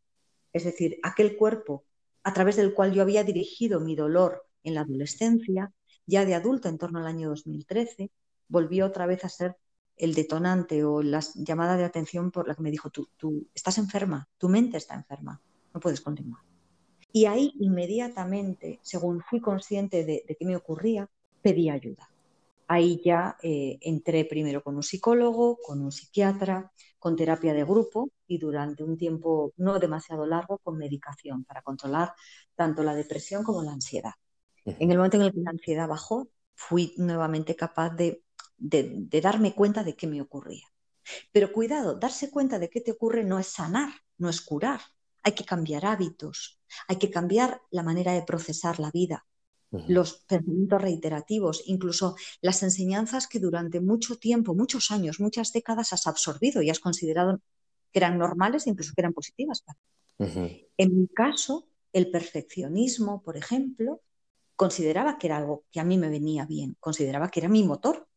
Es 0.51 0.63
decir, 0.63 0.99
aquel 1.03 1.37
cuerpo 1.37 1.85
a 2.23 2.33
través 2.33 2.57
del 2.57 2.73
cual 2.73 2.93
yo 2.93 3.01
había 3.01 3.23
dirigido 3.23 3.79
mi 3.79 3.95
dolor 3.95 4.48
en 4.69 4.75
la 4.75 4.81
adolescencia, 4.81 5.73
ya 6.05 6.25
de 6.25 6.35
adulta 6.35 6.69
en 6.69 6.77
torno 6.77 6.99
al 6.99 7.07
año 7.07 7.29
2013, 7.29 8.11
volvió 8.47 8.85
otra 8.85 9.05
vez 9.05 9.25
a 9.25 9.29
ser 9.29 9.57
el 9.97 10.13
detonante 10.13 10.83
o 10.85 11.03
la 11.03 11.19
llamada 11.35 11.75
de 11.75 11.83
atención 11.83 12.31
por 12.31 12.47
la 12.47 12.55
que 12.55 12.61
me 12.61 12.71
dijo, 12.71 12.89
tú, 12.89 13.09
tú 13.17 13.47
estás 13.53 13.77
enferma, 13.77 14.27
tu 14.37 14.47
mente 14.47 14.77
está 14.77 14.95
enferma, 14.95 15.41
no 15.73 15.79
puedes 15.79 16.01
continuar. 16.01 16.41
Y 17.11 17.25
ahí 17.25 17.53
inmediatamente, 17.59 18.79
según 18.81 19.21
fui 19.21 19.41
consciente 19.41 20.05
de, 20.05 20.23
qué 20.37 20.45
me 20.45 20.55
ocurría, 20.55 21.09
pedí 21.41 21.69
ayuda. 21.69 22.09
Ahí 22.67 23.01
ya 23.03 23.35
eh, 23.41 23.79
entré 23.81 24.25
primero 24.25 24.63
con 24.63 24.75
un 24.75 24.83
psicólogo, 24.83 25.57
con 25.57 25.81
un 25.81 25.91
psiquiatra, 25.91 26.71
con 26.99 27.15
terapia 27.15 27.53
de 27.53 27.63
grupo 27.63 28.11
y 28.27 28.37
durante 28.37 28.83
un 28.83 28.95
tiempo 28.95 29.53
no 29.57 29.79
demasiado 29.79 30.25
largo 30.27 30.59
con 30.59 30.77
medicación 30.77 31.45
para 31.45 31.63
controlar 31.63 32.13
tanto 32.55 32.83
la 32.83 32.93
depresión 32.93 33.43
como 33.43 33.63
la 33.63 33.71
ansiedad. 33.71 34.13
En 34.65 34.91
el 34.91 34.97
momento 34.97 35.17
en 35.17 35.23
el 35.23 35.33
que 35.33 35.41
la 35.41 35.51
ansiedad 35.51 35.87
bajó, 35.87 36.29
fui 36.55 36.93
nuevamente 36.97 37.55
capaz 37.55 37.91
de, 37.95 38.23
darme 38.57 39.53
cuenta 39.53 39.83
de 39.83 39.95
qué 39.95 40.07
me 40.07 40.21
ocurría. 40.21 40.67
Pero 41.31 41.51
cuidado, 41.51 41.95
darse 41.95 42.29
cuenta 42.29 42.59
de 42.59 42.69
qué 42.69 42.81
te 42.81 42.91
ocurre 42.91 43.23
no 43.23 43.39
es 43.39 43.47
sanar, 43.47 43.89
no 44.17 44.29
es 44.29 44.41
curar. 44.41 44.81
Hay 45.23 45.33
que 45.33 45.45
cambiar 45.45 45.85
hábitos, 45.85 46.59
hay 46.87 46.97
que 46.97 47.09
cambiar 47.09 47.61
la 47.71 47.83
manera 47.83 48.13
de 48.13 48.23
procesar 48.23 48.79
la 48.79 48.91
vida, 48.91 49.25
los 49.71 50.25
pensamientos 50.27 50.81
reiterativos, 50.81 51.63
incluso 51.65 52.15
las 52.41 52.63
enseñanzas 52.63 53.27
que 53.27 53.39
durante 53.39 53.79
mucho 53.79 54.17
tiempo, 54.17 54.55
muchos 54.55 54.91
años, 54.91 55.19
muchas 55.19 55.51
décadas 55.51 55.93
has 55.93 56.07
absorbido 56.07 56.61
y 56.61 56.69
has 56.69 56.79
considerado 56.79 57.39
que 57.91 57.99
eran 57.99 58.17
normales 58.17 58.65
e 58.65 58.71
incluso 58.71 58.93
que 58.95 59.01
eran 59.01 59.13
positivas. 59.13 59.63
En 60.77 60.99
mi 60.99 61.07
caso, 61.07 61.69
el 61.93 62.11
perfeccionismo, 62.11 63.21
por 63.21 63.37
ejemplo, 63.37 64.01
consideraba 64.59 65.17
que 65.17 65.27
era 65.27 65.37
algo 65.37 65.63
que 65.71 65.79
a 65.79 65.85
mí 65.85 65.97
me 65.97 66.09
venía 66.09 66.45
bien, 66.45 66.75
consideraba 66.81 67.29
que 67.29 67.39
era 67.39 67.47
mi 67.47 67.63
motor. 67.63 68.09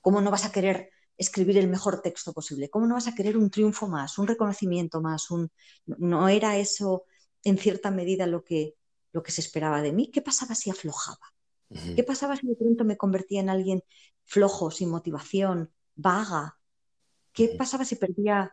¿Cómo 0.00 0.20
no 0.20 0.30
vas 0.30 0.44
a 0.44 0.52
querer 0.52 0.90
escribir 1.16 1.58
el 1.58 1.66
mejor 1.66 2.02
texto 2.02 2.32
posible? 2.32 2.70
¿Cómo 2.70 2.86
no 2.86 2.94
vas 2.94 3.08
a 3.08 3.16
querer 3.16 3.36
un 3.36 3.50
triunfo 3.50 3.88
más, 3.88 4.16
un 4.16 4.28
reconocimiento 4.28 5.00
más? 5.00 5.28
Un... 5.32 5.50
¿No 5.86 6.28
era 6.28 6.56
eso 6.56 7.02
en 7.42 7.58
cierta 7.58 7.90
medida 7.90 8.28
lo 8.28 8.44
que, 8.44 8.76
lo 9.12 9.24
que 9.24 9.32
se 9.32 9.40
esperaba 9.40 9.82
de 9.82 9.92
mí? 9.92 10.08
¿Qué 10.12 10.22
pasaba 10.22 10.54
si 10.54 10.70
aflojaba? 10.70 11.26
¿Qué 11.94 12.04
pasaba 12.04 12.36
si 12.36 12.46
de 12.46 12.54
pronto 12.54 12.84
me 12.84 12.96
convertía 12.96 13.40
en 13.40 13.50
alguien 13.50 13.82
flojo, 14.24 14.70
sin 14.70 14.90
motivación, 14.90 15.72
vaga? 15.96 16.60
¿Qué 17.32 17.48
pasaba 17.48 17.84
si 17.84 17.96
perdía, 17.96 18.52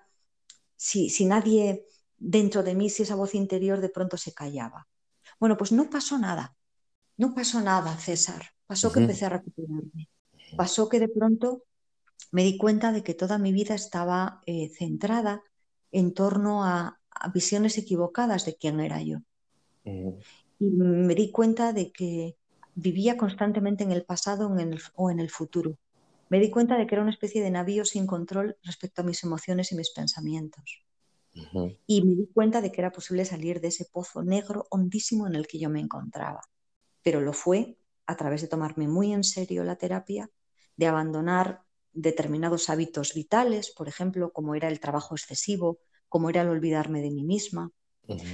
si, 0.76 1.10
si 1.12 1.26
nadie 1.26 1.86
dentro 2.18 2.64
de 2.64 2.76
mí, 2.76 2.90
si 2.90 3.04
esa 3.04 3.16
voz 3.16 3.36
interior 3.36 3.82
de 3.82 3.90
pronto 3.90 4.18
se 4.18 4.34
callaba? 4.34 4.88
Bueno, 5.40 5.58
pues 5.58 5.72
no 5.72 5.90
pasó 5.92 6.18
nada. 6.18 6.58
No 7.18 7.34
pasó 7.34 7.62
nada, 7.62 7.98
César. 7.98 8.44
Pasó 8.68 8.92
que 8.92 9.00
empecé 9.00 9.26
a 9.26 9.30
recuperarme. 9.30 10.10
Pasó 10.58 10.90
que 10.90 11.00
de 11.00 11.08
pronto 11.08 11.64
me 12.32 12.44
di 12.44 12.58
cuenta 12.58 12.92
de 12.92 13.04
que 13.04 13.14
toda 13.14 13.38
mi 13.38 13.52
vida 13.52 13.76
estaba 13.76 14.42
eh, 14.46 14.70
centrada 14.78 15.44
en 15.92 16.14
torno 16.14 16.64
a, 16.64 17.00
visiones 17.34 17.78
equivocadas 17.78 18.46
de 18.46 18.56
quién 18.58 18.82
era 18.82 19.02
yo. 19.02 19.20
Y 19.86 20.66
me 20.66 21.16
di 21.16 21.32
cuenta 21.32 21.72
de 21.72 21.92
que 21.94 22.36
vivía 22.76 23.16
constantemente 23.16 23.86
en 23.86 23.94
el 23.94 24.04
pasado 24.04 24.54
o 24.96 25.10
en 25.10 25.20
el 25.20 25.30
futuro. 25.30 25.78
Me 26.30 26.40
di 26.40 26.50
cuenta 26.50 26.78
de 26.78 26.88
que 26.88 26.96
era 26.96 27.04
una 27.04 27.12
especie 27.12 27.42
de 27.42 27.52
navío 27.52 27.86
sin 27.86 28.06
control 28.06 28.58
respecto 28.64 29.02
a 29.02 29.06
mis 29.06 29.24
emociones 29.24 29.72
y 29.72 29.76
mis 29.76 29.92
pensamientos. 29.92 30.84
Y 31.88 32.04
me 32.04 32.16
di 32.16 32.28
cuenta 32.34 32.62
de 32.62 32.72
que 32.72 32.82
era 32.82 32.92
posible 32.92 33.24
salir 33.24 33.62
de 33.62 33.70
ese 33.70 33.86
pozo 33.86 34.24
negro 34.24 34.68
hondísimo 34.70 35.28
en 35.28 35.36
el 35.36 35.48
que 35.48 35.60
yo 35.60 35.70
me 35.70 35.80
encontraba. 35.80 36.42
Pero 37.06 37.22
lo 37.22 37.34
fue 37.34 37.78
a 38.08 38.16
través 38.18 38.42
de 38.42 38.48
tomarme 38.48 38.88
muy 38.88 39.14
en 39.14 39.24
serio 39.24 39.64
la 39.64 39.76
terapia, 39.76 40.32
de 40.76 40.88
abandonar 40.88 41.62
determinados 41.94 42.68
hábitos 42.72 43.14
vitales, 43.14 43.70
por 43.70 43.88
ejemplo, 43.88 44.34
como 44.34 44.56
era 44.56 44.70
el 44.70 44.80
trabajo 44.80 45.14
excesivo, 45.14 45.78
como 46.10 46.32
era 46.32 46.42
el 46.42 46.50
olvidarme 46.50 47.04
de 47.04 47.12
mí 47.12 47.24
misma. 47.24 47.72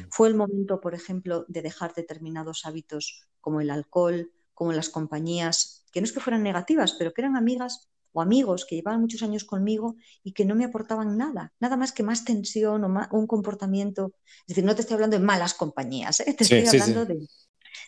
Fue 0.09 0.29
el 0.29 0.35
momento, 0.35 0.79
por 0.79 0.93
ejemplo, 0.95 1.43
de 1.49 1.61
dejar 1.61 1.93
determinados 1.93 2.65
hábitos 2.65 3.27
como 3.41 3.59
el 3.59 3.69
alcohol, 3.69 4.31
como 4.53 4.71
las 4.71 4.87
compañías, 4.87 5.85
que 5.91 5.99
no 5.99 6.05
es 6.05 6.13
que 6.13 6.21
fueran 6.21 6.43
negativas, 6.43 6.93
pero 6.93 7.11
que 7.11 7.21
eran 7.21 7.35
amigas 7.35 7.89
o 8.13 8.21
amigos 8.21 8.65
que 8.65 8.75
llevaban 8.75 9.01
muchos 9.01 9.21
años 9.21 9.43
conmigo 9.43 9.95
y 10.23 10.31
que 10.33 10.45
no 10.45 10.55
me 10.55 10.65
aportaban 10.65 11.17
nada, 11.17 11.53
nada 11.59 11.75
más 11.75 11.91
que 11.91 12.03
más 12.03 12.23
tensión 12.23 12.83
o 12.85 13.07
un 13.17 13.27
comportamiento. 13.27 14.13
Es 14.41 14.47
decir, 14.47 14.63
no 14.63 14.75
te 14.75 14.81
estoy 14.81 14.95
hablando 14.95 15.17
de 15.17 15.25
malas 15.25 15.53
compañías, 15.53 16.19
¿eh? 16.21 16.33
te 16.37 16.43
estoy 16.43 16.67
hablando 16.67 17.05
De, 17.05 17.27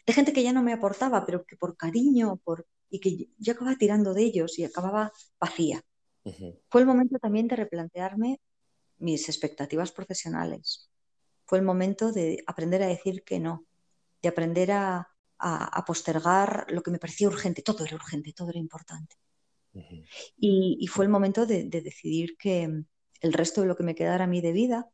de, 0.05 0.13
gente 0.13 0.33
que 0.33 0.43
ya 0.43 0.53
no 0.53 0.63
me 0.63 0.73
aportaba, 0.73 1.25
pero 1.25 1.45
que 1.45 1.55
por 1.55 1.75
cariño 1.77 2.37
por, 2.43 2.65
y 2.89 2.99
que 2.99 3.29
yo 3.37 3.53
acababa 3.53 3.77
tirando 3.77 4.13
de 4.13 4.23
ellos 4.23 4.59
y 4.59 4.63
acababa 4.63 5.11
vacía. 5.39 5.81
Fue 6.69 6.81
el 6.81 6.87
momento 6.87 7.19
también 7.19 7.47
de 7.47 7.57
replantearme 7.57 8.39
mis 8.97 9.27
expectativas 9.27 9.91
profesionales. 9.91 10.89
Fue 11.45 11.57
el 11.57 11.65
momento 11.65 12.11
de 12.11 12.43
aprender 12.47 12.81
a 12.83 12.87
decir 12.87 13.23
que 13.23 13.39
no, 13.39 13.65
de 14.21 14.29
aprender 14.29 14.71
a, 14.71 15.13
a, 15.43 15.83
postergar 15.85 16.65
lo 16.69 16.81
que 16.81 16.91
me 16.91 16.99
parecía 16.99 17.27
urgente. 17.27 17.61
Todo 17.61 17.83
era 17.83 17.95
urgente, 17.95 18.33
todo 18.33 18.49
era 18.49 18.59
importante. 18.59 19.17
y, 20.37 20.87
fue 20.87 21.05
el 21.05 21.11
momento 21.11 21.45
de, 21.45 21.65
decidir 21.65 22.37
que 22.37 22.83
el 23.21 23.33
resto 23.33 23.61
de 23.61 23.67
lo 23.67 23.75
que 23.75 23.83
me 23.83 23.95
quedara 23.95 24.25
a 24.25 24.27
mí 24.27 24.41
de 24.41 24.51
vida, 24.51 24.87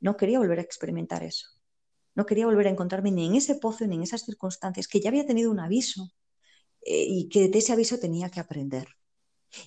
no 0.00 0.16
quería 0.16 0.38
volver 0.38 0.58
a 0.58 0.62
experimentar 0.62 1.22
eso. 1.22 1.48
No 2.18 2.26
quería 2.26 2.46
volver 2.46 2.66
a 2.66 2.70
encontrarme 2.70 3.12
ni 3.12 3.26
en 3.26 3.36
ese 3.36 3.54
pozo 3.54 3.86
ni 3.86 3.94
en 3.94 4.02
esas 4.02 4.24
circunstancias, 4.24 4.88
que 4.88 4.98
ya 4.98 5.08
había 5.08 5.24
tenido 5.24 5.52
un 5.52 5.60
aviso 5.60 6.10
eh, 6.84 7.04
y 7.08 7.28
que 7.28 7.48
de 7.48 7.58
ese 7.58 7.72
aviso 7.72 8.00
tenía 8.00 8.28
que 8.28 8.40
aprender. 8.40 8.88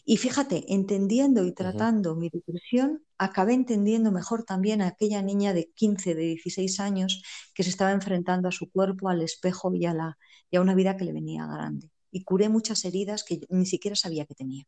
Y 0.03 0.17
fíjate, 0.17 0.65
entendiendo 0.67 1.45
y 1.45 1.53
tratando 1.53 2.13
mi 2.13 2.29
depresión, 2.29 3.05
acabé 3.17 3.53
entendiendo 3.53 4.11
mejor 4.11 4.43
también 4.43 4.81
a 4.81 4.87
aquella 4.87 5.21
niña 5.21 5.53
de 5.53 5.71
15, 5.73 6.13
de 6.13 6.23
16 6.23 6.81
años 6.81 7.23
que 7.55 7.63
se 7.63 7.69
estaba 7.69 7.93
enfrentando 7.93 8.49
a 8.49 8.51
su 8.51 8.69
cuerpo, 8.69 9.07
al 9.07 9.21
espejo 9.21 9.73
y 9.73 9.85
a, 9.85 9.93
la, 9.93 10.17
y 10.49 10.57
a 10.57 10.61
una 10.61 10.75
vida 10.75 10.97
que 10.97 11.05
le 11.05 11.13
venía 11.13 11.47
grande. 11.47 11.89
Y 12.11 12.25
curé 12.25 12.49
muchas 12.49 12.83
heridas 12.83 13.23
que 13.23 13.39
ni 13.47 13.65
siquiera 13.65 13.95
sabía 13.95 14.25
que 14.25 14.35
tenía. 14.35 14.65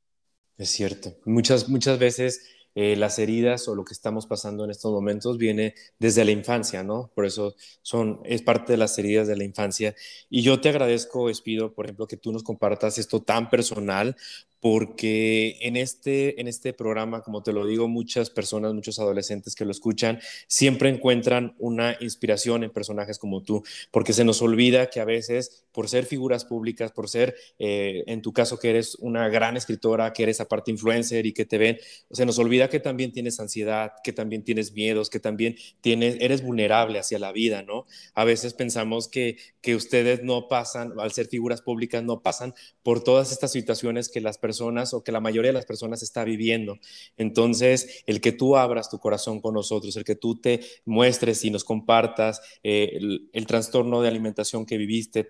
Es 0.58 0.70
cierto. 0.70 1.18
Muchas, 1.26 1.68
muchas 1.68 2.00
veces 2.00 2.48
eh, 2.76 2.96
las 2.96 3.20
heridas 3.20 3.68
o 3.68 3.76
lo 3.76 3.86
que 3.86 3.94
estamos 3.94 4.26
pasando 4.26 4.66
en 4.66 4.72
estos 4.72 4.92
momentos 4.92 5.38
viene 5.38 5.76
desde 6.00 6.26
la 6.26 6.32
infancia, 6.32 6.84
¿no? 6.84 7.12
Por 7.14 7.26
eso 7.26 7.56
son, 7.82 8.20
es 8.24 8.42
parte 8.42 8.74
de 8.74 8.78
las 8.78 8.98
heridas 8.98 9.28
de 9.28 9.38
la 9.38 9.44
infancia. 9.44 9.96
Y 10.30 10.42
yo 10.42 10.60
te 10.60 10.70
agradezco, 10.70 11.30
Espido, 11.30 11.74
por 11.74 11.86
ejemplo, 11.86 12.08
que 12.08 12.18
tú 12.18 12.32
nos 12.32 12.44
compartas 12.44 12.98
esto 12.98 13.22
tan 13.22 13.50
personal, 13.50 14.16
porque 14.64 15.58
en 15.60 15.76
este, 15.76 16.40
en 16.40 16.48
este 16.48 16.72
programa, 16.72 17.22
como 17.22 17.44
te 17.44 17.52
lo 17.52 17.66
digo, 17.66 17.90
muchas 17.90 18.30
personas, 18.30 18.74
muchos 18.74 18.98
adolescentes 18.98 19.56
que 19.56 19.66
lo 19.66 19.72
escuchan, 19.72 20.22
siempre 20.48 20.88
encuentran 20.88 21.54
una 21.60 21.98
inspiración 22.00 22.64
en 22.64 22.72
personajes 22.72 23.20
como 23.20 23.44
tú, 23.44 23.62
porque 23.92 24.14
se 24.14 24.24
nos 24.24 24.42
olvida 24.42 24.90
que 24.90 25.02
a 25.02 25.06
veces, 25.06 25.66
por 25.74 25.90
ser 25.90 26.06
figuras 26.06 26.46
públicas, 26.46 26.94
por 26.94 27.10
ser, 27.10 27.36
eh, 27.60 28.06
en 28.08 28.22
tu 28.22 28.32
caso, 28.32 28.58
que 28.58 28.70
eres 28.70 28.96
una 28.96 29.28
gran 29.28 29.58
escritora, 29.58 30.14
que 30.14 30.24
eres 30.24 30.40
aparte 30.40 30.72
influencer 30.72 31.26
y 31.26 31.34
que 31.34 31.44
te 31.44 31.58
ven, 31.58 31.78
se 32.10 32.26
nos 32.26 32.40
olvida 32.40 32.63
que 32.70 32.80
también 32.80 33.12
tienes 33.12 33.40
ansiedad, 33.40 33.94
que 34.04 34.14
también 34.14 34.44
tienes 34.44 34.74
miedos, 34.74 35.10
que 35.10 35.20
también 35.20 35.56
tienes, 35.82 36.18
eres 36.20 36.44
vulnerable 36.44 37.00
hacia 37.00 37.20
la 37.20 37.32
vida, 37.32 37.64
¿no? 37.64 37.86
A 38.14 38.24
veces 38.24 38.54
pensamos 38.54 39.08
que, 39.08 39.38
que 39.62 39.76
ustedes 39.76 40.24
no 40.24 40.48
pasan, 40.48 40.94
al 41.00 41.12
ser 41.12 41.28
figuras 41.28 41.62
públicas, 41.62 42.04
no 42.04 42.22
pasan 42.22 42.54
por 42.84 43.04
todas 43.04 43.32
estas 43.32 43.52
situaciones 43.52 44.10
que 44.10 44.22
las 44.22 44.38
personas 44.38 44.94
o 44.94 45.04
que 45.04 45.12
la 45.12 45.20
mayoría 45.20 45.50
de 45.50 45.54
las 45.54 45.66
personas 45.66 46.04
está 46.04 46.24
viviendo. 46.24 46.80
Entonces, 47.18 48.04
el 48.06 48.22
que 48.22 48.32
tú 48.32 48.58
abras 48.58 48.90
tu 48.90 49.00
corazón 49.00 49.42
con 49.42 49.54
nosotros, 49.54 49.96
el 49.96 50.04
que 50.04 50.16
tú 50.16 50.40
te 50.40 50.62
muestres 50.86 51.44
y 51.46 51.52
nos 51.52 51.64
compartas 51.64 52.42
eh, 52.64 53.00
el, 53.34 53.48
trastorno 53.48 54.02
de 54.02 54.08
alimentación 54.08 54.66
que 54.66 54.78
viviste, 54.78 55.30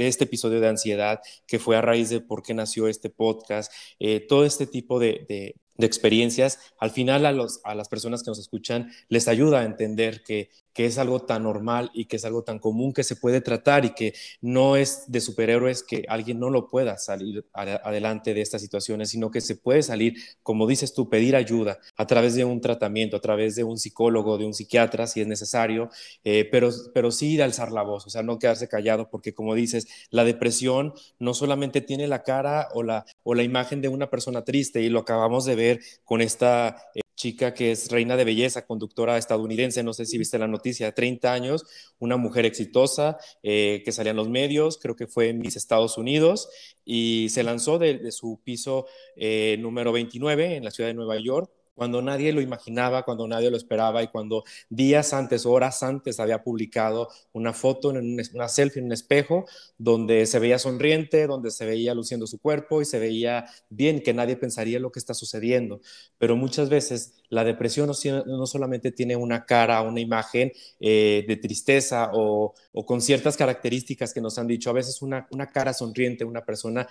este 0.00 0.24
episodio 0.24 0.60
de 0.60 0.68
ansiedad 0.68 1.20
que 1.46 1.58
fue 1.58 1.76
a 1.76 1.80
raíz 1.80 2.10
de 2.10 2.20
por 2.20 2.42
qué 2.42 2.54
nació 2.54 2.88
este 2.88 3.10
podcast, 3.10 3.72
eh, 3.98 4.20
todo 4.20 4.44
este 4.44 4.66
tipo 4.66 4.98
de 4.98 5.54
experiencias, 5.78 6.58
al 6.78 6.90
final 6.90 7.26
a, 7.26 7.32
los, 7.32 7.60
a 7.64 7.74
las 7.74 7.88
personas 7.88 8.22
que 8.22 8.30
nos 8.30 8.38
escuchan 8.38 8.92
les 9.08 9.28
ayuda 9.28 9.60
a 9.60 9.64
entender 9.64 10.22
que, 10.22 10.50
que 10.74 10.86
es 10.86 10.98
algo 10.98 11.20
tan 11.22 11.44
normal 11.44 11.90
y 11.94 12.06
que 12.06 12.16
es 12.16 12.24
algo 12.24 12.42
tan 12.42 12.58
común 12.58 12.92
que 12.92 13.04
se 13.04 13.16
puede 13.16 13.40
tratar 13.40 13.84
y 13.84 13.94
que 13.94 14.12
no 14.40 14.76
es 14.76 15.04
de 15.06 15.20
superhéroes 15.20 15.82
que 15.82 16.04
alguien 16.08 16.40
no 16.40 16.50
lo 16.50 16.68
pueda 16.68 16.98
salir 16.98 17.46
adelante 17.52 18.34
de 18.34 18.40
estas 18.40 18.60
situaciones, 18.60 19.10
sino 19.10 19.30
que 19.30 19.40
se 19.40 19.56
puede 19.56 19.82
salir, 19.82 20.14
como 20.42 20.66
dices 20.66 20.92
tú, 20.92 21.08
pedir 21.08 21.36
ayuda 21.36 21.78
a 21.96 22.06
través 22.06 22.34
de 22.34 22.44
un 22.44 22.60
tratamiento, 22.60 23.16
a 23.16 23.20
través 23.20 23.54
de 23.54 23.64
un 23.64 23.78
psicólogo, 23.78 24.36
de 24.36 24.46
un 24.46 24.54
psiquiatra, 24.54 25.06
si 25.06 25.20
es 25.20 25.26
necesario, 25.26 25.90
eh, 26.24 26.48
pero, 26.50 26.70
pero 26.92 27.10
sí 27.10 27.40
alzar 27.40 27.70
la 27.70 27.82
voz, 27.82 28.06
o 28.06 28.10
sea, 28.10 28.22
no 28.22 28.38
quedarse 28.38 28.68
callado, 28.68 29.08
porque 29.10 29.32
como 29.32 29.54
dices, 29.54 29.86
la 30.10 30.24
depresión 30.24 30.92
no 31.18 31.34
solamente 31.34 31.80
tiene 31.80 32.08
la 32.08 32.22
cara 32.22 32.68
o 32.74 32.82
la, 32.82 33.04
o 33.22 33.34
la 33.34 33.44
imagen 33.44 33.80
de 33.80 33.88
una 33.88 34.10
persona 34.10 34.44
triste, 34.44 34.82
y 34.82 34.88
lo 34.88 35.00
acabamos 35.00 35.44
de 35.44 35.54
ver 35.54 35.80
con 36.04 36.20
esta 36.20 36.76
chica 37.14 37.54
que 37.54 37.72
es 37.72 37.90
reina 37.90 38.16
de 38.16 38.24
belleza, 38.24 38.66
conductora 38.66 39.16
estadounidense, 39.18 39.82
no 39.82 39.92
sé 39.92 40.06
si 40.06 40.18
viste 40.18 40.38
la 40.38 40.48
noticia, 40.48 40.92
30 40.92 41.32
años, 41.32 41.64
una 41.98 42.16
mujer 42.16 42.44
exitosa 42.44 43.18
eh, 43.42 43.82
que 43.84 43.92
salía 43.92 44.10
en 44.10 44.16
los 44.16 44.28
medios, 44.28 44.78
creo 44.78 44.96
que 44.96 45.06
fue 45.06 45.28
en 45.28 45.38
mis 45.38 45.56
Estados 45.56 45.98
Unidos, 45.98 46.48
y 46.84 47.28
se 47.30 47.42
lanzó 47.42 47.78
de, 47.78 48.12
su 48.12 48.40
piso 48.42 48.86
eh, 49.16 49.56
número 49.60 49.92
29 49.92 50.56
en 50.56 50.64
la 50.64 50.70
ciudad 50.70 50.88
de 50.88 50.94
Nueva 50.94 51.18
York 51.18 51.50
cuando 51.74 52.02
nadie 52.02 52.32
lo 52.32 52.40
imaginaba, 52.40 53.04
cuando 53.04 53.26
nadie 53.26 53.50
lo 53.50 53.56
esperaba 53.56 54.02
y 54.02 54.08
cuando 54.08 54.44
días 54.68 55.12
antes, 55.12 55.46
horas 55.46 55.82
antes, 55.82 56.20
había 56.20 56.42
publicado 56.42 57.08
una 57.32 57.52
foto, 57.52 57.90
en 57.90 58.20
una 58.34 58.48
selfie 58.48 58.80
en 58.80 58.86
un 58.86 58.92
espejo, 58.92 59.44
donde 59.78 60.26
se 60.26 60.38
veía 60.38 60.58
sonriente, 60.58 61.26
donde 61.26 61.50
se 61.50 61.66
veía 61.66 61.94
luciendo 61.94 62.26
su 62.26 62.40
cuerpo 62.40 62.80
y 62.80 62.84
se 62.84 62.98
veía 62.98 63.46
bien, 63.68 64.02
que 64.02 64.14
nadie 64.14 64.36
pensaría 64.36 64.78
lo 64.78 64.92
que 64.92 64.98
está 64.98 65.14
sucediendo. 65.14 65.80
Pero 66.18 66.36
muchas 66.36 66.68
veces 66.68 67.14
la 67.28 67.44
depresión 67.44 67.88
no, 67.88 68.46
solamente 68.46 68.92
tiene 68.92 69.16
una 69.16 69.44
cara, 69.44 69.82
una 69.82 70.00
imagen 70.00 70.52
eh, 70.80 71.24
de 71.26 71.36
tristeza 71.36 72.10
o, 72.14 72.54
con 72.86 73.00
ciertas 73.00 73.36
características 73.36 74.14
que 74.14 74.20
nos 74.20 74.38
han 74.38 74.46
dicho. 74.46 74.70
A 74.70 74.74
veces 74.74 75.02
una 75.02 75.50
cara 75.52 75.72
sonriente, 75.74 76.24
una 76.24 76.44
persona 76.44 76.88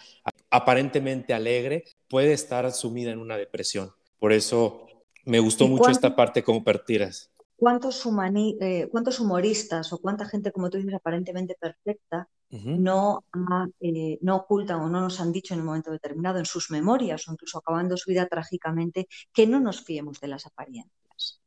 aparentemente 0.49 1.33
alegre 1.33 1.85
puede 2.07 2.33
estar 2.33 2.71
sumida 2.71 3.11
en 3.11 3.19
una 3.19 3.37
depresión. 3.37 3.91
Por 4.23 4.31
eso 4.31 4.87
me 5.25 5.41
gustó 5.41 5.67
mucho 5.67 5.89
esta 5.89 6.15
parte 6.15 6.45
compartiras. 6.45 7.29
¿cuántos, 7.57 8.07
eh, 8.61 8.87
¿Cuántos 8.89 9.19
humoristas 9.19 9.91
o 9.91 9.97
cuánta 9.97 10.23
gente, 10.23 10.53
como 10.53 10.69
tú 10.69 10.77
dices, 10.77 10.93
aparentemente 10.93 11.57
perfecta, 11.59 12.29
no, 12.49 13.25
eh, 13.81 14.17
no 14.21 14.35
ocultan 14.37 14.79
o 14.79 14.87
no 14.87 15.01
nos 15.01 15.19
han 15.19 15.33
dicho 15.33 15.53
en 15.53 15.59
un 15.59 15.65
momento 15.65 15.91
determinado 15.91 16.39
en 16.39 16.45
sus 16.45 16.71
memorias 16.71 17.27
o 17.27 17.33
incluso 17.33 17.57
acabando 17.57 17.97
su 17.97 18.11
vida 18.11 18.25
trágicamente 18.27 19.09
que 19.33 19.45
no 19.45 19.59
nos 19.59 19.81
fiemos 19.81 20.21
de 20.21 20.29
las 20.29 20.45
apariencias? 20.45 21.41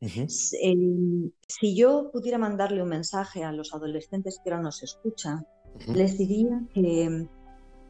Em, 0.61 1.31
si 1.49 1.74
yo 1.74 2.11
pudiera 2.12 2.37
mandarle 2.37 2.83
un 2.83 2.91
mensaje 2.91 3.43
a 3.43 3.53
los 3.53 3.72
adolescentes 3.72 4.39
que 4.45 4.51
ahora 4.51 4.62
nos 4.62 4.83
escuchan, 4.83 5.47
les 5.95 6.18
diría 6.18 6.61
que, 6.74 7.27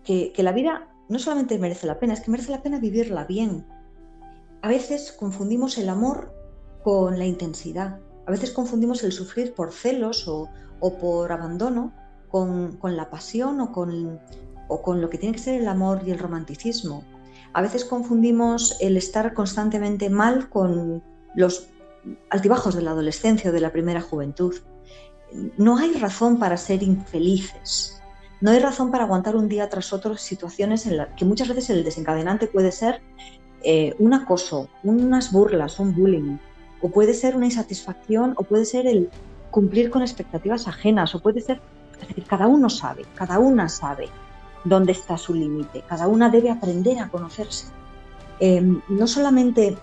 que, 0.04 0.32
que 0.32 0.42
la 0.44 0.52
vida 0.52 0.92
no 1.08 1.18
solamente 1.18 1.58
merece 1.58 1.88
la 1.88 1.98
pena, 1.98 2.14
es 2.14 2.20
que 2.20 2.30
merece 2.30 2.52
la 2.52 2.62
pena 2.62 2.78
vivirla 2.78 3.24
bien, 3.24 3.66
a 4.62 4.68
veces 4.68 5.12
confundimos 5.12 5.78
el 5.78 5.88
amor 5.88 6.34
con 6.82 7.18
la 7.18 7.26
intensidad, 7.26 8.00
a 8.26 8.30
veces 8.30 8.50
confundimos 8.50 9.04
el 9.04 9.12
sufrir 9.12 9.54
por 9.54 9.72
celos 9.72 10.26
o, 10.28 10.48
por 10.98 11.30
abandono 11.32 11.92
con, 12.28 12.78
la 12.82 13.08
pasión 13.08 13.60
o 13.60 13.72
con, 13.72 14.20
o 14.68 14.82
con 14.82 15.00
lo 15.00 15.08
que 15.08 15.18
tiene 15.18 15.34
que 15.34 15.42
ser 15.42 15.60
el 15.60 15.68
amor 15.68 16.02
y 16.04 16.10
el 16.10 16.18
romanticismo. 16.18 17.04
A 17.52 17.62
veces 17.62 17.84
confundimos 17.84 18.76
el 18.80 18.96
estar 18.96 19.32
constantemente 19.32 20.10
mal 20.10 20.50
con 20.50 21.02
los 21.34 21.68
altibajos 22.30 22.74
de 22.74 22.82
la 22.82 22.90
adolescencia 22.90 23.50
o 23.50 23.52
de 23.52 23.60
la 23.60 23.72
primera 23.72 24.00
juventud. 24.00 24.54
No 25.56 25.78
hay 25.78 25.94
razón 25.94 26.38
para 26.38 26.56
ser 26.56 26.82
infelices. 26.82 28.00
No 28.40 28.50
hay 28.50 28.58
razón 28.58 28.90
para 28.90 29.04
aguantar 29.04 29.36
un 29.36 29.48
día 29.48 29.68
tras 29.68 29.92
otro 29.92 30.16
situaciones 30.16 30.86
en 30.86 30.98
las 30.98 31.08
que 31.16 31.24
muchas 31.24 31.48
veces 31.48 31.70
el 31.70 31.84
desencadenante 31.84 32.46
puede 32.46 32.70
ser 32.72 33.00
eh, 33.68 33.96
un 33.98 34.14
acoso, 34.14 34.68
unas 34.84 35.32
burlas, 35.32 35.80
un 35.80 35.92
bullying, 35.92 36.38
o 36.80 36.88
puede 36.88 37.14
ser 37.14 37.34
una 37.34 37.46
insatisfacción, 37.46 38.34
o 38.36 38.44
puede 38.44 38.64
ser 38.64 38.86
el 38.86 39.10
cumplir 39.50 39.90
con 39.90 40.02
expectativas 40.02 40.68
ajenas, 40.68 41.16
o 41.16 41.20
puede 41.20 41.40
ser, 41.40 41.60
es 42.00 42.06
decir, 42.06 42.22
cada 42.26 42.46
uno 42.46 42.70
sabe, 42.70 43.04
cada 43.16 43.40
una 43.40 43.68
sabe 43.68 44.08
dónde 44.62 44.92
está 44.92 45.18
su 45.18 45.34
límite, 45.34 45.82
cada 45.88 46.06
una 46.06 46.30
debe 46.30 46.48
aprender 46.48 47.00
a 47.00 47.08
conocerse. 47.08 47.66
Em, 48.38 48.80
no 48.88 49.08
solamente 49.08 49.76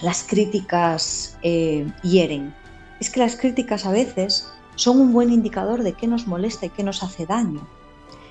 las 0.00 0.22
críticas 0.22 1.36
eh, 1.42 1.92
hieren, 2.02 2.54
es 3.00 3.10
que 3.10 3.20
las 3.20 3.36
críticas 3.36 3.84
a 3.84 3.92
veces 3.92 4.50
son 4.76 4.98
un 4.98 5.12
buen 5.12 5.30
indicador 5.30 5.82
de 5.82 5.92
qué 5.92 6.06
nos 6.06 6.26
molesta 6.26 6.64
y 6.64 6.70
qué 6.70 6.82
nos 6.84 7.02
hace 7.02 7.26
daño. 7.26 7.60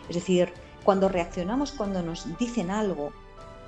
Es 0.09 0.15
decir, 0.15 0.51
cuando 0.83 1.09
reaccionamos, 1.09 1.73
cuando 1.73 2.01
nos 2.01 2.25
dicen 2.39 2.71
algo, 2.71 3.13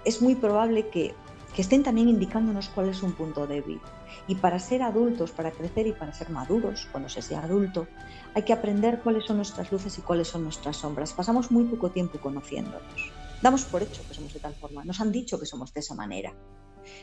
es 0.06 0.22
muy 0.22 0.36
probable 0.36 0.90
que, 0.90 1.14
estén 1.58 1.84
también 1.84 2.10
indicándonos 2.10 2.70
cuál 2.70 2.90
es 2.90 3.04
un 3.04 3.12
punto 3.12 3.46
débil. 3.46 3.80
Y 4.28 4.36
para 4.36 4.58
ser 4.58 4.82
adultos, 4.82 5.32
para 5.32 5.52
crecer 5.52 5.86
y 5.86 5.92
para 5.92 6.14
ser 6.14 6.30
maduros, 6.30 6.88
cuando 6.92 7.08
se 7.08 7.22
sea 7.22 7.44
adulto, 7.44 7.88
hay 8.34 8.44
que 8.44 8.54
aprender 8.54 9.02
cuáles 9.02 9.26
son 9.26 9.38
nuestras 9.38 9.72
luces 9.72 9.98
y 9.98 10.02
cuáles 10.02 10.28
son 10.28 10.44
nuestras 10.44 10.78
sombras. 10.78 11.14
Pasamos 11.14 11.52
muy 11.52 11.66
poco 11.66 11.92
tiempo 11.92 12.20
conociéndonos. 12.20 13.12
Damos 13.44 13.66
por 13.66 13.84
hecho 13.84 14.02
que 14.08 14.14
somos 14.14 14.34
de 14.34 14.40
tal 14.40 14.56
forma, 14.56 14.84
nos 14.86 15.02
han 15.02 15.12
dicho 15.12 15.40
que 15.40 15.46
somos 15.46 15.74
de 15.74 15.82
esa 15.82 15.94
manera. 15.94 16.34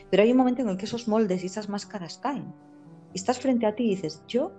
Pero 0.09 0.23
hay 0.23 0.31
un 0.31 0.37
momento 0.37 0.61
en 0.61 0.69
el 0.69 0.77
que 0.77 0.85
esos 0.85 1.07
moldes 1.07 1.43
y 1.43 1.45
esas 1.45 1.69
máscaras 1.69 2.17
caen. 2.17 2.53
Y 3.13 3.17
estás 3.17 3.39
frente 3.39 3.65
a 3.65 3.75
ti 3.75 3.85
y 3.85 3.95
dices, 3.95 4.23
yo, 4.27 4.51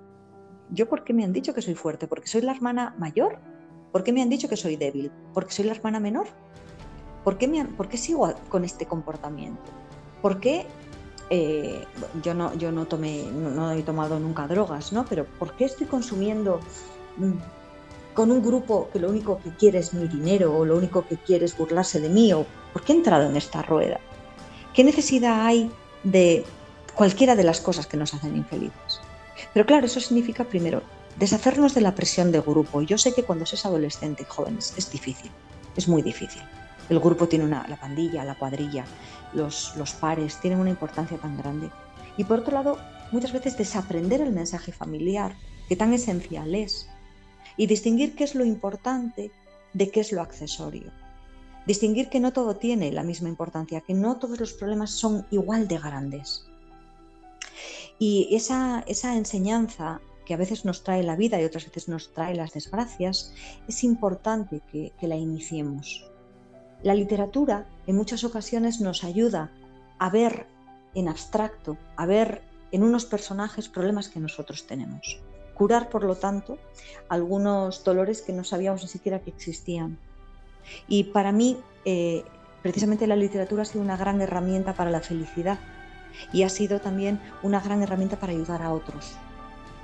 yo 0.71 0.89
por 0.89 1.05
qué 1.05 1.13
me 1.13 1.25
han 1.25 1.33
dicho 1.33 1.53
que 1.53 1.63
soy 1.63 1.75
fuerte, 1.75 2.09
porque 2.09 2.29
soy 2.29 2.41
la 2.41 2.53
hermana 2.53 2.95
mayor, 2.99 3.39
¿Por 3.93 4.05
qué 4.05 4.13
me 4.13 4.23
han 4.23 4.31
dicho 4.31 4.49
que 4.49 4.57
soy 4.57 4.77
débil? 4.77 5.11
¿Porque 5.35 5.53
soy 5.53 5.65
la 5.65 5.73
hermana 5.73 5.99
menor? 5.99 6.29
¿Por 7.25 7.39
qué, 7.39 7.49
me 7.49 7.65
¿por 7.65 7.89
qué 7.89 7.99
sigo 7.99 8.33
con 8.49 8.65
este 8.65 8.87
comportamiento? 8.87 9.71
¿Por 10.23 10.41
qué 10.41 10.67
eh, 11.33 11.85
yo, 12.23 12.35
no, 12.35 12.53
yo 12.55 12.73
no, 12.73 12.87
tomé, 12.87 13.23
no, 13.23 13.71
he 13.71 13.83
tomado 13.83 14.19
nunca 14.19 14.49
drogas, 14.49 14.93
¿no? 14.93 15.07
Pero 15.07 15.25
¿por 15.25 15.55
qué 15.55 15.65
estoy 15.67 15.87
consumiendo 15.87 16.61
mm, 17.19 17.35
con 18.15 18.33
un 18.33 18.43
grupo 18.43 18.89
que 18.93 18.99
lo 18.99 19.09
único 19.09 19.39
que 19.39 19.51
quiere 19.51 19.79
es 19.79 19.95
mi 19.95 20.09
dinero 20.09 20.57
o 20.57 20.65
lo 20.65 20.77
único 20.77 21.07
que 21.07 21.17
quiere 21.17 21.45
es 21.45 21.57
burlarse 21.57 22.01
de 22.01 22.09
mí? 22.09 22.33
¿O 22.33 22.45
por 22.73 22.83
qué 22.83 22.93
he 22.93 22.97
entrado 22.97 23.31
en 23.31 23.37
esta 23.37 23.63
rueda? 23.63 24.01
¿Qué 24.75 24.83
necesidad 24.83 25.47
hay 25.47 25.71
de 26.03 26.45
cualquiera 26.95 27.37
de 27.37 27.45
las 27.45 27.61
cosas 27.61 27.87
que 27.87 27.97
nos 27.97 28.13
hacen 28.13 28.37
infelices? 28.37 29.01
Pero 29.55 29.67
claro, 29.67 29.87
eso 29.87 30.01
significa 30.01 30.45
primero 30.45 30.83
deshacernos 31.17 31.75
de 31.75 31.81
la 31.81 31.95
presión 31.95 32.33
de 32.33 32.41
grupo. 32.41 32.83
Yo 32.83 32.99
sé 32.99 33.15
que 33.15 33.23
cuando 33.23 33.47
se 33.47 33.55
es 33.55 33.65
adolescente 33.65 34.25
y 34.25 34.27
joven 34.27 34.59
es 34.59 34.91
difícil, 34.91 35.31
es 35.77 35.87
muy 35.87 36.03
difícil. 36.03 36.43
El 36.91 37.01
grupo 37.01 37.29
tiene 37.29 37.47
la 37.47 37.79
pandilla, 37.81 38.25
la 38.25 38.35
cuadrilla, 38.35 38.85
los, 39.33 39.73
pares 40.01 40.39
tienen 40.41 40.61
una 40.61 40.71
importancia 40.71 41.17
tan 41.17 41.39
grande. 41.39 41.71
Y 42.17 42.25
por 42.25 42.41
otro 42.41 42.53
lado, 42.53 42.79
muchas 43.13 43.33
veces 43.33 43.57
desaprender 43.57 44.21
el 44.21 44.33
mensaje 44.33 44.73
familiar, 44.73 45.35
que 45.69 45.77
tan 45.77 45.95
esencial 45.95 46.55
es, 46.55 46.89
y 47.57 47.67
distinguir 47.67 48.15
qué 48.15 48.25
es 48.25 48.35
lo 48.35 48.45
importante 48.45 49.31
de 49.73 49.91
qué 49.91 50.01
es 50.01 50.13
lo 50.13 50.21
accesorio. 50.21 50.91
Distinguir 51.67 52.09
que 52.09 52.21
no 52.21 52.33
todo 52.33 52.57
tiene 52.57 52.91
la 52.91 53.05
misma 53.05 53.29
importancia, 53.29 53.81
que 53.81 53.95
no 53.95 54.17
todos 54.17 54.41
los 54.41 54.53
problemas 54.53 54.91
son 54.91 55.27
igual 55.31 55.69
de 55.69 55.79
grandes. 55.79 56.45
Y 57.99 58.29
esa 58.35 58.85
enseñanza 59.17 60.01
que 60.31 60.35
a 60.35 60.37
veces 60.37 60.65
nos 60.65 60.85
trae 60.85 61.03
la 61.03 61.17
vida 61.17 61.41
y 61.41 61.45
otras 61.45 61.67
veces 61.67 61.89
nos 61.89 62.13
trae 62.13 62.37
las 62.37 62.53
desgracias, 62.53 63.35
es 63.67 63.83
importante 63.83 64.61
que, 64.71 64.93
la 65.03 65.17
iniciemos. 65.17 66.09
La 66.83 66.95
literatura 66.95 67.67
en 67.87 67.97
muchas 67.97 68.25
ocasiones 68.25 68.81
nos 68.81 69.05
ayuda 69.05 69.51
a 69.99 70.09
ver 70.09 70.47
en 70.95 71.09
abstracto, 71.09 71.77
a 71.97 72.07
ver 72.07 72.43
en 72.73 72.83
unos 72.83 73.05
personajes 73.05 73.69
problemas 73.69 74.09
que 74.09 74.21
nosotros 74.21 74.67
tenemos. 74.67 75.21
Curar, 75.55 75.91
por 75.91 76.05
lo 76.05 76.17
tanto, 76.17 76.57
algunos 77.09 77.85
dolores 77.85 78.23
que 78.23 78.33
no 78.33 78.45
sabíamos 78.45 78.83
ni 78.83 78.89
siquiera 78.89 79.21
que 79.21 79.31
existían. 79.31 79.99
Y 80.89 81.05
para 81.05 81.33
mí, 81.33 81.59
eh, 81.85 82.25
precisamente 82.63 83.07
la 83.07 83.17
literatura 83.17 83.63
ha 83.63 83.67
sido 83.67 83.85
una 83.85 83.97
gran 83.97 84.21
herramienta 84.23 84.73
para 84.73 84.91
la 84.91 85.01
felicidad 85.01 85.59
y 86.33 86.45
ha 86.45 86.49
sido 86.49 86.81
también 86.81 87.21
una 87.43 87.61
gran 87.61 87.83
herramienta 87.83 88.19
para 88.19 88.33
ayudar 88.33 88.63
a 88.63 88.73
otros 88.73 89.17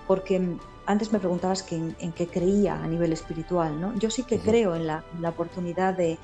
porque 0.07 0.59
antes 0.86 1.12
me 1.12 1.18
preguntabas 1.18 1.62
que 1.62 1.76
en, 1.76 2.12
qué 2.12 2.26
creía 2.26 2.82
a 2.82 2.86
nivel 2.86 3.12
espiritual, 3.12 3.80
¿no? 3.80 3.94
Yo 3.98 4.09
sí 4.11 4.22
que 4.22 4.38
creo 4.38 4.74
en 4.74 4.86
la, 4.86 5.04
oportunidad 5.26 5.96
de, 5.96 6.18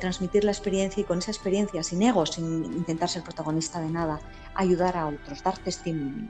transmitir 0.00 0.44
la 0.44 0.50
experiencia 0.50 1.00
y 1.00 1.04
con 1.04 1.18
esa 1.18 1.30
experiencia, 1.30 1.82
sin 1.82 2.02
ego, 2.02 2.26
sin 2.26 2.64
intentar 2.64 3.08
ser 3.08 3.22
protagonista 3.22 3.80
de 3.80 3.90
nada, 3.90 4.20
ayudar 4.54 4.96
a 4.96 5.06
otros, 5.06 5.42
dar 5.42 5.56
testimonio. 5.58 6.28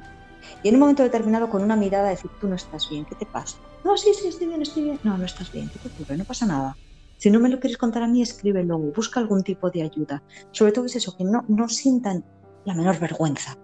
Y 0.63 0.69
en 0.69 0.75
un 0.75 0.81
momento 0.81 1.03
determinado, 1.03 1.49
con 1.49 1.63
una 1.63 1.77
mirada, 1.77 2.11
decir, 2.11 2.31
tú 2.41 2.49
no 2.49 2.57
estás 2.57 2.89
bien, 2.89 3.05
¿qué 3.05 3.15
te 3.15 3.27
pasa? 3.27 3.57
No, 3.85 3.97
sí, 3.97 4.13
sí, 4.15 4.29
estoy 4.29 4.47
bien, 4.47 4.63
estoy 4.63 4.85
bien. 4.85 5.01
No, 5.03 5.17
no 5.19 5.25
estás 5.25 5.51
bien, 5.51 5.69
¿qué 5.69 5.79
te 5.79 5.89
ocurre? 5.89 6.17
No 6.17 6.25
pasa 6.25 6.47
nada. 6.47 6.77
Si 7.17 7.31
no 7.31 7.41
me 7.41 7.49
lo 7.49 7.59
quieres 7.59 7.79
contar 7.79 8.03
a 8.03 8.07
mí, 8.07 8.23
escríbelo, 8.23 8.79
busca 8.79 9.19
algún 9.19 9.43
tipo 9.43 9.71
de 9.71 9.83
ayuda. 9.83 10.23
Sobre 10.53 10.73
todo 10.73 10.87
es 10.87 10.95
eso, 10.95 11.17
que 11.17 11.25
no, 11.25 11.45
no 11.49 11.69
sientan 11.69 12.25
la 12.65 12.75
menor 12.75 13.01
vergüenza 13.01 13.59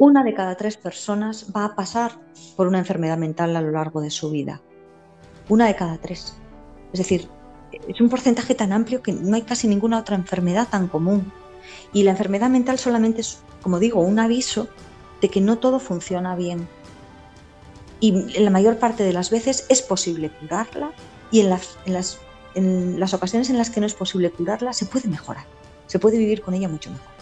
una 0.00 0.24
de 0.24 0.32
cada 0.32 0.54
tres 0.56 0.78
personas 0.78 1.48
va 1.54 1.66
a 1.66 1.74
pasar 1.74 2.12
por 2.56 2.66
una 2.66 2.78
enfermedad 2.78 3.18
mental 3.18 3.54
a 3.54 3.60
lo 3.60 3.70
largo 3.70 4.00
de 4.00 4.08
su 4.08 4.30
vida. 4.30 4.62
Una 5.50 5.66
de 5.66 5.76
cada 5.76 5.98
tres. 5.98 6.34
Es 6.94 7.00
decir, 7.00 7.28
es 7.86 8.00
un 8.00 8.08
porcentaje 8.08 8.54
tan 8.54 8.72
amplio 8.72 9.02
que 9.02 9.12
no 9.12 9.36
hay 9.36 9.42
casi 9.42 9.68
ninguna 9.68 9.98
otra 9.98 10.16
enfermedad 10.16 10.68
tan 10.70 10.88
común. 10.88 11.30
Y 11.92 12.04
la 12.04 12.12
enfermedad 12.12 12.48
mental 12.48 12.78
solamente 12.78 13.20
es, 13.20 13.40
como 13.60 13.78
digo, 13.78 14.00
un 14.00 14.18
aviso 14.18 14.68
de 15.20 15.28
que 15.28 15.42
no 15.42 15.58
todo 15.58 15.78
funciona 15.78 16.34
bien. 16.34 16.66
Y 18.00 18.40
la 18.40 18.48
mayor 18.48 18.78
parte 18.78 19.02
de 19.02 19.12
las 19.12 19.28
veces 19.28 19.66
es 19.68 19.82
posible 19.82 20.30
curarla 20.30 20.92
y 21.30 21.40
en 21.40 21.50
las, 21.50 21.76
en 21.84 21.92
las, 21.92 22.18
en 22.54 22.98
las 22.98 23.12
ocasiones 23.12 23.50
en 23.50 23.58
las 23.58 23.68
que 23.68 23.80
no 23.80 23.86
es 23.86 23.92
posible 23.92 24.30
curarla 24.30 24.72
se 24.72 24.86
puede 24.86 25.10
mejorar, 25.10 25.44
se 25.88 25.98
puede 25.98 26.16
vivir 26.16 26.40
con 26.40 26.54
ella 26.54 26.70
mucho 26.70 26.90
mejor. 26.90 27.19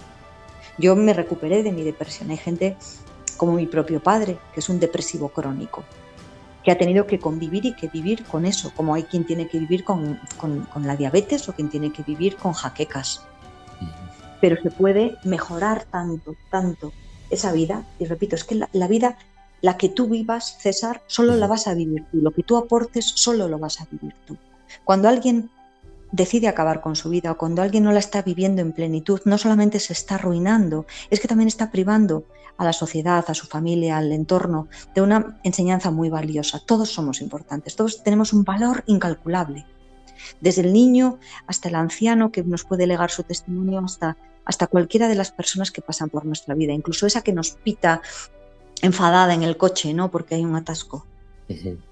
Yo 0.79 0.95
me 0.95 1.13
recuperé 1.13 1.63
de 1.63 1.73
mi 1.73 1.83
depresión. 1.83 2.31
Hay 2.31 2.37
gente 2.37 2.77
como 3.37 3.53
mi 3.53 3.67
propio 3.67 4.01
padre, 4.01 4.39
que 4.55 4.61
es 4.61 4.69
un 4.69 4.81
depresivo 4.81 5.29
crónico, 5.29 5.85
que 6.63 6.71
ha 6.71 6.79
tenido 6.79 7.07
que 7.07 7.19
convivir 7.19 7.65
y 7.67 7.75
que 7.75 7.89
vivir 7.89 8.25
con 8.25 8.47
eso, 8.47 8.73
como 8.75 8.95
hay 8.95 9.05
quien 9.05 9.25
tiene 9.25 9.49
que 9.49 9.59
vivir 9.59 9.85
con, 9.85 10.21
la 10.83 10.97
diabetes 10.97 11.49
o 11.49 11.53
quien 11.53 11.69
tiene 11.69 11.93
que 11.93 12.03
vivir 12.03 12.37
con 12.37 12.53
jaquecas. 12.53 13.23
Pero 14.41 14.61
se 14.63 14.71
puede 14.71 15.17
mejorar 15.25 15.85
tanto, 15.85 16.37
tanto 16.51 16.93
esa 17.31 17.53
vida. 17.53 17.85
Y 17.99 18.05
repito, 18.05 18.37
es 18.37 18.45
que 18.45 18.55
la, 18.55 18.69
la 18.73 18.87
vida, 18.87 19.19
la 19.61 19.77
que 19.77 19.89
tú 19.89 20.09
vivas, 20.09 20.59
César, 20.61 21.03
solo 21.07 21.35
la 21.37 21.49
vas 21.49 21.67
a 21.67 21.75
vivir 21.75 22.05
tú. 22.11 22.19
Lo 22.19 22.31
que 22.31 22.45
tú 22.45 22.57
aportes, 22.57 23.05
solo 23.05 23.49
lo 23.49 23.59
vas 23.59 23.81
a 23.81 23.87
vivir 23.91 24.15
tú. 24.27 24.37
Cuando 24.85 25.09
alguien 25.09 25.51
decide 26.13 26.49
acabar 26.49 26.81
con 26.81 26.97
su 26.97 27.11
vida 27.11 27.33
o 27.33 27.39
cuando 27.39 27.63
alguien 27.63 27.85
no 27.85 27.93
la 27.93 27.99
está 27.99 28.23
viviendo 28.23 28.63
en 28.63 28.73
plenitud, 28.73 29.21
no 29.25 29.39
solamente 29.39 29.81
se 29.81 29.93
está 29.93 30.17
arruinando, 30.17 30.87
es 31.11 31.21
que 31.21 31.29
también 31.29 31.49
está 31.49 31.71
privando 31.71 32.25
a 32.57 32.65
la 32.65 32.73
sociedad, 32.73 33.25
a 33.29 33.35
su 33.35 33.47
familia, 33.47 33.99
al 33.99 34.13
entorno, 34.13 34.69
de 34.95 35.01
una 35.01 35.39
enseñanza 35.45 35.91
muy 35.91 36.09
valiosa. 36.09 36.61
Todos 36.65 36.91
somos 36.91 37.21
importantes, 37.21 37.77
todos 37.77 38.03
tenemos 38.03 38.33
un 38.33 38.45
valor 38.45 38.83
incalculable. 38.87 39.65
Desde 40.41 40.63
el 40.63 40.73
niño 40.73 41.19
hasta 41.47 41.69
el 41.69 41.77
anciano 41.77 42.33
que 42.33 42.43
nos 42.43 42.65
puede 42.65 42.87
legar 42.87 43.11
su 43.11 43.23
testimonio, 43.23 43.79
hasta, 43.85 44.17
hasta 44.45 44.67
cualquiera 44.67 45.09
de 45.09 45.15
las 45.15 45.31
personas 45.31 45.71
que 45.71 45.83
pasan 45.83 46.11
por 46.11 46.25
nuestra 46.25 46.55
vida, 46.55 46.73
incluso 46.73 47.07
esa 47.07 47.23
que 47.23 47.33
nos 47.33 47.53
pita 47.53 48.03
enfadada 48.83 49.35
en 49.35 49.45
el 49.45 49.57
coche, 49.57 49.95
¿no? 49.95 50.11
Porque 50.11 50.35
hay 50.35 50.45
un 50.45 50.57
atasco. 50.57 51.07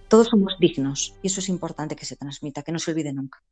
Todos 0.09 0.29
somos 0.29 0.57
dignos 0.59 1.15
y 1.23 1.29
eso 1.29 1.41
es 1.41 1.49
importante 1.49 1.97
que 1.97 2.05
se 2.05 2.17
transmita, 2.17 2.63
que 2.63 2.73
no 2.73 2.79
se 2.79 2.91
olvide 2.91 3.13
nunca. 3.13 3.43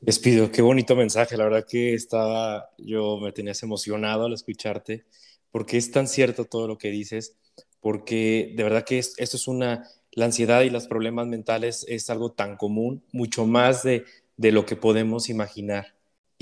Despido, 0.00 0.52
qué 0.52 0.62
bonito 0.62 0.94
mensaje. 0.94 1.36
La 1.36 1.44
verdad 1.44 1.66
que 1.68 1.94
estaba, 1.94 2.70
yo 2.78 3.18
me 3.18 3.32
tenías 3.32 3.62
emocionado 3.62 4.26
al 4.26 4.34
escucharte, 4.34 5.04
porque 5.50 5.78
es 5.78 5.90
tan 5.90 6.06
cierto 6.06 6.44
todo 6.44 6.68
lo 6.68 6.78
que 6.78 6.90
dices, 6.90 7.36
porque 7.80 8.52
de 8.56 8.62
verdad 8.62 8.84
que 8.84 8.98
esto 8.98 9.16
es 9.18 9.48
una, 9.48 9.88
la 10.12 10.26
ansiedad 10.26 10.62
y 10.62 10.70
los 10.70 10.86
problemas 10.86 11.26
mentales 11.26 11.84
es 11.88 12.10
algo 12.10 12.32
tan 12.32 12.56
común, 12.56 13.02
mucho 13.12 13.46
más 13.46 13.82
de, 13.82 14.04
de 14.36 14.52
lo 14.52 14.66
que 14.66 14.76
podemos 14.76 15.28
imaginar. 15.30 15.94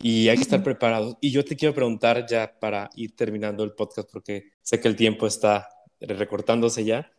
Y 0.02 0.28
hay 0.28 0.36
que 0.36 0.42
estar 0.42 0.62
preparados. 0.64 1.16
Y 1.20 1.30
yo 1.30 1.44
te 1.44 1.56
quiero 1.56 1.74
preguntar 1.74 2.26
ya 2.28 2.58
para 2.58 2.90
ir 2.96 3.14
terminando 3.14 3.62
el 3.62 3.72
podcast, 3.72 4.10
porque 4.10 4.50
sé 4.62 4.80
que 4.80 4.88
el 4.88 4.96
tiempo 4.96 5.26
está 5.26 5.68
recortándose 6.00 6.84
ya. 6.84 7.10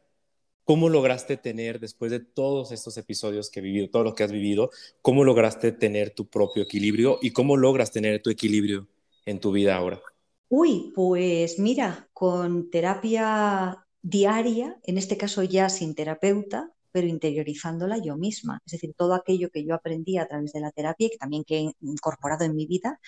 ¿Cómo 0.65 0.89
lograste 0.89 1.37
tener, 1.37 1.79
después 1.79 2.11
de 2.11 2.19
todos 2.19 2.71
estos 2.71 2.97
episodios 2.97 3.51
que 3.51 3.59
he 3.59 3.63
vivido, 3.63 3.89
todo 3.89 4.03
lo 4.03 4.15
que 4.15 4.23
has 4.23 4.31
vivido, 4.31 4.71
cómo 5.01 5.23
lograste 5.23 5.71
tener 5.71 6.09
tu 6.09 6.27
propio 6.27 6.63
equilibrio 6.63 7.19
y 7.21 7.31
cómo 7.31 7.55
logras 7.55 7.91
tener 7.91 8.21
tu 8.21 8.31
equilibrio 8.31 8.87
en 9.27 9.39
tu 9.39 9.51
vida 9.51 9.75
ahora? 9.75 10.01
Uy, 10.49 10.91
pues 10.95 11.59
mira, 11.59 12.09
con 12.13 12.71
terapia 12.71 13.85
diaria, 14.01 14.79
en 14.83 14.97
este 14.97 15.17
caso 15.17 15.43
ya 15.43 15.69
sin 15.69 15.93
terapeuta, 15.93 16.71
pero 16.91 17.07
interiorizándola 17.07 17.99
yo 17.99 18.17
misma. 18.17 18.59
Es 18.65 18.71
decir, 18.71 18.95
todo 18.97 19.13
aquello 19.13 19.51
que 19.51 19.63
yo 19.65 19.75
aprendí 19.75 20.17
a 20.17 20.27
través 20.27 20.53
de 20.53 20.61
la 20.61 20.71
terapia 20.71 21.07
y 21.07 21.09
que 21.11 21.17
también 21.17 21.43
que 21.43 21.57
he 21.57 21.71
incorporado 21.81 22.43
en 22.43 22.55
mi 22.55 22.65
vida, 22.65 22.99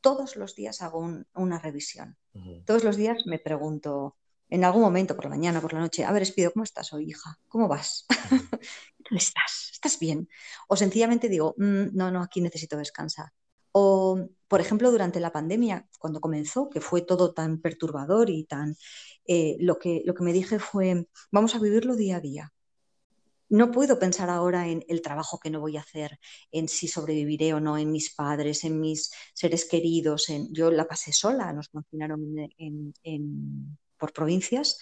todos 0.00 0.34
los 0.34 0.56
días 0.56 0.82
hago 0.82 1.06
una 1.34 1.58
revisión. 1.58 2.16
Todos 2.64 2.82
los 2.82 2.96
días 2.96 3.26
me 3.26 3.38
pregunto, 3.38 4.16
en 4.48 4.64
algún 4.64 4.82
momento, 4.82 5.14
por 5.16 5.24
la 5.24 5.30
mañana, 5.30 5.60
por 5.60 5.72
la 5.72 5.80
noche, 5.80 6.04
a 6.04 6.12
ver, 6.12 6.22
Espido, 6.22 6.52
¿cómo 6.52 6.64
estás 6.64 6.92
hoy, 6.92 7.10
hija? 7.10 7.38
¿Cómo 7.48 7.68
vas? 7.68 8.06
¿Cómo 9.08 9.18
estás? 9.18 9.70
¿Estás 9.72 9.98
bien? 9.98 10.28
O 10.68 10.76
sencillamente 10.76 11.28
digo, 11.28 11.54
mm, 11.58 11.96
no, 11.96 12.10
no, 12.10 12.22
aquí 12.22 12.40
necesito 12.40 12.76
descansar. 12.76 13.32
O, 13.72 14.28
por 14.48 14.60
ejemplo, 14.60 14.90
durante 14.90 15.20
la 15.20 15.32
pandemia, 15.32 15.88
cuando 15.98 16.20
comenzó, 16.20 16.70
que 16.70 16.80
fue 16.80 17.02
todo 17.02 17.34
tan 17.34 17.60
perturbador 17.60 18.30
y 18.30 18.44
tan... 18.44 18.76
Eh, 19.26 19.56
lo, 19.60 19.78
que, 19.78 20.02
lo 20.04 20.14
que 20.14 20.22
me 20.22 20.32
dije 20.32 20.58
fue, 20.58 21.08
vamos 21.32 21.54
a 21.54 21.58
vivirlo 21.58 21.96
día 21.96 22.16
a 22.16 22.20
día. 22.20 22.52
No 23.48 23.70
puedo 23.70 23.98
pensar 23.98 24.30
ahora 24.30 24.68
en 24.68 24.84
el 24.88 25.02
trabajo 25.02 25.38
que 25.38 25.50
no 25.50 25.60
voy 25.60 25.76
a 25.76 25.80
hacer, 25.80 26.18
en 26.50 26.68
si 26.68 26.88
sobreviviré 26.88 27.54
o 27.54 27.60
no, 27.60 27.78
en 27.78 27.92
mis 27.92 28.14
padres, 28.14 28.64
en 28.64 28.80
mis 28.80 29.10
seres 29.34 29.66
queridos. 29.66 30.30
En... 30.30 30.52
Yo 30.52 30.70
la 30.70 30.86
pasé 30.86 31.12
sola, 31.12 31.52
nos 31.52 31.68
confinaron 31.68 32.22
por 33.98 34.12
provincias 34.12 34.78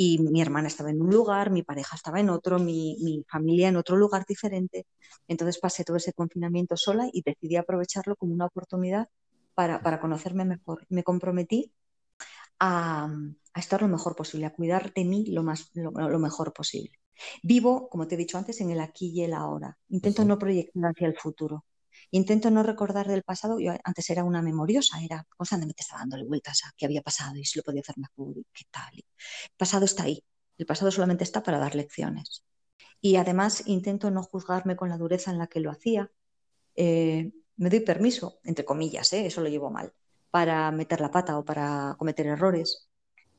y 0.00 0.20
mi 0.20 0.40
hermana 0.40 0.68
estaba 0.68 0.90
en 0.90 1.02
un 1.02 1.10
lugar, 1.10 1.50
mi 1.50 1.64
pareja 1.64 1.96
estaba 1.96 2.20
en 2.20 2.30
otro, 2.30 2.60
mi, 2.60 3.24
familia 3.28 3.68
en 3.68 3.76
otro 3.76 3.96
lugar 3.96 4.24
diferente. 4.28 4.86
Entonces 5.26 5.58
pasé 5.58 5.82
todo 5.82 5.96
ese 5.96 6.12
confinamiento 6.12 6.76
sola 6.76 7.08
y 7.12 7.22
decidí 7.22 7.56
aprovecharlo 7.56 8.14
como 8.14 8.32
una 8.32 8.46
oportunidad 8.46 9.08
para, 9.54 10.00
conocerme 10.00 10.44
mejor. 10.44 10.86
Me 10.88 11.02
comprometí 11.02 11.72
a, 12.60 13.12
estar 13.56 13.82
lo 13.82 13.88
mejor 13.88 14.14
posible, 14.14 14.46
a 14.46 14.52
cuidar 14.52 14.92
de 14.94 15.04
mí 15.04 15.26
lo, 15.26 15.42
más, 15.42 15.72
lo, 15.74 16.18
mejor 16.20 16.52
posible. 16.52 16.92
Vivo, 17.42 17.88
como 17.88 18.06
te 18.06 18.14
he 18.14 18.18
dicho 18.18 18.38
antes, 18.38 18.60
en 18.60 18.70
el 18.70 18.80
aquí 18.80 19.10
y 19.10 19.24
el 19.24 19.32
ahora. 19.32 19.76
Intento 19.88 20.24
no 20.24 20.38
proyectar 20.38 20.92
hacia 20.92 21.08
el 21.08 21.18
futuro. 21.18 21.64
Intento 22.10 22.50
no 22.50 22.62
recordar 22.62 23.06
del 23.06 23.22
pasado. 23.22 23.58
Yo 23.60 23.72
antes 23.84 24.08
era 24.10 24.24
una 24.24 24.42
memoriosa, 24.42 25.02
era 25.02 25.26
constantemente 25.36 25.82
estaba 25.82 26.00
dándole 26.00 26.24
vueltas 26.24 26.62
a 26.66 26.72
qué 26.76 26.86
había 26.86 27.02
pasado 27.02 27.36
y 27.36 27.44
si 27.44 27.58
lo 27.58 27.62
podía 27.62 27.82
hacer 27.82 27.98
mejor 27.98 28.38
y 28.38 28.46
qué 28.52 28.64
tal. 28.70 28.94
El 28.94 29.56
pasado 29.56 29.84
está 29.84 30.04
ahí. 30.04 30.24
El 30.56 30.66
pasado 30.66 30.90
solamente 30.90 31.24
está 31.24 31.42
para 31.42 31.58
dar 31.58 31.74
lecciones. 31.74 32.44
Y 33.00 33.16
además 33.16 33.62
intento 33.66 34.10
no 34.10 34.22
juzgarme 34.22 34.76
con 34.76 34.88
la 34.88 34.98
dureza 34.98 35.30
en 35.30 35.38
la 35.38 35.46
que 35.46 35.60
lo 35.60 35.70
hacía. 35.70 36.10
Eh, 36.74 37.32
me 37.56 37.70
doy 37.70 37.80
permiso, 37.80 38.40
entre 38.44 38.64
comillas, 38.64 39.12
¿eh? 39.12 39.26
eso 39.26 39.40
lo 39.40 39.48
llevo 39.48 39.70
mal, 39.70 39.92
para 40.30 40.70
meter 40.72 41.00
la 41.00 41.10
pata 41.10 41.38
o 41.38 41.44
para 41.44 41.94
cometer 41.98 42.26
errores. 42.26 42.88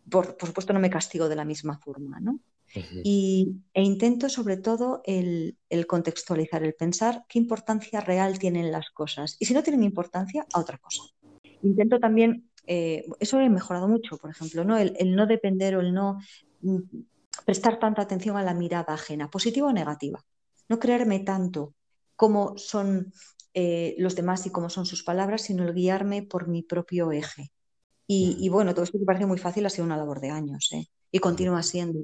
Por, 0.09 0.37
por 0.37 0.47
supuesto, 0.47 0.73
no 0.73 0.79
me 0.79 0.89
castigo 0.89 1.29
de 1.29 1.35
la 1.35 1.45
misma 1.45 1.77
forma, 1.77 2.19
¿no? 2.19 2.39
Y, 3.03 3.55
e 3.73 3.83
intento 3.83 4.29
sobre 4.29 4.57
todo 4.57 5.01
el, 5.05 5.57
contextualizar, 5.87 6.63
el 6.63 6.73
pensar 6.73 7.23
qué 7.27 7.39
importancia 7.39 8.01
real 8.01 8.39
tienen 8.39 8.71
las 8.71 8.89
cosas 8.91 9.37
y 9.39 9.45
si 9.45 9.53
no 9.53 9.63
tienen 9.63 9.83
importancia, 9.83 10.45
a 10.53 10.59
otra 10.59 10.77
cosa. 10.77 11.03
Intento 11.61 11.99
también, 11.99 12.49
eh, 12.67 13.05
eso 13.19 13.39
he 13.39 13.49
mejorado 13.49 13.87
mucho, 13.87 14.17
por 14.17 14.29
ejemplo, 14.29 14.63
¿no? 14.63 14.77
El, 14.77 15.15
no 15.15 15.27
depender 15.27 15.75
o 15.75 15.81
el 15.81 15.93
no 15.93 16.19
mm, 16.61 16.79
prestar 17.45 17.79
tanta 17.79 18.01
atención 18.01 18.37
a 18.37 18.43
la 18.43 18.53
mirada 18.53 18.93
ajena, 18.93 19.29
positiva 19.29 19.67
o 19.67 19.73
negativa. 19.73 20.23
No 20.67 20.79
creerme 20.79 21.19
tanto 21.19 21.73
cómo 22.15 22.57
son 22.57 23.11
eh, 23.53 23.95
los 23.97 24.15
demás 24.15 24.45
y 24.45 24.51
cómo 24.51 24.69
son 24.69 24.85
sus 24.85 25.03
palabras, 25.03 25.41
sino 25.41 25.63
el 25.63 25.73
guiarme 25.73 26.23
por 26.23 26.47
mi 26.47 26.63
propio 26.63 27.11
eje. 27.11 27.51
Y, 28.11 28.49
bueno, 28.49 28.73
todo 28.73 28.85
esto 28.85 28.97
que 28.97 29.05
parece 29.05 29.27
muy 29.27 29.37
fácil 29.37 29.67
ha 29.67 29.69
sido 29.69 29.85
una 29.85 29.95
labor 29.95 30.19
de 30.19 30.31
años 30.31 30.69
¿eh? 30.71 30.87
y 31.11 31.19
continúa 31.19 31.61
siendo. 31.61 31.99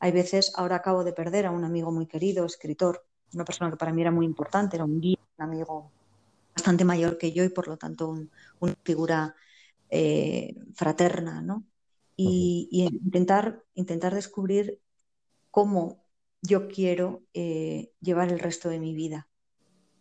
Hay 0.00 0.12
veces, 0.12 0.52
ahora 0.54 0.76
acabo 0.76 1.04
de 1.04 1.12
perder 1.12 1.46
a 1.46 1.50
un 1.50 1.64
amigo 1.64 1.90
muy 1.90 2.06
querido, 2.06 2.46
escritor, 2.46 3.04
una 3.34 3.44
persona 3.44 3.70
que 3.70 3.76
para 3.76 3.92
mí 3.92 4.02
era 4.02 4.10
muy 4.10 4.26
importante, 4.26 4.76
era 4.76 4.84
un 4.84 5.00
guía, 5.00 5.18
un 5.38 5.44
amigo 5.44 5.92
bastante 6.54 6.84
mayor 6.84 7.18
que 7.18 7.32
yo 7.32 7.44
y 7.44 7.48
por 7.48 7.68
lo 7.68 7.76
tanto 7.76 8.08
una 8.60 8.74
figura 8.84 9.34
eh, 9.90 10.56
fraterna, 10.74 11.40
¿no? 11.40 11.64
Y, 12.16 12.68
intentar, 12.70 13.64
intentar 13.74 14.14
descubrir 14.14 14.80
cómo 15.50 16.04
yo 16.42 16.68
quiero 16.68 17.22
eh, 17.32 17.92
llevar 18.00 18.32
el 18.32 18.40
resto 18.40 18.68
de 18.68 18.80
mi 18.80 18.92
vida, 18.92 19.28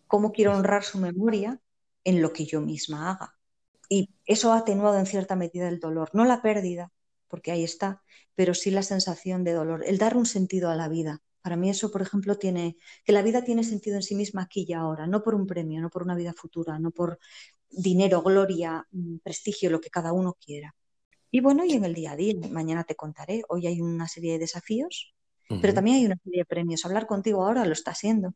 cómo 0.07 0.31
quiero 0.31 0.53
honrar 0.53 0.83
su 0.83 0.97
memoria 0.99 1.61
en 2.03 2.21
lo 2.21 2.33
que 2.33 2.45
yo 2.45 2.61
misma 2.61 3.11
haga. 3.11 3.37
Y 3.89 4.09
eso 4.25 4.51
ha 4.51 4.57
atenuado 4.57 4.97
en 4.97 5.05
cierta 5.05 5.35
medida 5.35 5.69
el 5.69 5.79
dolor, 5.79 6.09
no 6.13 6.25
la 6.25 6.41
pérdida, 6.41 6.91
porque 7.27 7.51
ahí 7.51 7.63
está, 7.63 8.01
pero 8.35 8.53
sí 8.53 8.71
la 8.71 8.83
sensación 8.83 9.43
de 9.43 9.53
dolor, 9.53 9.83
el 9.85 9.97
dar 9.97 10.17
un 10.17 10.25
sentido 10.25 10.69
a 10.69 10.75
la 10.75 10.89
vida. 10.89 11.21
Para 11.41 11.55
mí 11.55 11.69
eso, 11.69 11.91
por 11.91 12.01
ejemplo, 12.01 12.37
tiene 12.37 12.77
que 13.05 13.13
la 13.13 13.21
vida 13.21 13.43
tiene 13.43 13.63
sentido 13.63 13.95
en 13.97 14.03
sí 14.03 14.15
misma 14.15 14.43
aquí 14.43 14.65
y 14.67 14.73
ahora, 14.73 15.07
no 15.07 15.23
por 15.23 15.35
un 15.35 15.47
premio, 15.47 15.81
no 15.81 15.89
por 15.89 16.03
una 16.03 16.15
vida 16.15 16.33
futura, 16.33 16.79
no 16.79 16.91
por 16.91 17.19
dinero, 17.69 18.21
gloria, 18.21 18.85
mm, 18.91 19.17
prestigio, 19.19 19.69
lo 19.69 19.81
que 19.81 19.89
cada 19.89 20.13
uno 20.13 20.35
quiera. 20.43 20.75
Y 21.31 21.41
bueno, 21.41 21.65
y 21.65 21.73
en 21.73 21.85
el 21.85 21.93
día 21.93 22.13
a 22.13 22.15
día, 22.15 22.35
mañana 22.51 22.83
te 22.83 22.95
contaré, 22.95 23.43
hoy 23.49 23.67
hay 23.67 23.81
una 23.81 24.07
serie 24.07 24.33
de 24.33 24.39
desafíos, 24.39 25.15
pero 25.59 25.73
también 25.73 25.97
hay 25.97 26.05
una 26.05 26.17
serie 26.23 26.41
de 26.41 26.45
premios. 26.45 26.85
Hablar 26.85 27.07
contigo 27.07 27.45
ahora 27.45 27.65
lo 27.65 27.73
está 27.73 27.91
haciendo. 27.91 28.33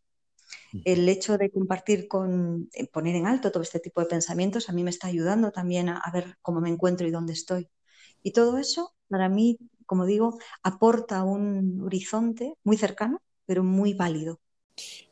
El 0.84 1.08
hecho 1.10 1.38
de 1.38 1.52
compartir 1.52 2.08
con, 2.08 2.70
eh, 2.74 2.88
poner 2.88 3.16
en 3.16 3.28
alto 3.28 3.52
todo 3.52 3.64
este 3.64 3.80
tipo 3.80 4.02
de 4.02 4.08
pensamientos 4.08 4.70
a 4.70 4.74
mí 4.74 4.84
me 4.84 4.90
está 4.92 5.08
ayudando 5.08 5.52
también 5.52 5.90
a 5.90 6.12
ver 6.14 6.38
cómo 6.42 6.62
me 6.62 6.70
encuentro 6.70 7.08
y 7.08 7.12
dónde 7.12 7.34
estoy. 7.34 7.70
Y 8.24 8.32
todo 8.32 8.58
eso, 8.58 8.94
para 9.10 9.30
mí, 9.30 9.58
como 9.86 10.06
digo, 10.06 10.38
aporta 10.64 11.24
un 11.24 11.82
horizonte 11.82 12.54
muy 12.64 12.78
cercano, 12.78 13.22
pero 13.46 13.64
muy 13.64 13.94
válido. 13.94 14.40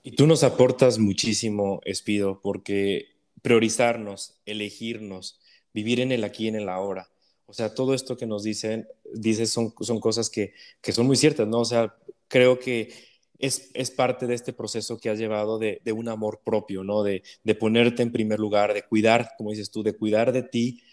Y 0.03 0.11
tú 0.11 0.25
nos 0.27 0.43
aportas 0.43 0.99
muchísimo, 0.99 1.81
Espido, 1.83 2.39
porque 2.41 3.07
priorizarnos, 3.41 4.39
elegirnos, 4.45 5.39
vivir 5.73 5.99
en 5.99 6.11
el 6.11 6.23
aquí 6.23 6.45
y 6.45 6.47
en 6.49 6.55
el 6.55 6.69
ahora. 6.69 7.09
O 7.45 7.53
sea, 7.53 7.73
todo 7.73 7.93
esto 7.93 8.15
que 8.15 8.27
nos 8.27 8.43
dicen, 8.43 8.87
dices 9.13 9.49
son, 9.49 9.73
son 9.81 9.99
cosas 9.99 10.29
que, 10.29 10.53
que 10.81 10.91
son 10.91 11.07
muy 11.07 11.15
ciertas, 11.15 11.47
¿no? 11.47 11.59
O 11.59 11.65
sea, 11.65 11.95
creo 12.27 12.59
que 12.59 12.93
es, 13.39 13.71
es, 13.73 13.89
parte 13.89 14.27
de 14.27 14.35
este 14.35 14.53
proceso 14.53 14.99
que 14.99 15.09
has 15.09 15.17
llevado 15.17 15.57
de, 15.57 15.81
de 15.83 15.91
un 15.91 16.09
amor 16.09 16.41
propio, 16.43 16.83
¿no? 16.83 17.03
De, 17.03 17.23
de, 17.43 17.55
ponerte 17.55 18.03
en 18.03 18.11
primer 18.11 18.39
lugar, 18.39 18.73
de 18.73 18.83
cuidar, 18.83 19.31
como 19.37 19.49
dices 19.49 19.71
tú, 19.71 19.81
de 19.81 19.93
cuidar 19.93 20.31
de 20.31 20.43
ti, 20.43 20.83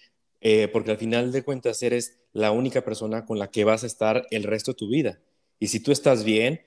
eh, 0.41 0.69
porque 0.73 0.91
al 0.91 0.99
final 0.99 1.33
de 1.33 1.43
cuentas 1.43 1.83
eres 1.83 2.19
la 2.33 2.51
única 2.51 2.85
persona 2.85 3.25
con 3.25 3.39
la 3.39 3.51
que 3.51 3.65
vas 3.65 3.83
a 3.83 3.87
estar 3.87 4.27
el 4.31 4.45
resto 4.45 4.73
de 4.73 4.77
tu 4.77 4.89
vida. 4.89 5.19
Y 5.59 5.69
si 5.69 5.81
tú 5.81 5.93
estás 5.93 6.25
bien, 6.25 6.61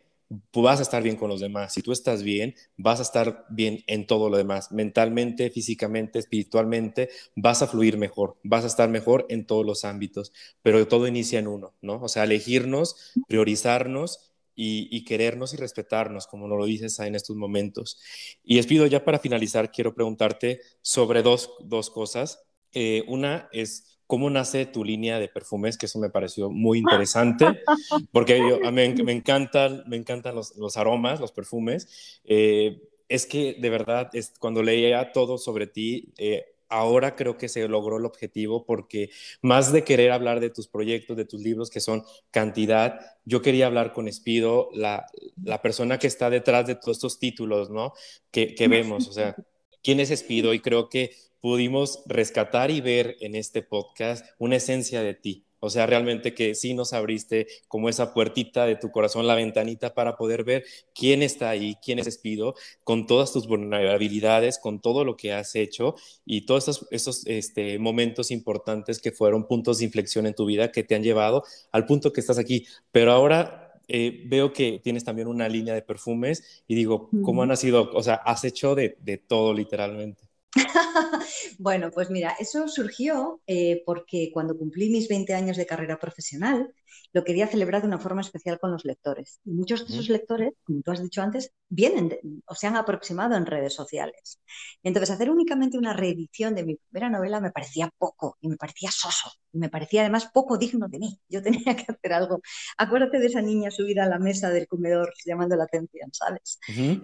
pues 0.52 0.64
vas 0.64 0.80
a 0.80 0.84
estar 0.84 1.02
bien 1.02 1.16
con 1.16 1.30
los 1.30 1.40
demás. 1.40 1.74
Si 1.74 1.82
tú 1.82 1.92
estás 1.92 2.22
bien, 2.22 2.56
vas 2.78 3.00
a 3.00 3.04
estar 3.04 3.46
bien 3.50 3.84
en 3.88 4.06
todo 4.06 4.30
lo 4.30 4.38
demás. 4.38 4.72
Mentalmente, 4.72 5.50
físicamente, 5.50 6.20
espiritualmente, 6.20 7.10
vas 7.36 7.62
a 7.62 7.68
fluir 7.68 7.98
mejor, 7.98 8.38
vas 8.44 8.64
a 8.64 8.68
estar 8.68 8.90
mejor 8.90 9.26
en 9.30 9.46
todos 9.46 9.66
los 9.66 9.86
ámbitos. 9.86 10.32
Pero 10.62 10.88
todo 10.88 11.08
inicia 11.08 11.40
en 11.40 11.48
uno, 11.48 11.74
¿no? 11.82 12.02
O 12.02 12.08
sea, 12.08 12.26
elegirnos, 12.26 13.14
priorizarnos 13.28 14.30
y, 14.62 15.06
querernos 15.06 15.54
y 15.54 15.58
respetarnos, 15.58 16.28
como 16.28 16.48
nos 16.48 16.58
lo 16.58 16.66
dices 16.66 17.00
en 17.00 17.16
estos 17.16 17.36
momentos. 17.38 18.00
Y 18.44 18.56
les 18.56 18.68
pido 18.68 18.86
ya 18.86 19.06
para 19.06 19.20
finalizar, 19.20 19.72
quiero 19.72 19.96
preguntarte 19.96 20.60
sobre 20.82 21.24
dos, 21.24 21.52
dos 21.62 21.90
cosas. 21.90 22.44
Eh, 22.74 23.04
una 23.08 23.50
es 23.52 24.00
cómo 24.10 24.30
nace 24.32 24.66
tu 24.66 24.84
línea 24.84 25.20
de 25.20 25.28
perfumes, 25.28 25.78
que 25.78 25.86
eso 25.86 26.00
me 26.00 26.10
pareció 26.10 26.50
muy 26.50 26.80
interesante, 26.80 27.46
porque 28.12 28.40
yo, 28.40 28.66
a 28.66 28.72
mí 28.72 28.94
me, 29.04 29.12
encantan, 29.12 29.84
me 29.86 29.98
encantan 29.98 30.34
los, 30.34 30.78
aromas, 30.78 31.20
los 31.20 31.32
perfumes. 31.32 32.20
Eh, 32.24 32.82
es 33.08 33.28
que 33.28 33.58
de 33.60 33.70
verdad, 33.70 34.10
es, 34.14 34.34
cuando 34.40 34.64
leía 34.64 35.12
todo 35.12 35.38
sobre 35.38 35.68
ti, 35.68 36.12
eh, 36.18 36.46
ahora 36.70 37.16
creo 37.16 37.38
que 37.38 37.50
se 37.50 37.68
logró 37.68 37.98
el 37.98 38.06
objetivo 38.06 38.66
porque 38.66 39.12
más 39.44 39.72
de 39.72 39.84
querer 39.84 40.12
hablar 40.12 40.40
de 40.40 40.50
tus 40.50 40.68
proyectos, 40.68 41.16
de 41.16 41.26
tus 41.26 41.42
libros, 41.42 41.70
que 41.70 41.80
son 41.80 42.04
cantidad, 42.32 43.00
yo 43.26 43.44
quería 43.44 43.68
hablar 43.68 43.94
con 43.94 44.08
Espido, 44.08 44.70
la, 44.74 45.06
la 45.44 45.62
persona 45.62 46.00
que 46.00 46.08
está 46.08 46.32
detrás 46.32 46.66
de 46.66 46.74
todos 46.74 46.98
estos 46.98 47.20
títulos, 47.20 47.70
¿no? 47.70 47.94
Que, 48.32 48.56
que 48.56 48.68
vemos, 48.68 49.08
o 49.08 49.14
sea, 49.14 49.36
quién 49.84 50.00
es 50.00 50.10
Espido 50.12 50.54
y 50.54 50.60
creo 50.60 50.90
que 50.90 51.12
pudimos 51.42 52.04
rescatar 52.06 52.72
y 52.72 52.82
ver 52.82 53.18
en 53.22 53.36
este 53.36 53.62
podcast 53.62 54.26
una 54.38 54.58
esencia 54.58 55.02
de 55.02 55.14
ti. 55.14 55.46
O 55.62 55.70
sea, 55.70 55.86
realmente 55.86 56.34
que 56.34 56.56
sí 56.56 56.74
nos 56.74 56.94
abriste 56.94 57.48
como 57.68 57.90
esa 57.90 58.14
puertita 58.14 58.66
de 58.66 58.76
tu 58.76 58.92
corazón, 58.92 59.28
la 59.28 59.36
ventanita 59.36 59.94
para 59.94 60.16
poder 60.16 60.44
ver 60.44 60.64
quién 60.96 61.22
está 61.22 61.50
ahí, 61.50 61.76
quién 61.84 62.00
es 62.00 62.08
Espido, 62.08 62.56
con 62.84 63.08
todas 63.08 63.34
tus 63.34 63.48
vulnerabilidades, 63.48 64.58
con 64.58 64.80
todo 64.80 65.04
lo 65.04 65.18
que 65.18 65.34
has 65.34 65.56
hecho 65.56 65.96
y 66.26 66.46
todos 66.46 66.70
esos, 66.70 66.88
esos 66.92 67.28
este, 67.28 67.78
momentos 67.78 68.32
importantes 68.32 69.00
que 69.00 69.12
fueron 69.12 69.48
puntos 69.48 69.80
de 69.80 69.86
inflexión 69.86 70.26
en 70.26 70.34
tu 70.34 70.46
vida 70.46 70.72
que 70.72 70.84
te 70.84 70.96
han 70.96 71.04
llevado 71.04 71.44
al 71.72 71.86
punto 71.86 72.14
que 72.14 72.22
estás 72.22 72.40
aquí. 72.40 72.66
Pero 72.92 73.12
ahora 73.12 73.82
eh, 73.90 74.24
veo 74.28 74.54
que 74.54 74.80
tienes 74.82 75.04
también 75.04 75.28
una 75.28 75.50
línea 75.50 75.74
de 75.74 75.82
perfumes 75.82 76.64
y 76.68 76.76
digo, 76.76 77.10
¿cómo 77.24 77.44
han 77.44 77.58
sido? 77.58 77.92
O 77.94 78.04
sea, 78.04 78.16
has 78.16 78.46
hecho 78.46 78.76
de, 78.76 78.98
de 79.02 79.18
todo 79.18 79.54
literalmente. 79.54 80.29
bueno, 81.60 81.92
pues 81.92 82.10
mira, 82.10 82.36
eso 82.40 82.68
surgió 82.68 83.42
eh, 83.48 83.84
porque 83.86 84.32
cuando 84.34 84.58
cumplí 84.58 84.90
mis 84.90 85.08
20 85.08 85.34
años 85.34 85.58
de 85.58 85.66
carrera 85.68 86.00
profesional, 86.00 86.74
lo 87.14 87.24
quería 87.24 87.48
celebrar 87.48 87.82
de 87.82 87.88
una 87.88 88.00
forma 88.00 88.22
especial 88.22 88.60
con 88.60 88.72
los 88.72 88.86
lectores. 88.86 89.40
Y 89.46 89.52
muchos 89.52 89.88
de 89.88 89.94
esos 89.94 90.10
lectores, 90.10 90.54
como 90.64 90.82
tú 90.82 90.92
has 90.92 91.02
dicho 91.02 91.22
antes, 91.22 91.52
vienen 91.68 92.18
o 92.46 92.56
se 92.56 92.68
han 92.68 92.76
aproximado 92.76 93.36
en 93.36 93.46
redes 93.46 93.74
sociales. 93.74 94.40
Entonces, 94.84 95.12
hacer 95.12 95.30
únicamente 95.30 95.78
una 95.78 95.94
reedición 95.94 96.56
de 96.56 96.66
mi 96.66 96.76
primera 96.76 97.10
novela 97.10 97.40
me 97.40 97.52
parecía 97.52 97.92
poco 97.98 98.38
y 98.42 98.50
me 98.50 98.58
parecía 98.58 98.92
soso 98.92 99.32
y 99.52 99.58
me 99.60 99.70
parecía 99.70 100.02
además 100.02 100.30
poco 100.34 100.58
digno 100.58 100.88
de 100.88 101.00
mí. 101.00 101.20
Yo 101.28 101.42
tenía 101.42 101.76
que 101.76 101.92
hacer 101.92 102.14
algo. 102.14 102.42
Acuérdate 102.78 103.20
de 103.20 103.28
esa 103.28 103.42
niña 103.42 103.72
subida 103.72 104.04
a 104.04 104.10
la 104.10 104.20
mesa 104.20 104.50
del 104.50 104.68
comedor 104.68 105.14
llamando 105.26 105.56
la 105.56 105.64
atención, 105.66 106.10
¿sabes? 106.14 106.60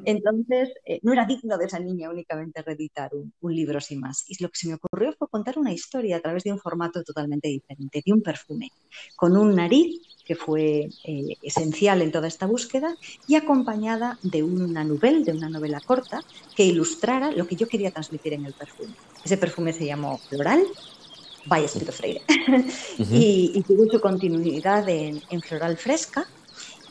Entonces, 0.06 0.70
eh, 0.86 1.00
no 1.04 1.14
era 1.14 1.26
digno 1.26 1.58
de 1.58 1.66
esa 1.66 1.80
niña 1.80 2.10
únicamente 2.10 2.62
reeditar 2.62 3.14
un, 3.14 3.34
un 3.42 3.56
libro 3.56 3.82
sin 3.82 4.00
más. 4.00 4.24
Y 4.28 4.42
lo 4.42 4.50
que 4.50 4.60
se 4.60 4.68
me 4.68 4.76
ocurrió 4.76 5.14
fue 5.18 5.28
contar 5.28 5.58
una 5.58 5.74
historia 5.74 6.18
a 6.18 6.20
través 6.20 6.44
de 6.44 6.52
un 6.52 6.60
formato 6.60 7.04
totalmente 7.04 7.48
diferente, 7.48 8.02
de 8.06 8.14
un 8.14 8.22
perfume, 8.22 8.70
con 9.16 9.36
un 9.38 9.56
nariz 9.56 9.75
que 10.26 10.36
fue 10.36 10.90
eh, 11.04 11.38
esencial 11.44 12.02
en 12.02 12.12
toda 12.12 12.28
esta 12.28 12.48
búsqueda, 12.48 12.96
y 13.28 13.36
acompañada 13.36 14.18
de 14.24 14.42
una 14.44 14.84
novela, 14.84 15.20
de 15.24 15.32
una 15.32 15.50
novela 15.50 15.80
corta, 15.80 16.24
que 16.56 16.66
ilustrara 16.66 17.32
lo 17.32 17.46
que 17.48 17.56
yo 17.56 17.68
quería 17.68 17.92
transmitir 17.92 18.34
en 18.34 18.46
el 18.46 18.54
perfume. 18.54 18.96
Ese 19.24 19.38
perfume 19.38 19.72
se 19.72 19.86
llamó 19.86 20.18
Floral, 20.18 20.66
by 21.46 21.64
Espiro 21.64 21.92
Freire, 21.92 22.22
y, 22.98 23.62
tuvo 23.68 23.86
su 23.90 24.02
continuidad 24.02 24.90
en, 24.90 25.22
Floral 25.42 25.78
Fresca, 25.78 26.28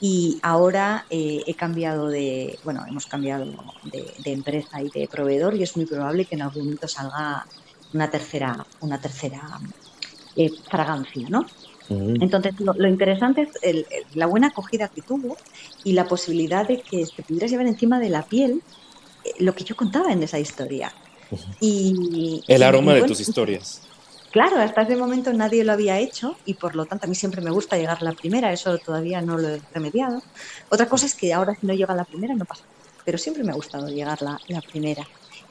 y 0.00 0.38
ahora 0.42 1.06
eh, 1.10 1.42
he 1.46 1.54
cambiado 1.54 2.08
de, 2.08 2.58
bueno, 2.62 2.84
hemos 2.86 3.06
cambiado 3.06 3.46
de, 3.84 4.32
empresa 4.32 4.82
y 4.82 4.90
de 4.90 5.08
proveedor 5.08 5.54
y 5.54 5.62
es 5.62 5.76
muy 5.76 5.86
probable 5.86 6.24
que 6.24 6.34
en 6.34 6.42
algún 6.42 6.64
momento 6.64 6.88
salga 6.88 7.46
una 7.92 8.10
tercera, 8.10 8.66
una 8.80 9.00
tercera 9.00 9.60
eh, 10.36 10.50
fragancia, 10.68 11.26
¿no? 11.30 11.46
Entonces, 11.88 12.52
lo, 12.58 12.88
interesante 12.88 13.50
es 13.60 13.84
la 14.14 14.26
buena 14.26 14.48
acogida 14.48 14.88
que 14.88 15.02
tuvo 15.02 15.36
y 15.82 15.92
la 15.92 16.08
posibilidad 16.08 16.66
de 16.66 16.82
que 16.82 17.06
te 17.14 17.22
pudieras 17.22 17.50
llevar 17.50 17.66
encima 17.66 18.00
de 18.00 18.08
la 18.08 18.26
piel 18.26 18.62
eh, 19.22 19.34
lo 19.40 19.54
que 19.54 19.64
yo 19.64 19.76
contaba 19.76 20.12
en 20.12 20.22
esa 20.22 20.38
historia. 20.38 20.92
y, 21.60 22.42
el 22.46 22.62
aroma 22.62 22.94
de 22.94 23.02
tus 23.02 23.20
historias. 23.20 23.82
Claro, 24.30 24.58
hasta 24.58 24.82
ese 24.82 24.96
momento 24.96 25.32
nadie 25.32 25.62
lo 25.62 25.72
había 25.72 26.00
hecho 26.00 26.36
y 26.44 26.54
por 26.54 26.74
lo 26.74 26.86
tanto 26.86 27.06
a 27.06 27.08
mí 27.08 27.14
siempre 27.14 27.40
me 27.40 27.52
gusta 27.52 27.76
llegar 27.76 28.02
la 28.02 28.14
primera, 28.14 28.52
eso 28.52 28.76
todavía 28.78 29.22
no 29.22 29.38
lo 29.38 29.48
he 29.48 29.62
remediado. 29.70 30.24
Otra 30.70 30.88
cosa 30.88 31.06
es 31.06 31.14
que 31.14 31.32
ahora 31.32 31.54
si 31.54 31.66
no 31.66 31.72
llega 31.72 31.94
la 31.94 32.04
primera 32.04 32.34
no 32.34 32.44
pasa, 32.44 32.64
pero 33.04 33.16
siempre 33.16 33.44
me 33.44 33.52
ha 33.52 33.54
gustado 33.54 33.88
llegar 33.88 34.20
la, 34.22 34.40
la 34.48 34.60
primera. 34.62 35.06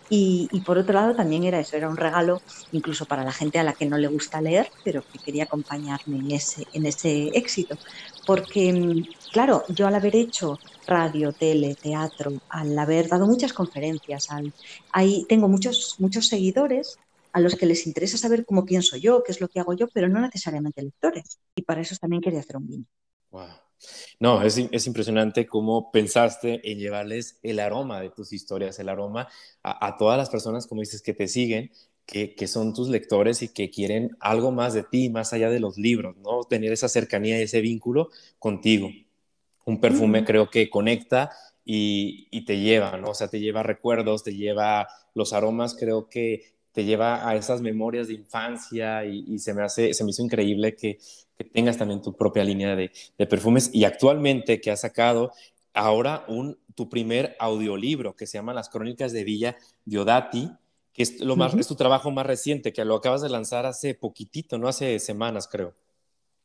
Y, 0.09 0.61
por 0.65 0.77
otro 0.77 0.93
lado 0.93 1.15
también 1.15 1.43
era 1.43 1.59
eso, 1.59 1.75
era 1.75 1.89
un 1.89 1.97
regalo 1.97 2.43
incluso 2.71 3.05
para 3.05 3.23
la 3.23 3.31
gente 3.31 3.59
a 3.59 3.63
la 3.63 3.73
que 3.73 3.85
no 3.85 3.97
le 3.97 4.07
gusta 4.07 4.41
leer, 4.41 4.71
pero 4.83 5.03
que 5.11 5.19
quería 5.19 5.45
acompañarme 5.45 6.17
en 6.17 6.31
ese, 6.31 6.67
en 6.71 6.85
ese 6.85 7.29
éxito. 7.33 7.79
Porque, 8.25 8.71
mm, 8.73 9.07
claro, 9.31 9.65
yo 9.69 9.87
al 9.87 9.95
haber 9.95 10.15
hecho 10.15 10.61
radio, 10.85 11.33
tele, 11.33 11.75
teatro, 11.81 12.41
al 12.49 12.77
haber 12.77 13.07
dado 13.07 13.25
muchas 13.27 13.53
conferencias, 13.53 14.29
al, 14.29 14.53
ahí 14.91 15.25
tengo 15.27 15.47
muchos, 15.47 15.95
muchos 15.99 16.27
seguidores 16.27 16.99
a 17.31 17.39
los 17.39 17.55
que 17.55 17.65
les 17.65 17.87
interesa 17.87 18.17
saber 18.17 18.45
cómo 18.45 18.65
pienso 18.65 18.95
yo, 18.97 19.23
qué 19.23 19.31
es 19.31 19.41
lo 19.41 19.47
que 19.49 19.59
hago 19.59 19.73
yo, 19.73 19.87
pero 19.89 20.07
no 20.07 20.19
necesariamente 20.21 20.83
lectores. 20.83 21.39
Y 21.55 21.63
para 21.63 21.81
eso 21.81 21.95
también 21.99 22.21
quería 22.21 22.41
hacer 22.41 22.57
un 22.57 22.67
guiño. 22.67 22.85
No, 24.19 24.41
es, 24.41 24.57
es, 24.57 24.87
impresionante 24.87 25.45
cómo 25.45 25.91
pensaste 25.91 26.61
en 26.71 26.79
llevarles 26.79 27.39
el 27.43 27.59
aroma 27.59 28.01
de 28.01 28.09
tus 28.09 28.33
historias, 28.33 28.79
el 28.79 28.89
aroma 28.89 29.27
a, 29.63 29.97
todas 29.97 30.17
las 30.17 30.29
personas, 30.29 30.67
como 30.67 30.81
dices, 30.81 31.01
que 31.01 31.13
te 31.13 31.27
siguen, 31.27 31.71
que, 32.05 32.35
que, 32.35 32.47
son 32.47 32.73
tus 32.73 32.89
lectores 32.89 33.41
y 33.41 33.49
que 33.49 33.69
quieren 33.69 34.15
algo 34.19 34.51
más 34.51 34.73
de 34.73 34.83
ti, 34.83 35.09
más 35.09 35.33
allá 35.33 35.49
de 35.49 35.59
los 35.59 35.77
libros, 35.77 36.17
¿no? 36.17 36.43
Tener 36.43 36.71
esa 36.71 36.89
cercanía 36.89 37.39
y 37.39 37.43
ese 37.43 37.61
vínculo 37.61 38.09
contigo. 38.39 38.89
Un 39.65 39.79
perfume 39.79 40.25
creo 40.25 40.49
que 40.49 40.69
conecta 40.69 41.31
y, 41.63 42.27
y, 42.31 42.45
te 42.45 42.59
lleva, 42.59 42.97
¿no? 42.97 43.11
O 43.11 43.13
sea, 43.13 43.29
te 43.29 43.39
lleva 43.39 43.63
recuerdos, 43.63 44.23
te 44.23 44.35
lleva 44.35 44.87
los 45.13 45.33
aromas, 45.33 45.75
creo 45.75 46.09
que 46.09 46.53
te 46.73 46.83
lleva 46.83 47.27
a 47.27 47.35
esas 47.35 47.61
memorias 47.61 48.07
de 48.07 48.15
infancia 48.15 49.05
y, 49.05 49.37
se, 49.39 49.53
me 49.53 49.61
hace, 49.61 49.93
se 49.93 50.03
me 50.03 50.09
hizo 50.09 50.23
increíble 50.23 50.75
que, 50.75 50.99
tengas 51.53 51.77
también 51.77 52.01
tu 52.01 52.15
propia 52.15 52.43
línea 52.43 52.75
de, 52.75 52.91
perfumes. 53.27 53.69
Y 53.73 53.85
actualmente 53.85 54.59
que 54.59 54.71
has 54.71 54.81
sacado 54.81 55.31
ahora 55.73 56.25
un, 56.27 56.57
tu 56.75 56.89
primer 56.89 57.35
audiolibro 57.39 58.15
que 58.15 58.25
se 58.25 58.37
llama 58.37 58.53
Las 58.53 58.69
Crónicas 58.69 59.11
de 59.11 59.23
Villa 59.23 59.57
Diodati, 59.85 60.49
que 60.93 61.03
es, 61.03 61.19
lo 61.19 61.35
más, 61.35 61.53
es 61.53 61.67
tu 61.67 61.75
trabajo 61.75 62.11
más 62.11 62.25
reciente, 62.25 62.73
que 62.73 62.85
lo 62.85 62.95
acabas 62.95 63.21
de 63.21 63.29
lanzar 63.29 63.65
hace 63.65 63.93
poquitito, 63.93 64.57
no 64.57 64.67
hace 64.67 64.99
semanas 64.99 65.47
creo. 65.47 65.75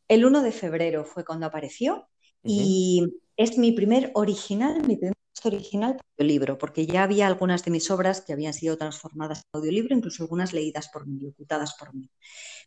El 0.08 0.24
1 0.24 0.42
de 0.42 0.52
febrero 0.52 1.04
fue 1.04 1.24
cuando 1.24 1.46
apareció 1.46 2.08
y 2.42 3.02
es 3.36 3.58
mi 3.58 3.72
primer 3.72 4.10
original, 4.14 4.82
mi 4.86 4.96
primer 4.96 5.17
original 5.46 5.96
audiolibro, 6.18 6.58
porque 6.58 6.86
ya 6.86 7.04
había 7.04 7.26
algunas 7.26 7.64
de 7.64 7.70
mis 7.70 7.90
obras 7.90 8.20
que 8.20 8.32
habían 8.32 8.52
sido 8.52 8.76
transformadas 8.76 9.38
en 9.38 9.58
audiolibro, 9.58 9.94
incluso 9.94 10.24
algunas 10.24 10.52
leídas 10.52 10.88
por 10.88 11.06
mí, 11.06 11.20
locutadas 11.20 11.74
por 11.78 11.94
mí. 11.94 12.10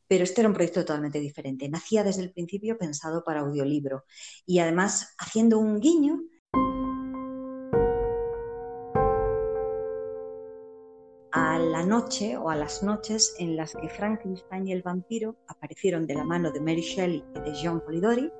Pero 0.07 0.23
este 0.23 0.41
era 0.41 0.47
un 0.47 0.53
proyecto 0.53 0.81
totalmente 0.81 1.19
diferente. 1.19 1.67
Nacía 1.69 2.03
desde 2.03 2.23
el 2.23 2.31
principio 2.31 2.77
pensado 2.77 3.23
para 3.23 3.41
audiolibro 3.41 4.05
y 4.45 4.59
además 4.59 5.15
haciendo 5.17 5.59
un 5.59 5.79
guiño 5.79 6.21
a 11.31 11.59
la 11.59 11.85
noche 11.85 12.37
o 12.37 12.49
a 12.49 12.55
las 12.55 12.83
noches 12.83 13.35
en 13.39 13.55
las 13.55 13.73
que 13.73 13.89
Frankenstein 13.89 14.67
y 14.67 14.73
el 14.73 14.81
vampiro 14.81 15.37
aparecieron 15.47 16.05
de 16.05 16.15
la 16.15 16.23
mano 16.23 16.51
de 16.51 16.59
Mary 16.59 16.81
Shelley 16.81 17.23
y 17.35 17.39
de 17.39 17.53
Jean 17.53 17.81
Polidori 17.81 18.31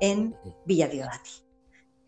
en 0.00 0.34
Villa 0.64 0.88
Diodati. 0.88 1.47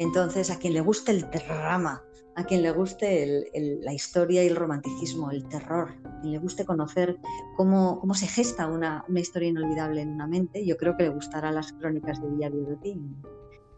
Entonces, 0.00 0.50
a 0.50 0.58
quien 0.58 0.72
le 0.72 0.80
guste 0.80 1.12
el 1.12 1.30
drama, 1.30 2.02
a 2.34 2.44
quien 2.44 2.62
le 2.62 2.70
guste 2.72 3.50
la 3.82 3.92
historia 3.92 4.42
y 4.42 4.46
el 4.46 4.56
romanticismo, 4.56 5.30
el 5.30 5.46
terror, 5.46 5.90
a 6.06 6.20
quien 6.22 6.32
le 6.32 6.38
guste 6.38 6.64
conocer 6.64 7.18
cómo, 7.58 8.00
se 8.14 8.26
gesta 8.26 8.66
una, 8.66 9.04
historia 9.14 9.50
inolvidable 9.50 10.00
en 10.00 10.12
una 10.12 10.26
mente, 10.26 10.64
yo 10.64 10.78
creo 10.78 10.96
que 10.96 11.02
le 11.02 11.10
gustará 11.10 11.52
las 11.52 11.74
crónicas 11.74 12.22
de 12.22 12.30
Villa 12.30 12.48
de 12.48 12.98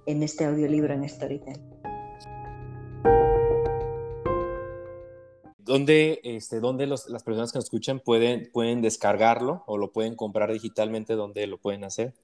en 0.06 0.22
este 0.22 0.44
audiolibro 0.44 0.94
en 0.94 1.08
Storytel. 1.08 1.60
¿Dónde, 5.58 6.20
este, 6.22 6.60
dónde 6.60 6.86
las 6.86 7.22
personas 7.24 7.50
que 7.50 7.58
nos 7.58 7.64
escuchan 7.64 7.98
pueden, 7.98 8.48
pueden 8.52 8.80
descargarlo 8.80 9.64
o 9.66 9.76
lo 9.76 9.90
pueden 9.90 10.14
comprar 10.14 10.52
digitalmente? 10.52 11.14
¿Dónde 11.14 11.48
lo 11.48 11.58
pueden 11.58 11.82
hacer? 11.82 12.14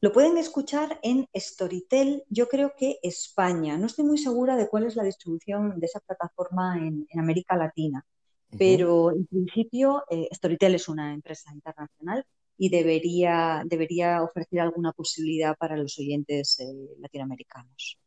Lo 0.00 0.12
pueden 0.12 0.38
escuchar 0.38 1.00
en 1.02 1.26
Storytel, 1.34 2.22
yo 2.28 2.48
creo 2.48 2.72
que 2.76 2.98
España. 3.02 3.76
No 3.76 3.86
estoy 3.86 4.04
muy 4.04 4.18
segura 4.18 4.56
de 4.56 4.68
cuál 4.68 4.84
es 4.84 4.94
la 4.94 5.02
distribución 5.02 5.80
de 5.80 5.86
esa 5.86 5.98
plataforma 5.98 6.78
en, 6.78 7.06
América 7.18 7.56
Latina, 7.56 8.06
pero 8.56 9.10
en 9.10 9.26
principio 9.26 10.04
eh, 10.08 10.28
Storytel 10.32 10.76
es 10.76 10.88
una 10.88 11.12
empresa 11.12 11.52
internacional 11.52 12.24
y 12.56 12.68
debería, 12.68 13.64
debería 13.66 14.22
ofrecer 14.22 14.60
alguna 14.60 14.92
posibilidad 14.92 15.56
para 15.56 15.76
los 15.76 15.98
oyentes 15.98 16.60
eh, 16.60 16.66
latinoamericanos. 17.00 17.98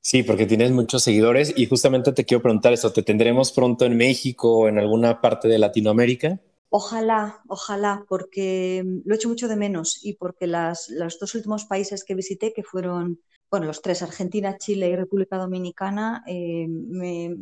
Sí, 0.00 0.22
porque 0.22 0.46
tienes 0.46 0.70
muchos 0.70 1.02
seguidores 1.02 1.52
y 1.54 1.66
justamente 1.66 2.12
te 2.12 2.24
quiero 2.24 2.42
preguntar 2.42 2.72
eso, 2.72 2.94
¿te 2.94 3.02
tendremos 3.02 3.52
pronto 3.52 3.84
en 3.84 3.96
México 3.96 4.60
o 4.60 4.68
en 4.68 4.78
alguna 4.78 5.20
parte 5.20 5.48
de 5.48 5.58
Latinoamérica? 5.58 6.40
Ojalá, 6.78 7.20
ojalá, 7.48 8.04
porque 8.08 8.82
lo 9.04 9.14
he 9.14 9.16
hecho 9.16 9.30
mucho 9.30 9.48
de 9.48 9.56
menos 9.56 9.88
y 10.08 10.14
porque 10.20 10.46
las, 10.46 10.88
los 10.90 11.18
dos 11.18 11.34
últimos 11.34 11.64
países 11.64 12.04
que 12.04 12.14
visité, 12.14 12.52
que 12.52 12.62
fueron, 12.70 13.20
bueno, 13.50 13.66
los 13.66 13.80
tres, 13.80 14.02
Argentina, 14.02 14.58
Chile 14.58 14.88
y 14.90 14.96
República 14.96 15.38
Dominicana, 15.38 16.22
eh, 16.26 16.66
me 16.68 17.36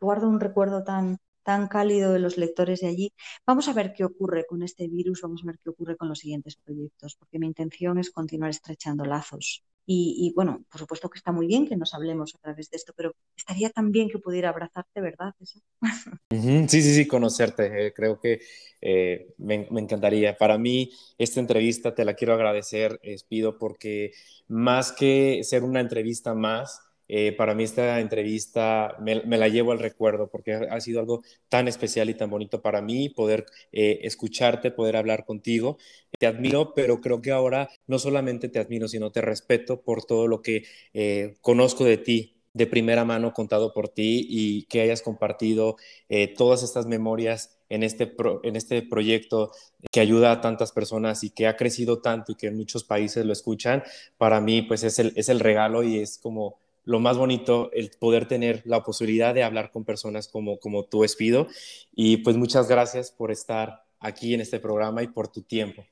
guardo 0.00 0.28
un 0.28 0.40
recuerdo 0.40 0.82
tan, 0.82 1.18
tan 1.44 1.68
cálido 1.68 2.12
de 2.12 2.18
los 2.18 2.36
lectores 2.36 2.80
de 2.80 2.88
allí. 2.88 3.12
Vamos 3.46 3.68
a 3.68 3.74
ver 3.74 3.92
qué 3.94 4.04
ocurre 4.04 4.44
con 4.46 4.62
este 4.62 4.88
virus, 4.88 5.20
vamos 5.22 5.42
a 5.44 5.46
ver 5.46 5.58
qué 5.62 5.70
ocurre 5.70 5.96
con 5.96 6.08
los 6.08 6.18
siguientes 6.18 6.56
proyectos, 6.56 7.14
porque 7.16 7.38
mi 7.38 7.46
intención 7.46 7.98
es 7.98 8.10
continuar 8.10 8.50
estrechando 8.50 9.04
lazos. 9.04 9.62
Y, 9.86 10.32
bueno, 10.34 10.64
por 10.70 10.80
supuesto 10.80 11.10
que 11.10 11.18
está 11.18 11.30
muy 11.30 11.46
bien 11.46 11.66
que 11.66 11.76
nos 11.76 11.92
hablemos 11.92 12.34
a 12.34 12.38
través 12.38 12.70
de 12.70 12.76
esto, 12.76 12.94
pero 12.96 13.14
estaría 13.36 13.68
tan 13.70 13.92
bien 13.92 14.08
que 14.08 14.18
pudiera 14.18 14.48
abrazarte, 14.48 15.00
¿verdad? 15.00 15.34
Sí, 16.30 16.82
sí, 16.82 16.94
sí, 16.94 17.06
conocerte. 17.06 17.86
Eh, 17.86 17.92
creo 17.92 18.18
que 18.18 18.40
eh, 18.80 19.34
me, 19.38 19.68
me, 19.70 19.80
encantaría. 19.80 20.36
Para 20.36 20.58
mí, 20.58 20.90
esta 21.18 21.40
entrevista 21.40 21.94
te 21.94 22.04
la 22.04 22.14
quiero 22.14 22.34
agradecer, 22.34 22.98
Espido, 23.02 23.58
porque 23.58 24.12
más 24.48 24.92
que 24.92 25.42
ser 25.44 25.62
una 25.62 25.80
entrevista 25.80 26.34
más, 26.34 26.80
eh, 27.06 27.32
para 27.32 27.54
mí 27.54 27.64
esta 27.64 28.00
entrevista 28.00 28.96
me, 28.98 29.16
la 29.24 29.48
llevo 29.48 29.72
al 29.72 29.78
recuerdo 29.78 30.30
porque 30.30 30.54
ha, 30.54 30.80
sido 30.80 31.00
algo 31.00 31.22
tan 31.48 31.68
especial 31.68 32.08
y 32.08 32.14
tan 32.14 32.30
bonito 32.30 32.62
para 32.62 32.80
mí 32.80 33.10
poder 33.10 33.44
eh, 33.72 34.00
escucharte, 34.02 34.70
poder 34.70 34.96
hablar 34.96 35.24
contigo. 35.24 35.76
Te 36.18 36.26
admiro, 36.26 36.74
pero 36.74 37.00
creo 37.00 37.20
que 37.20 37.32
ahora 37.32 37.68
no 37.86 37.98
solamente 37.98 38.48
te 38.48 38.58
admiro, 38.58 38.88
sino 38.88 39.10
te 39.10 39.20
respeto 39.20 39.82
por 39.82 40.04
todo 40.04 40.26
lo 40.28 40.42
que 40.42 40.64
eh, 40.92 41.36
conozco 41.40 41.84
de 41.84 41.98
ti, 41.98 42.34
de 42.52 42.66
primera 42.66 43.04
mano 43.04 43.32
contado 43.32 43.72
por 43.72 43.88
ti 43.88 44.26
y 44.28 44.62
que 44.64 44.80
hayas 44.80 45.02
compartido 45.02 45.76
eh, 46.08 46.28
todas 46.28 46.62
estas 46.62 46.86
memorias 46.86 47.58
en 47.68 47.82
este, 47.82 48.14
en 48.44 48.56
este 48.56 48.82
proyecto 48.82 49.50
que 49.90 50.00
ayuda 50.00 50.30
a 50.30 50.40
tantas 50.40 50.70
personas 50.70 51.24
y 51.24 51.30
que 51.30 51.48
ha 51.48 51.56
crecido 51.56 52.00
tanto 52.00 52.32
y 52.32 52.34
que 52.36 52.46
en 52.46 52.56
muchos 52.56 52.84
países 52.84 53.26
lo 53.26 53.32
escuchan, 53.32 53.82
para 54.16 54.40
mí 54.40 54.62
pues 54.62 54.84
es 54.84 55.00
el, 55.00 55.12
es 55.16 55.28
el 55.28 55.40
regalo 55.40 55.82
y 55.82 55.98
es 55.98 56.18
como 56.18 56.58
lo 56.84 57.00
más 57.00 57.16
bonito 57.16 57.70
el 57.72 57.90
poder 57.98 58.28
tener 58.28 58.62
la 58.66 58.82
posibilidad 58.84 59.34
de 59.34 59.42
hablar 59.42 59.70
con 59.72 59.84
personas 59.84 60.28
como, 60.28 60.58
como 60.58 60.84
tú, 60.84 61.02
Espido. 61.02 61.48
Y 61.94 62.18
pues 62.18 62.36
muchas 62.36 62.68
gracias 62.68 63.10
por 63.10 63.30
estar 63.30 63.84
aquí 64.00 64.34
en 64.34 64.42
este 64.42 64.60
programa 64.60 65.02
y 65.02 65.08
por 65.08 65.28
tu 65.28 65.42
tiempo. 65.42 65.84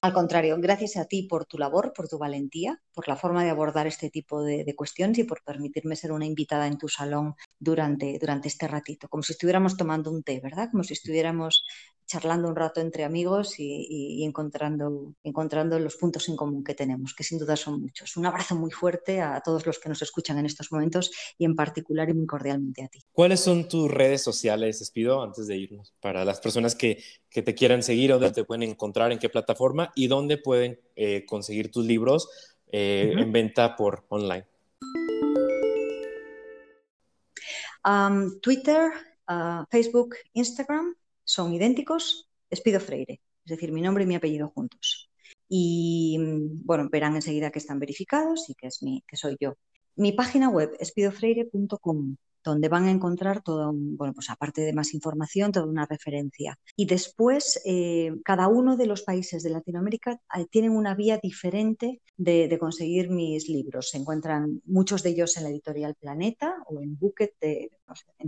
Al 0.00 0.14
contrario, 0.14 0.56
gracias 0.58 0.96
a 0.96 1.04
ti 1.04 1.24
por 1.24 1.44
tu 1.44 1.58
labor, 1.58 1.92
por 1.94 2.08
tu 2.08 2.16
valentía, 2.16 2.82
por 2.96 3.08
la 3.08 3.16
forma 3.16 3.44
de 3.44 3.50
abordar 3.50 3.86
este 3.86 4.08
tipo 4.08 4.42
de, 4.42 4.74
cuestiones 4.74 5.18
y 5.18 5.24
por 5.24 5.44
permitirme 5.44 5.96
ser 5.96 6.12
una 6.12 6.24
invitada 6.24 6.66
en 6.66 6.78
tu 6.78 6.88
salón 6.88 7.34
durante, 7.60 8.18
durante 8.18 8.48
este 8.48 8.66
ratito, 8.66 9.06
como 9.08 9.22
si 9.22 9.32
estuviéramos 9.32 9.76
tomando 9.76 10.10
un 10.10 10.22
té, 10.22 10.40
¿verdad? 10.42 10.70
Como 10.72 10.82
si 10.82 10.94
estuviéramos 10.94 11.62
charlando 12.06 12.48
un 12.48 12.56
rato 12.56 12.80
entre 12.80 13.04
amigos 13.04 13.56
y, 13.58 14.24
encontrando, 14.24 15.14
encontrando 15.24 15.78
los 15.78 15.96
puntos 15.96 16.28
en 16.30 16.36
común 16.36 16.64
que 16.64 16.74
tenemos, 16.74 17.14
que 17.14 17.22
sin 17.22 17.38
duda 17.38 17.54
son 17.56 17.82
muchos. 17.82 18.16
Un 18.16 18.24
abrazo 18.24 18.54
muy 18.54 18.70
fuerte 18.70 19.20
a 19.20 19.42
todos 19.44 19.66
los 19.66 19.78
que 19.78 19.88
nos 19.90 20.00
escuchan 20.00 20.38
en 20.38 20.46
estos 20.46 20.72
momentos 20.72 21.10
y 21.36 21.44
en 21.44 21.54
particular 21.54 22.08
y 22.08 22.14
muy 22.14 22.26
cordialmente 22.26 22.82
a 22.82 22.88
ti. 22.88 23.00
¿Cuáles 23.12 23.40
son 23.40 23.68
tus 23.68 23.90
redes 23.90 24.22
sociales, 24.22 24.78
Despido, 24.78 25.22
antes 25.22 25.46
de 25.46 25.56
irnos? 25.56 25.92
Para 26.00 26.24
las 26.24 26.40
personas 26.40 26.74
que, 26.74 27.02
que 27.28 27.42
te 27.42 27.54
quieran 27.54 27.82
seguir, 27.82 28.12
¿dónde 28.12 28.30
te 28.30 28.44
pueden 28.44 28.62
encontrar, 28.62 29.12
en 29.12 29.18
qué 29.18 29.28
plataforma 29.28 29.92
y 29.94 30.06
dónde 30.06 30.38
pueden 30.38 30.80
eh, 30.94 31.26
conseguir 31.26 31.70
tus 31.70 31.84
libros 31.84 32.28
eh, 32.78 33.14
en 33.16 33.32
venta 33.32 33.74
por 33.74 34.04
online. 34.10 34.44
Twitter, 38.42 38.90
ah, 39.26 39.64
Facebook, 39.70 40.16
Instagram 40.34 40.94
son 41.24 41.54
idénticos, 41.54 42.28
Espido 42.50 42.80
Freire, 42.80 43.22
es 43.44 43.50
decir, 43.50 43.72
mi 43.72 43.80
nombre 43.80 44.04
y 44.04 44.06
mi 44.06 44.16
apellido 44.16 44.50
juntos. 44.50 45.08
Y 45.48 46.18
bueno, 46.64 46.88
verán 46.90 47.14
enseguida 47.14 47.50
que 47.50 47.60
están 47.60 47.78
verificados 47.78 48.50
y 48.50 48.54
que, 48.54 48.66
es 48.66 48.82
mi, 48.82 49.02
que 49.08 49.16
soy 49.16 49.36
yo. 49.40 49.54
Mi 49.94 50.12
página 50.12 50.50
web, 50.50 50.76
espidofreire.com 50.78 52.16
donde 52.50 52.68
van 52.68 52.84
a 52.84 52.90
encontrar 52.90 53.42
todo, 53.42 53.72
bueno, 53.74 54.14
pues 54.14 54.30
aparte 54.30 54.62
de 54.62 54.72
más 54.72 54.94
información, 54.94 55.52
toda 55.52 55.66
una 55.66 55.86
referencia. 55.86 56.58
Y 56.76 56.86
después, 56.86 57.60
eh, 57.64 58.12
cada 58.24 58.48
uno 58.48 58.76
de 58.76 58.86
los 58.86 59.02
países 59.02 59.42
de 59.42 59.50
Latinoamérica 59.50 60.20
eh, 60.36 60.46
tienen 60.50 60.70
una 60.70 60.94
vía 60.94 61.18
diferente 61.18 62.00
de, 62.16 62.56
conseguir 62.58 63.10
mis 63.10 63.48
libros. 63.48 63.90
Se 63.90 63.98
encuentran 63.98 64.62
muchos 64.64 65.02
de 65.02 65.10
ellos 65.10 65.36
en 65.36 65.42
la 65.42 65.50
editorial 65.50 65.94
Planeta 65.94 66.54
o 66.66 66.80
en 66.80 66.96
Bucket, 66.98 67.34
en, 67.40 67.68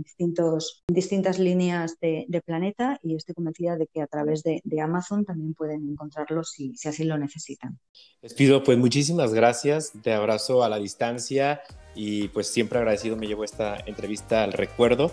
distintos, 0.03 0.83
distintas 0.87 1.39
líneas 1.39 1.97
de, 1.99 2.25
Planeta 2.45 2.99
y 3.03 3.15
estoy 3.15 3.35
convencida 3.35 3.75
de 3.75 3.87
que 3.87 4.01
a 4.01 4.07
través 4.07 4.43
de, 4.43 4.61
Amazon 4.81 5.25
también 5.25 5.53
pueden 5.53 5.89
encontrarlos 5.89 6.51
si, 6.51 6.75
si 6.75 6.87
así 6.87 7.03
lo 7.03 7.17
necesitan. 7.17 7.79
Les 8.21 8.33
pido 8.33 8.63
pues 8.63 8.77
muchísimas 8.77 9.33
gracias, 9.33 9.91
te 10.03 10.13
abrazo 10.13 10.63
a 10.63 10.69
la 10.69 10.77
distancia 10.77 11.61
y 11.95 12.27
pues 12.29 12.47
siempre 12.47 12.79
agradecido 12.79 13.15
me 13.15 13.27
llevo 13.27 13.43
esta 13.43 13.77
entrevista 13.85 14.43
al 14.43 14.53
recuerdo. 14.53 15.11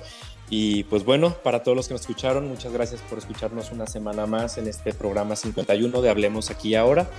Y 0.49 0.85
pues 0.85 1.05
bueno, 1.05 1.35
para 1.43 1.63
todos 1.63 1.77
los 1.77 1.89
que 1.89 1.95
nos 1.95 2.03
escucharon, 2.03 2.49
muchas 2.49 2.73
gracias 2.73 3.01
por 3.03 3.19
escucharnos 3.19 3.73
una 3.73 3.87
semana 3.87 4.27
más 4.27 4.59
en 4.59 4.69
este 4.69 4.95
programa 4.95 5.35
51 5.35 6.01
de 6.03 6.09
Hablemos 6.09 6.51
aquí 6.51 6.77
ahora. 6.77 7.11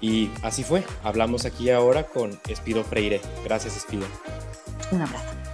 Y 0.00 0.30
así 0.42 0.62
fue, 0.62 0.84
hablamos 1.02 1.44
aquí 1.44 1.70
ahora 1.70 2.04
con 2.04 2.38
Espido 2.48 2.84
Freire. 2.84 3.20
Gracias 3.44 3.76
Espido. 3.76 4.06
Un 4.92 5.02
abrazo. 5.02 5.47